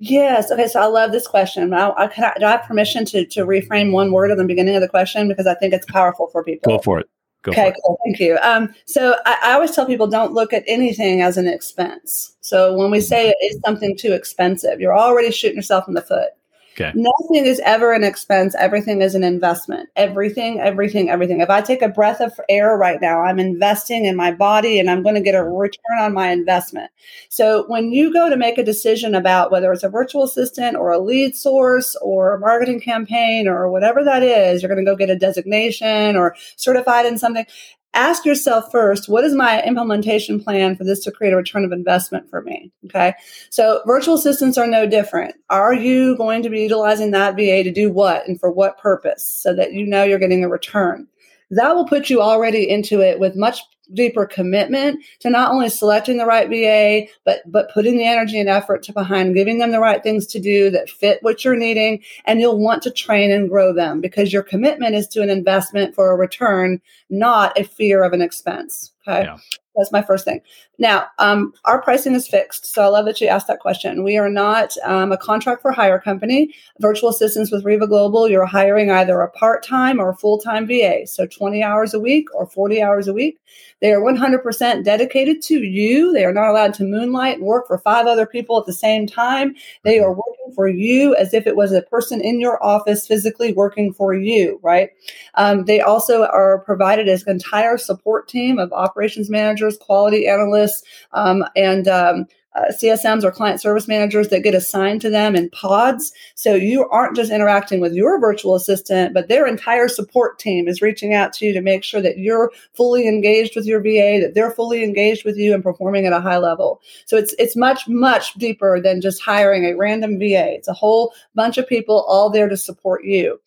Yes. 0.00 0.50
Okay. 0.50 0.66
So 0.66 0.80
I 0.80 0.86
love 0.86 1.12
this 1.12 1.28
question. 1.28 1.72
I, 1.72 1.92
I, 1.96 2.06
can 2.08 2.24
I, 2.24 2.32
do 2.40 2.46
I 2.46 2.52
have 2.52 2.62
permission 2.62 3.04
to 3.06 3.26
to 3.26 3.44
reframe 3.44 3.92
one 3.92 4.10
word 4.10 4.30
at 4.30 4.38
the 4.38 4.44
beginning 4.44 4.74
of 4.74 4.80
the 4.80 4.88
question 4.88 5.28
because 5.28 5.46
I 5.46 5.54
think 5.54 5.74
it's 5.74 5.86
powerful 5.86 6.28
for 6.32 6.42
people. 6.42 6.78
Go 6.78 6.82
for 6.82 6.98
it. 6.98 7.08
Go 7.44 7.52
okay, 7.52 7.74
cool. 7.84 7.98
Thank 8.06 8.20
you. 8.20 8.38
Um, 8.42 8.74
so 8.86 9.16
I, 9.26 9.36
I, 9.42 9.52
always 9.52 9.72
tell 9.72 9.84
people 9.84 10.06
don't 10.06 10.32
look 10.32 10.54
at 10.54 10.64
anything 10.66 11.20
as 11.20 11.36
an 11.36 11.46
expense. 11.46 12.34
So 12.40 12.74
when 12.74 12.90
we 12.90 13.02
say 13.02 13.28
it 13.28 13.36
is 13.44 13.60
something 13.62 13.98
too 13.98 14.14
expensive, 14.14 14.80
you're 14.80 14.96
already 14.96 15.30
shooting 15.30 15.56
yourself 15.56 15.86
in 15.86 15.92
the 15.92 16.00
foot. 16.00 16.30
Okay. 16.74 16.90
Nothing 16.94 17.46
is 17.46 17.60
ever 17.64 17.92
an 17.92 18.02
expense. 18.02 18.56
Everything 18.58 19.00
is 19.00 19.14
an 19.14 19.22
investment. 19.22 19.90
Everything, 19.94 20.58
everything, 20.58 21.08
everything. 21.08 21.40
If 21.40 21.48
I 21.48 21.60
take 21.60 21.82
a 21.82 21.88
breath 21.88 22.20
of 22.20 22.32
air 22.48 22.76
right 22.76 23.00
now, 23.00 23.20
I'm 23.20 23.38
investing 23.38 24.06
in 24.06 24.16
my 24.16 24.32
body 24.32 24.80
and 24.80 24.90
I'm 24.90 25.04
going 25.04 25.14
to 25.14 25.20
get 25.20 25.36
a 25.36 25.44
return 25.44 26.00
on 26.00 26.12
my 26.12 26.30
investment. 26.30 26.90
So 27.28 27.64
when 27.68 27.92
you 27.92 28.12
go 28.12 28.28
to 28.28 28.36
make 28.36 28.58
a 28.58 28.64
decision 28.64 29.14
about 29.14 29.52
whether 29.52 29.72
it's 29.72 29.84
a 29.84 29.88
virtual 29.88 30.24
assistant 30.24 30.76
or 30.76 30.90
a 30.90 30.98
lead 30.98 31.36
source 31.36 31.94
or 32.02 32.34
a 32.34 32.40
marketing 32.40 32.80
campaign 32.80 33.46
or 33.46 33.70
whatever 33.70 34.02
that 34.02 34.24
is, 34.24 34.60
you're 34.60 34.74
going 34.74 34.84
to 34.84 34.90
go 34.90 34.96
get 34.96 35.10
a 35.10 35.16
designation 35.16 36.16
or 36.16 36.34
certified 36.56 37.06
in 37.06 37.18
something 37.18 37.46
ask 37.94 38.24
yourself 38.24 38.70
first 38.70 39.08
what 39.08 39.24
is 39.24 39.34
my 39.34 39.62
implementation 39.62 40.42
plan 40.42 40.76
for 40.76 40.84
this 40.84 41.00
to 41.04 41.12
create 41.12 41.32
a 41.32 41.36
return 41.36 41.64
of 41.64 41.72
investment 41.72 42.28
for 42.28 42.42
me? 42.42 42.70
Okay. 42.86 43.14
So 43.50 43.80
virtual 43.86 44.14
assistants 44.14 44.58
are 44.58 44.66
no 44.66 44.86
different. 44.86 45.34
Are 45.50 45.74
you 45.74 46.16
going 46.16 46.42
to 46.42 46.50
be 46.50 46.60
utilizing 46.62 47.12
that 47.12 47.36
va 47.36 47.62
to 47.62 47.72
do 47.72 47.90
what 47.90 48.26
and 48.28 48.38
for 48.38 48.50
what 48.50 48.78
purpose 48.78 49.26
so 49.26 49.54
that 49.54 49.72
you 49.72 49.86
know 49.86 50.04
you're 50.04 50.18
getting 50.18 50.44
a 50.44 50.48
return? 50.48 51.06
That 51.50 51.74
will 51.74 51.86
put 51.86 52.10
you 52.10 52.20
already 52.20 52.68
into 52.68 53.00
it 53.00 53.20
with 53.20 53.36
much 53.36 53.60
deeper 53.92 54.26
commitment 54.26 55.04
to 55.20 55.30
not 55.30 55.52
only 55.52 55.68
selecting 55.68 56.16
the 56.16 56.26
right 56.26 56.48
VA, 56.48 57.10
but 57.24 57.42
but 57.50 57.70
putting 57.72 57.96
the 57.96 58.06
energy 58.06 58.40
and 58.40 58.48
effort 58.48 58.82
to 58.84 58.92
behind 58.92 59.34
giving 59.34 59.58
them 59.58 59.72
the 59.72 59.80
right 59.80 60.02
things 60.02 60.26
to 60.28 60.40
do 60.40 60.70
that 60.70 60.88
fit 60.88 61.18
what 61.22 61.44
you're 61.44 61.56
needing, 61.56 62.02
and 62.24 62.40
you'll 62.40 62.58
want 62.58 62.82
to 62.82 62.90
train 62.90 63.30
and 63.30 63.50
grow 63.50 63.72
them 63.74 64.00
because 64.00 64.32
your 64.32 64.42
commitment 64.42 64.94
is 64.94 65.06
to 65.08 65.22
an 65.22 65.30
investment 65.30 65.94
for 65.94 66.10
a 66.10 66.16
return, 66.16 66.80
not 67.10 67.58
a 67.58 67.64
fear 67.64 68.02
of 68.02 68.12
an 68.12 68.22
expense. 68.22 68.93
Okay. 69.06 69.24
Yeah. 69.24 69.36
That's 69.76 69.90
my 69.90 70.02
first 70.02 70.24
thing. 70.24 70.40
Now, 70.78 71.06
um, 71.18 71.52
our 71.64 71.82
pricing 71.82 72.14
is 72.14 72.28
fixed. 72.28 72.66
So 72.66 72.82
I 72.82 72.86
love 72.86 73.06
that 73.06 73.20
you 73.20 73.26
asked 73.26 73.48
that 73.48 73.58
question. 73.58 74.04
We 74.04 74.16
are 74.16 74.28
not 74.28 74.72
um, 74.84 75.10
a 75.10 75.16
contract 75.16 75.62
for 75.62 75.72
hire 75.72 75.98
company. 75.98 76.54
Virtual 76.80 77.10
assistants 77.10 77.50
with 77.50 77.64
REVA 77.64 77.88
Global, 77.88 78.28
you're 78.28 78.46
hiring 78.46 78.90
either 78.90 79.20
a 79.20 79.30
part 79.30 79.64
time 79.64 79.98
or 79.98 80.10
a 80.10 80.16
full 80.16 80.38
time 80.38 80.66
VA. 80.66 81.06
So 81.06 81.26
20 81.26 81.62
hours 81.62 81.92
a 81.92 81.98
week 81.98 82.32
or 82.34 82.46
40 82.46 82.82
hours 82.82 83.08
a 83.08 83.12
week. 83.12 83.40
They 83.80 83.92
are 83.92 84.00
100% 84.00 84.84
dedicated 84.84 85.42
to 85.42 85.58
you. 85.58 86.12
They 86.12 86.24
are 86.24 86.32
not 86.32 86.50
allowed 86.50 86.74
to 86.74 86.84
moonlight 86.84 87.38
and 87.38 87.46
work 87.46 87.66
for 87.66 87.78
five 87.78 88.06
other 88.06 88.26
people 88.26 88.58
at 88.60 88.66
the 88.66 88.72
same 88.72 89.06
time. 89.06 89.56
They 89.82 89.98
are 89.98 90.12
working 90.12 90.43
for 90.54 90.68
you 90.68 91.14
as 91.16 91.34
if 91.34 91.46
it 91.46 91.56
was 91.56 91.72
a 91.72 91.82
person 91.82 92.20
in 92.20 92.40
your 92.40 92.62
office 92.64 93.06
physically 93.06 93.52
working 93.52 93.92
for 93.92 94.14
you, 94.14 94.58
right? 94.62 94.90
Um, 95.34 95.64
they 95.64 95.80
also 95.80 96.24
are 96.24 96.60
provided 96.60 97.08
as 97.08 97.22
an 97.24 97.32
entire 97.32 97.76
support 97.76 98.28
team 98.28 98.58
of 98.58 98.72
operations 98.72 99.28
managers, 99.28 99.76
quality 99.76 100.26
analysts 100.28 100.82
um, 101.12 101.44
and 101.56 101.88
um, 101.88 102.26
uh, 102.54 102.70
CSMs 102.70 103.24
or 103.24 103.32
client 103.32 103.60
service 103.60 103.88
managers 103.88 104.28
that 104.28 104.42
get 104.42 104.54
assigned 104.54 105.00
to 105.00 105.10
them 105.10 105.34
in 105.34 105.50
pods. 105.50 106.12
So 106.34 106.54
you 106.54 106.88
aren't 106.88 107.16
just 107.16 107.32
interacting 107.32 107.80
with 107.80 107.94
your 107.94 108.20
virtual 108.20 108.54
assistant, 108.54 109.12
but 109.12 109.28
their 109.28 109.46
entire 109.46 109.88
support 109.88 110.38
team 110.38 110.68
is 110.68 110.80
reaching 110.80 111.14
out 111.14 111.32
to 111.34 111.46
you 111.46 111.52
to 111.52 111.60
make 111.60 111.82
sure 111.82 112.00
that 112.00 112.18
you're 112.18 112.52
fully 112.74 113.08
engaged 113.08 113.56
with 113.56 113.66
your 113.66 113.80
VA, 113.80 114.20
that 114.20 114.32
they're 114.34 114.52
fully 114.52 114.84
engaged 114.84 115.24
with 115.24 115.36
you 115.36 115.52
and 115.52 115.62
performing 115.62 116.06
at 116.06 116.12
a 116.12 116.20
high 116.20 116.38
level. 116.38 116.80
So 117.06 117.16
it's 117.16 117.34
it's 117.38 117.56
much 117.56 117.88
much 117.88 118.34
deeper 118.34 118.80
than 118.80 119.00
just 119.00 119.22
hiring 119.22 119.64
a 119.64 119.76
random 119.76 120.18
VA. 120.18 120.54
It's 120.54 120.68
a 120.68 120.72
whole 120.72 121.12
bunch 121.34 121.58
of 121.58 121.68
people 121.68 122.04
all 122.08 122.30
there 122.30 122.48
to 122.48 122.56
support 122.56 123.04
you. 123.04 123.40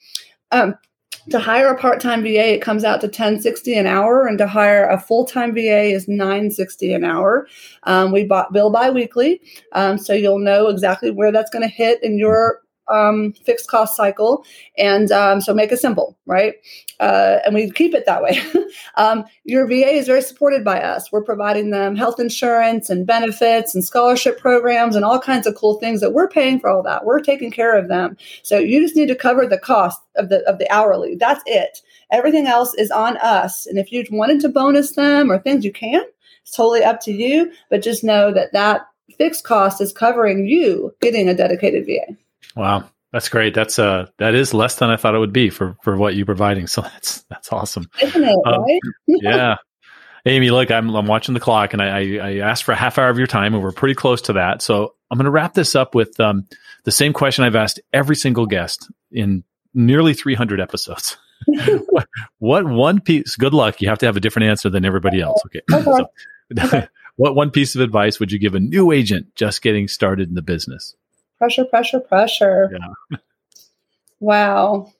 Um, 0.51 0.75
to 1.29 1.39
hire 1.39 1.67
a 1.67 1.77
part-time 1.77 2.23
VA, 2.23 2.53
it 2.53 2.61
comes 2.61 2.83
out 2.83 3.01
to 3.01 3.07
1060 3.07 3.73
an 3.75 3.87
hour, 3.87 4.27
and 4.27 4.37
to 4.37 4.47
hire 4.47 4.87
a 4.87 4.99
full-time 4.99 5.53
VA 5.53 5.83
is 5.83 6.07
960 6.07 6.93
an 6.93 7.03
hour. 7.03 7.47
Um, 7.83 8.11
we 8.11 8.25
bought 8.25 8.53
bill 8.53 8.69
bi-weekly, 8.69 9.41
um, 9.73 9.97
so 9.97 10.13
you'll 10.13 10.39
know 10.39 10.67
exactly 10.67 11.11
where 11.11 11.31
that's 11.31 11.49
going 11.49 11.63
to 11.63 11.73
hit 11.73 12.01
in 12.03 12.17
your 12.17 12.61
um, 12.89 13.33
fixed 13.33 13.67
cost 13.67 13.95
cycle. 13.95 14.45
And 14.77 15.11
um, 15.11 15.41
so 15.41 15.53
make 15.53 15.71
it 15.71 15.79
simple, 15.79 16.17
right? 16.25 16.55
Uh, 16.99 17.37
and 17.45 17.53
we 17.53 17.69
keep 17.69 17.93
it 17.93 18.05
that 18.05 18.23
way. 18.23 18.41
um, 18.95 19.25
your 19.43 19.67
VA 19.67 19.91
is 19.91 20.07
very 20.07 20.21
supported 20.21 20.63
by 20.63 20.81
us. 20.81 21.11
We're 21.11 21.23
providing 21.23 21.69
them 21.69 21.95
health 21.95 22.19
insurance 22.19 22.89
and 22.89 23.05
benefits 23.05 23.75
and 23.75 23.83
scholarship 23.83 24.39
programs 24.39 24.95
and 24.95 25.05
all 25.05 25.19
kinds 25.19 25.45
of 25.45 25.55
cool 25.55 25.79
things 25.79 26.01
that 26.01 26.13
we're 26.13 26.29
paying 26.29 26.59
for 26.59 26.69
all 26.69 26.83
that. 26.83 27.05
We're 27.05 27.21
taking 27.21 27.51
care 27.51 27.77
of 27.77 27.87
them. 27.87 28.17
So 28.41 28.57
you 28.57 28.81
just 28.81 28.95
need 28.95 29.07
to 29.07 29.15
cover 29.15 29.45
the 29.45 29.59
cost 29.59 30.01
of 30.15 30.29
the 30.29 30.41
of 30.49 30.57
the 30.57 30.69
hourly. 30.71 31.15
That's 31.15 31.43
it. 31.45 31.81
Everything 32.11 32.47
else 32.47 32.73
is 32.75 32.89
on 32.89 33.17
us. 33.17 33.65
And 33.65 33.77
if 33.77 33.91
you 33.91 34.05
wanted 34.09 34.39
to 34.41 34.49
bonus 34.49 34.93
them 34.93 35.31
or 35.31 35.39
things, 35.39 35.65
you 35.65 35.71
can. 35.71 36.03
It's 36.41 36.55
totally 36.55 36.83
up 36.83 37.01
to 37.01 37.11
you. 37.11 37.51
But 37.69 37.83
just 37.83 38.03
know 38.03 38.33
that 38.33 38.53
that 38.53 38.87
fixed 39.17 39.43
cost 39.43 39.81
is 39.81 39.93
covering 39.93 40.47
you 40.47 40.95
getting 41.01 41.27
a 41.27 41.35
dedicated 41.35 41.85
VA. 41.85 42.15
Wow. 42.57 42.89
That's 43.13 43.29
great. 43.29 43.53
That's 43.53 43.79
uh 43.79 44.07
that 44.17 44.35
is 44.35 44.53
less 44.53 44.75
than 44.75 44.89
I 44.89 44.97
thought 44.97 45.15
it 45.15 45.19
would 45.19 45.33
be 45.33 45.49
for 45.49 45.77
for 45.81 45.95
what 45.95 46.15
you're 46.15 46.25
providing. 46.25 46.67
So 46.77 46.81
that's 46.81 47.23
that's 47.29 47.51
awesome. 47.53 47.89
Isn't 48.01 48.23
it, 48.23 48.37
um, 48.45 48.63
right? 48.63 48.79
yeah. 49.07 49.55
Amy, 50.25 50.51
look, 50.51 50.71
I'm 50.71 50.93
I'm 50.93 51.07
watching 51.07 51.33
the 51.33 51.39
clock 51.39 51.73
and 51.73 51.81
I, 51.81 51.87
I, 51.87 52.17
I 52.17 52.37
asked 52.39 52.65
for 52.65 52.73
a 52.73 52.75
half 52.75 52.97
hour 52.97 53.09
of 53.09 53.17
your 53.17 53.27
time 53.27 53.53
and 53.53 53.63
we're 53.63 53.71
pretty 53.71 53.95
close 53.95 54.21
to 54.23 54.33
that. 54.33 54.61
So 54.61 54.95
I'm 55.09 55.17
gonna 55.17 55.31
wrap 55.31 55.53
this 55.53 55.75
up 55.75 55.95
with 55.95 56.19
um 56.19 56.45
the 56.83 56.91
same 56.91 57.13
question 57.13 57.45
I've 57.45 57.55
asked 57.55 57.79
every 57.93 58.15
single 58.15 58.45
guest 58.45 58.91
in 59.11 59.43
nearly 59.73 60.13
300 60.13 60.59
episodes. 60.59 61.17
what, 61.89 62.07
what 62.39 62.65
one 62.65 62.99
piece 62.99 63.35
good 63.35 63.53
luck, 63.53 63.81
you 63.81 63.87
have 63.87 63.99
to 63.99 64.05
have 64.05 64.17
a 64.17 64.19
different 64.19 64.49
answer 64.49 64.69
than 64.69 64.83
everybody 64.83 65.21
else. 65.21 65.41
Okay. 65.45 65.61
okay. 65.71 65.83
So, 65.83 66.07
okay. 66.59 66.87
what 67.15 67.35
one 67.35 67.51
piece 67.51 67.75
of 67.75 67.81
advice 67.81 68.19
would 68.19 68.31
you 68.31 68.39
give 68.39 68.55
a 68.55 68.59
new 68.59 68.91
agent 68.91 69.33
just 69.35 69.61
getting 69.61 69.87
started 69.87 70.27
in 70.27 70.35
the 70.35 70.41
business? 70.41 70.95
Pressure, 71.37 71.65
pressure, 71.65 71.99
pressure. 71.99 72.71
Yeah. 72.71 73.17
wow. 74.19 74.91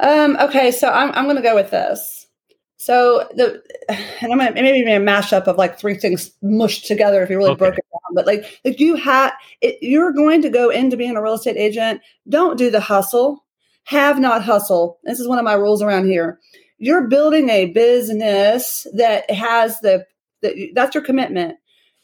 Um, 0.00 0.36
okay, 0.40 0.70
so 0.70 0.90
I'm 0.90 1.10
I'm 1.12 1.26
gonna 1.26 1.42
go 1.42 1.54
with 1.54 1.70
this. 1.70 2.26
So 2.76 3.28
the 3.34 3.62
and 4.20 4.32
I'm 4.32 4.38
gonna 4.38 4.52
maybe 4.52 4.80
a 4.90 5.00
mashup 5.00 5.46
of 5.46 5.56
like 5.56 5.78
three 5.78 5.96
things 5.96 6.30
mushed 6.42 6.86
together 6.86 7.22
if 7.22 7.30
you 7.30 7.36
really 7.36 7.50
okay. 7.50 7.58
broke 7.58 7.78
it 7.78 7.84
down. 7.92 8.14
But 8.14 8.26
like 8.26 8.60
if 8.64 8.78
you 8.78 8.94
had 8.94 9.32
you're 9.60 10.12
going 10.12 10.42
to 10.42 10.50
go 10.50 10.70
into 10.70 10.96
being 10.96 11.16
a 11.16 11.22
real 11.22 11.34
estate 11.34 11.56
agent, 11.56 12.00
don't 12.28 12.56
do 12.56 12.70
the 12.70 12.80
hustle. 12.80 13.44
Have 13.84 14.20
not 14.20 14.44
hustle. 14.44 14.98
This 15.04 15.18
is 15.18 15.26
one 15.26 15.38
of 15.38 15.44
my 15.44 15.54
rules 15.54 15.82
around 15.82 16.06
here. 16.06 16.38
You're 16.78 17.08
building 17.08 17.48
a 17.48 17.72
business 17.72 18.86
that 18.94 19.28
has 19.30 19.80
the, 19.80 20.06
the 20.42 20.70
that's 20.74 20.94
your 20.94 21.02
commitment 21.02 21.56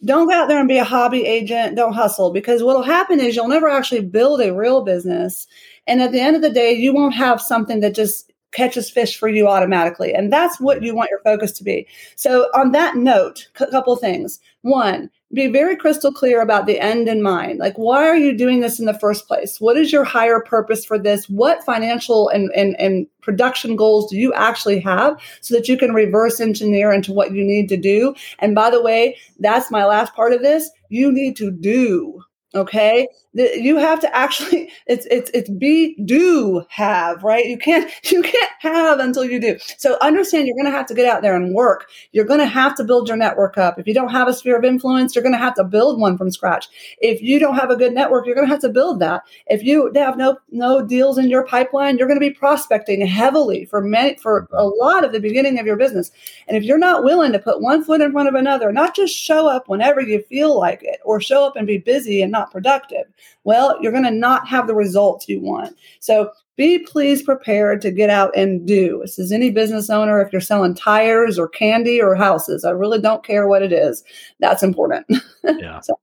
don't 0.04 0.28
go 0.28 0.34
out 0.34 0.48
there 0.48 0.58
and 0.58 0.68
be 0.68 0.78
a 0.78 0.84
hobby 0.84 1.24
agent. 1.24 1.76
Don't 1.76 1.94
hustle 1.94 2.32
because 2.32 2.62
what'll 2.62 2.82
happen 2.82 3.20
is 3.20 3.34
you'll 3.34 3.48
never 3.48 3.68
actually 3.68 4.02
build 4.02 4.40
a 4.40 4.54
real 4.54 4.82
business. 4.82 5.46
And 5.86 6.00
at 6.02 6.12
the 6.12 6.20
end 6.20 6.36
of 6.36 6.42
the 6.42 6.50
day, 6.50 6.72
you 6.72 6.92
won't 6.92 7.14
have 7.14 7.40
something 7.40 7.80
that 7.80 7.94
just 7.94 8.32
catches 8.52 8.88
fish 8.90 9.18
for 9.18 9.28
you 9.28 9.48
automatically. 9.48 10.14
And 10.14 10.32
that's 10.32 10.60
what 10.60 10.82
you 10.82 10.94
want 10.94 11.10
your 11.10 11.20
focus 11.20 11.52
to 11.52 11.64
be. 11.64 11.86
So 12.16 12.44
on 12.54 12.72
that 12.72 12.96
note, 12.96 13.48
a 13.60 13.66
couple 13.66 13.96
things. 13.96 14.38
One, 14.62 15.10
be 15.34 15.48
very 15.48 15.76
crystal 15.76 16.12
clear 16.12 16.40
about 16.40 16.66
the 16.66 16.80
end 16.80 17.08
in 17.08 17.22
mind. 17.22 17.58
Like, 17.58 17.76
why 17.76 18.06
are 18.06 18.16
you 18.16 18.36
doing 18.36 18.60
this 18.60 18.78
in 18.78 18.86
the 18.86 18.98
first 18.98 19.26
place? 19.26 19.60
What 19.60 19.76
is 19.76 19.92
your 19.92 20.04
higher 20.04 20.40
purpose 20.40 20.84
for 20.84 20.98
this? 20.98 21.28
What 21.28 21.64
financial 21.64 22.28
and, 22.28 22.50
and, 22.54 22.78
and 22.78 23.06
production 23.20 23.76
goals 23.76 24.10
do 24.10 24.16
you 24.16 24.32
actually 24.34 24.80
have 24.80 25.20
so 25.40 25.54
that 25.54 25.68
you 25.68 25.76
can 25.76 25.92
reverse 25.92 26.40
engineer 26.40 26.92
into 26.92 27.12
what 27.12 27.32
you 27.32 27.44
need 27.44 27.68
to 27.70 27.76
do? 27.76 28.14
And 28.38 28.54
by 28.54 28.70
the 28.70 28.82
way, 28.82 29.18
that's 29.40 29.70
my 29.70 29.84
last 29.84 30.14
part 30.14 30.32
of 30.32 30.42
this. 30.42 30.70
You 30.88 31.12
need 31.12 31.36
to 31.36 31.50
do. 31.50 32.22
Okay 32.54 33.08
you 33.34 33.76
have 33.76 34.00
to 34.00 34.16
actually 34.16 34.70
it's 34.86 35.06
it's 35.10 35.30
it's 35.34 35.50
be 35.50 35.96
do 36.04 36.64
have 36.68 37.22
right? 37.22 37.46
You 37.46 37.58
can't 37.58 37.90
you 38.10 38.22
can't 38.22 38.50
have 38.60 39.00
until 39.00 39.24
you 39.24 39.40
do. 39.40 39.58
So 39.78 39.98
understand 40.00 40.46
you're 40.46 40.56
going 40.56 40.70
to 40.70 40.76
have 40.76 40.86
to 40.86 40.94
get 40.94 41.06
out 41.06 41.22
there 41.22 41.34
and 41.34 41.54
work. 41.54 41.88
You're 42.12 42.24
going 42.24 42.40
to 42.40 42.46
have 42.46 42.74
to 42.76 42.84
build 42.84 43.08
your 43.08 43.16
network 43.16 43.58
up. 43.58 43.78
If 43.78 43.86
you 43.86 43.94
don't 43.94 44.10
have 44.10 44.28
a 44.28 44.34
sphere 44.34 44.56
of 44.56 44.64
influence 44.64 45.14
you're 45.14 45.22
going 45.22 45.32
to 45.32 45.38
have 45.38 45.54
to 45.54 45.64
build 45.64 46.00
one 46.00 46.16
from 46.16 46.30
scratch. 46.30 46.68
If 46.98 47.20
you 47.22 47.38
don't 47.38 47.56
have 47.56 47.70
a 47.70 47.76
good 47.76 47.92
network 47.92 48.26
you're 48.26 48.34
going 48.34 48.46
to 48.46 48.52
have 48.52 48.62
to 48.62 48.68
build 48.68 49.00
that. 49.00 49.22
If 49.46 49.62
you 49.62 49.92
have 49.94 50.16
no 50.16 50.38
no 50.50 50.84
deals 50.84 51.18
in 51.18 51.28
your 51.28 51.44
pipeline 51.46 51.98
you're 51.98 52.08
going 52.08 52.20
to 52.20 52.26
be 52.26 52.34
prospecting 52.34 53.04
heavily 53.06 53.64
for 53.64 53.80
many 53.80 54.16
for 54.16 54.48
a 54.52 54.64
lot 54.64 55.04
of 55.04 55.12
the 55.12 55.20
beginning 55.20 55.58
of 55.58 55.66
your 55.66 55.76
business. 55.76 56.10
And 56.46 56.56
if 56.56 56.62
you're 56.62 56.78
not 56.78 57.04
willing 57.04 57.32
to 57.32 57.38
put 57.38 57.60
one 57.60 57.84
foot 57.84 58.00
in 58.00 58.12
front 58.12 58.28
of 58.28 58.34
another 58.34 58.72
not 58.72 58.94
just 58.94 59.14
show 59.14 59.48
up 59.48 59.68
whenever 59.68 60.00
you 60.00 60.22
feel 60.22 60.58
like 60.58 60.82
it 60.82 61.00
or 61.04 61.20
show 61.20 61.44
up 61.44 61.56
and 61.56 61.66
be 61.66 61.78
busy 61.78 62.22
and 62.22 62.30
not 62.30 62.50
productive 62.50 63.04
well, 63.44 63.76
you're 63.80 63.92
going 63.92 64.04
to 64.04 64.10
not 64.10 64.48
have 64.48 64.66
the 64.66 64.74
results 64.74 65.28
you 65.28 65.40
want. 65.40 65.76
So 66.00 66.30
be 66.56 66.78
please 66.78 67.22
prepared 67.22 67.80
to 67.82 67.90
get 67.90 68.10
out 68.10 68.36
and 68.36 68.66
do. 68.66 69.00
This 69.02 69.18
is 69.18 69.32
any 69.32 69.50
business 69.50 69.90
owner, 69.90 70.20
if 70.20 70.32
you're 70.32 70.40
selling 70.40 70.74
tires 70.74 71.38
or 71.38 71.48
candy 71.48 72.00
or 72.00 72.14
houses, 72.14 72.64
I 72.64 72.70
really 72.70 73.00
don't 73.00 73.24
care 73.24 73.48
what 73.48 73.62
it 73.62 73.72
is. 73.72 74.02
That's 74.40 74.62
important. 74.62 75.06
Yeah. 75.46 75.80
so. 75.80 75.98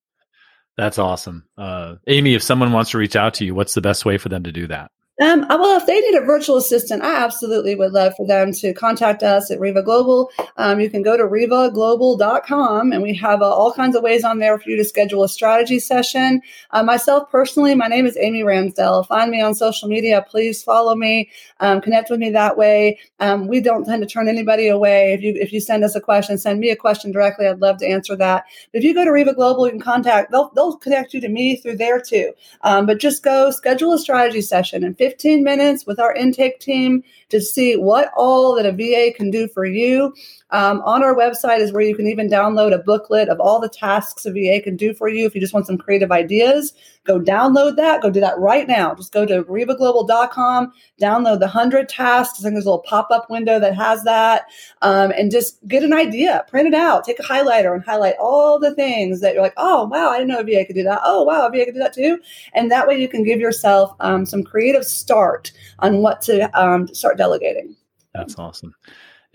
That's 0.78 1.00
awesome. 1.00 1.46
Uh, 1.58 1.96
Amy, 2.08 2.36
if 2.36 2.44
someone 2.44 2.72
wants 2.72 2.92
to 2.92 3.00
reach 3.00 3.16
out 3.16 3.34
to 3.36 3.46
you, 3.46 3.56
what's 3.56 3.74
the 3.74 3.82
best 3.82 4.06
way 4.06 4.20
for 4.20 4.30
them 4.30 4.44
to 4.44 4.52
do 4.52 4.68
that? 4.68 4.92
Um, 5.22 5.46
well, 5.48 5.78
if 5.78 5.86
they 5.86 6.00
need 6.00 6.16
a 6.16 6.26
virtual 6.26 6.58
assistant, 6.58 7.04
I 7.04 7.24
absolutely 7.24 7.76
would 7.76 7.92
love 7.92 8.16
for 8.18 8.26
them 8.26 8.52
to 8.54 8.74
contact 8.74 9.22
us 9.22 9.52
at 9.52 9.60
REVA 9.60 9.84
Global. 9.84 10.32
Um, 10.58 10.80
you 10.80 10.90
can 10.90 11.04
go 11.04 11.16
to 11.16 11.24
revaglobal.com 11.24 12.92
and 12.92 13.04
we 13.04 13.14
have 13.14 13.44
uh, 13.44 13.46
all 13.46 13.72
kinds 13.72 13.96
of 13.96 14.02
ways 14.02 14.24
on 14.24 14.40
there 14.40 14.58
for 14.58 14.68
you 14.68 14.76
to 14.78 14.84
schedule 14.84 15.24
a 15.24 15.30
strategy 15.30 15.78
session. 15.78 16.42
Uh, 16.72 16.82
myself 16.82 17.30
personally, 17.30 17.76
my 17.76 17.86
name 17.86 18.08
is 18.08 18.18
Amy 18.20 18.42
Ransdell. 18.42 19.06
Find 19.06 19.30
me 19.30 19.40
on 19.42 19.54
social 19.54 19.88
media. 19.88 20.26
Please 20.28 20.64
follow 20.64 20.96
me, 20.96 21.30
um, 21.60 21.82
connect 21.82 22.10
with 22.10 22.20
me 22.20 22.32
that 22.32 22.58
way. 22.58 22.98
Um, 23.20 23.46
we 23.46 23.62
don't 23.62 23.86
tend 23.86 24.02
to 24.02 24.08
turn 24.08 24.28
anybody 24.28 24.70
away. 24.70 25.14
If 25.14 25.22
you 25.22 25.36
if 25.36 25.54
you 25.54 25.60
send 25.60 25.84
us 25.84 25.94
a 25.94 26.02
question, 26.02 26.40
send 26.40 26.60
me 26.60 26.72
a 26.72 26.76
question 26.76 27.12
directly. 27.12 27.46
I'd 27.46 27.62
love 27.62 27.78
to 27.78 27.88
answer 27.88 28.16
that. 28.16 28.46
But 28.72 28.80
if 28.80 28.84
you 28.84 28.96
go 28.96 29.06
to 29.06 29.12
REVA 29.12 29.36
Global, 29.36 29.68
you 29.68 29.74
can 29.74 29.82
contact. 29.82 30.32
They'll 30.32 30.50
they'll 30.56 30.78
connect 30.78 31.14
you 31.14 31.22
to 31.22 31.30
me 31.30 31.58
through 31.58 31.78
there 31.78 32.02
too. 32.02 32.34
Um, 32.62 32.88
but 32.88 32.98
just 33.00 33.22
go 33.22 33.52
schedule 33.52 33.94
a 33.94 34.00
strategy 34.00 34.42
session 34.42 34.84
and 34.84 34.98
15 34.98 35.11
minutes 35.44 35.86
with 35.86 36.00
our 36.00 36.14
intake 36.14 36.60
team 36.60 37.04
to 37.32 37.42
see 37.42 37.76
what 37.76 38.12
all 38.16 38.56
that 38.56 38.66
a 38.66 38.72
VA 38.72 39.12
can 39.16 39.32
do 39.32 39.48
for 39.48 39.66
you. 39.66 40.14
Um, 40.52 40.82
on 40.82 41.04
our 41.04 41.16
website 41.16 41.60
is 41.60 41.72
where 41.72 41.82
you 41.82 41.96
can 41.96 42.08
even 42.08 42.30
download 42.30 42.74
a 42.74 42.78
booklet 42.78 43.30
of 43.30 43.40
all 43.40 43.60
the 43.60 43.70
tasks 43.70 44.26
a 44.26 44.32
VA 44.32 44.62
can 44.62 44.76
do 44.76 44.94
for 44.94 45.08
you 45.08 45.26
if 45.26 45.34
you 45.34 45.42
just 45.42 45.54
want 45.54 45.66
some 45.66 45.78
creative 45.78 46.12
ideas. 46.12 46.74
Go 47.04 47.20
download 47.20 47.78
that. 47.78 48.02
Go 48.02 48.12
do 48.12 48.20
that 48.20 48.38
right 48.38 48.68
now. 48.68 48.94
Just 48.94 49.12
go 49.12 49.26
to 49.26 49.44
revaglobal.com, 49.44 50.72
download 51.02 51.40
the 51.40 51.48
100 51.48 51.90
tasks. 51.90 52.40
I 52.40 52.44
think 52.44 52.54
there's 52.54 52.66
a 52.66 52.70
little 52.70 52.84
pop 52.84 53.08
up 53.10 53.30
window 53.30 53.60
that 53.60 53.76
has 53.76 54.04
that. 54.04 54.46
Um, 54.84 55.12
and 55.18 55.32
just 55.32 55.66
get 55.68 55.84
an 55.84 55.94
idea, 55.94 56.46
print 56.48 56.68
it 56.68 56.76
out, 56.76 57.04
take 57.04 57.20
a 57.20 57.24
highlighter 57.24 57.74
and 57.74 57.84
highlight 57.84 58.16
all 58.20 58.60
the 58.60 58.76
things 58.76 59.22
that 59.22 59.34
you're 59.34 59.42
like, 59.42 59.56
oh, 59.58 59.86
wow, 59.86 60.10
I 60.10 60.20
didn't 60.20 60.30
know 60.30 60.42
a 60.42 60.44
VA 60.44 60.66
could 60.66 60.76
do 60.76 60.84
that. 60.84 61.00
Oh, 61.04 61.24
wow, 61.24 61.48
a 61.48 61.50
VA 61.50 61.66
could 61.66 61.74
do 61.74 61.80
that 61.80 61.94
too. 61.94 62.20
And 62.54 62.70
that 62.70 62.88
way 62.88 63.02
you 63.02 63.08
can 63.08 63.24
give 63.24 63.40
yourself 63.40 63.96
um, 64.00 64.26
some 64.26 64.44
creative 64.44 64.86
start 64.86 65.52
on 65.80 66.00
what 66.00 66.22
to 66.24 66.52
um, 66.60 66.88
start 66.94 67.18
delegating. 67.22 67.76
That's 68.16 68.38
awesome. 68.40 68.74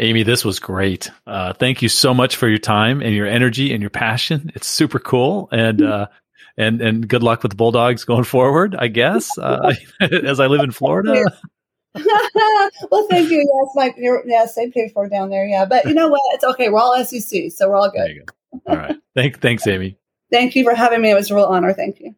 Amy, 0.01 0.25
this 0.25 0.45
was 0.45 0.59
great. 0.59 1.09
Uh, 1.27 1.53
thank 1.53 1.83
you 1.83 1.89
so 1.89 2.13
much 2.13 2.35
for 2.35 2.49
your 2.49 2.59
time 2.59 3.01
and 3.01 3.15
your 3.15 3.27
energy 3.27 3.73
and 3.73 3.81
your 3.81 3.91
passion. 3.91 4.51
It's 4.57 4.67
super 4.67 4.99
cool. 4.99 5.49
And, 5.53 5.83
uh, 5.83 6.09
and, 6.59 6.81
and 6.83 7.09
good 7.09 7.23
luck 7.23 7.43
with 7.43 7.53
the 7.53 7.57
Bulldogs 7.57 8.05
going 8.05 8.25
forward, 8.25 8.75
I 8.77 8.89
guess, 8.89 9.39
uh, 9.39 9.73
as 10.01 10.41
I 10.41 10.49
live 10.49 10.63
in 10.63 10.73
Florida. 10.73 11.25
well, 12.91 13.07
thank 13.09 13.31
you. 13.31 13.71
Yes, 13.77 13.93
you're, 13.97 14.23
yeah, 14.27 14.47
same 14.47 14.73
page 14.73 14.93
for 14.93 15.09
down 15.09 15.31
there. 15.31 15.47
Yeah. 15.47 15.65
But 15.65 15.87
you 15.87 15.95
know 15.95 16.09
what? 16.09 16.21
It's 16.35 16.45
okay. 16.45 16.69
We're 16.69 16.81
all 16.81 17.03
SEC, 17.05 17.53
so 17.53 17.71
we're 17.71 17.77
all 17.77 17.91
good. 17.91 18.27
go. 18.27 18.63
All 18.73 18.77
right. 18.77 18.97
Thank, 19.15 19.41
thanks, 19.41 19.67
Amy. 19.67 19.97
Thank 20.33 20.57
you 20.57 20.65
for 20.65 20.75
having 20.75 21.01
me. 21.01 21.11
It 21.11 21.15
was 21.15 21.31
a 21.31 21.37
real 21.37 21.45
honor. 21.45 21.73
Thank 21.73 22.01
you. 22.01 22.15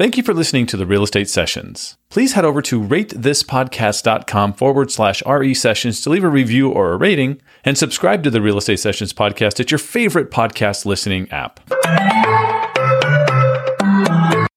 Thank 0.00 0.16
you 0.16 0.22
for 0.22 0.32
listening 0.32 0.64
to 0.68 0.78
the 0.78 0.86
Real 0.86 1.02
Estate 1.02 1.28
Sessions. 1.28 1.98
Please 2.08 2.32
head 2.32 2.46
over 2.46 2.62
to 2.62 2.80
ratethispodcast.com 2.80 4.54
forward 4.54 4.90
slash 4.90 5.22
RE 5.26 5.52
sessions 5.52 6.00
to 6.00 6.08
leave 6.08 6.24
a 6.24 6.28
review 6.30 6.70
or 6.70 6.94
a 6.94 6.96
rating 6.96 7.42
and 7.66 7.76
subscribe 7.76 8.24
to 8.24 8.30
the 8.30 8.40
Real 8.40 8.56
Estate 8.56 8.80
Sessions 8.80 9.12
podcast 9.12 9.60
at 9.60 9.70
your 9.70 9.76
favorite 9.76 10.30
podcast 10.30 10.86
listening 10.86 11.30
app. 11.30 11.60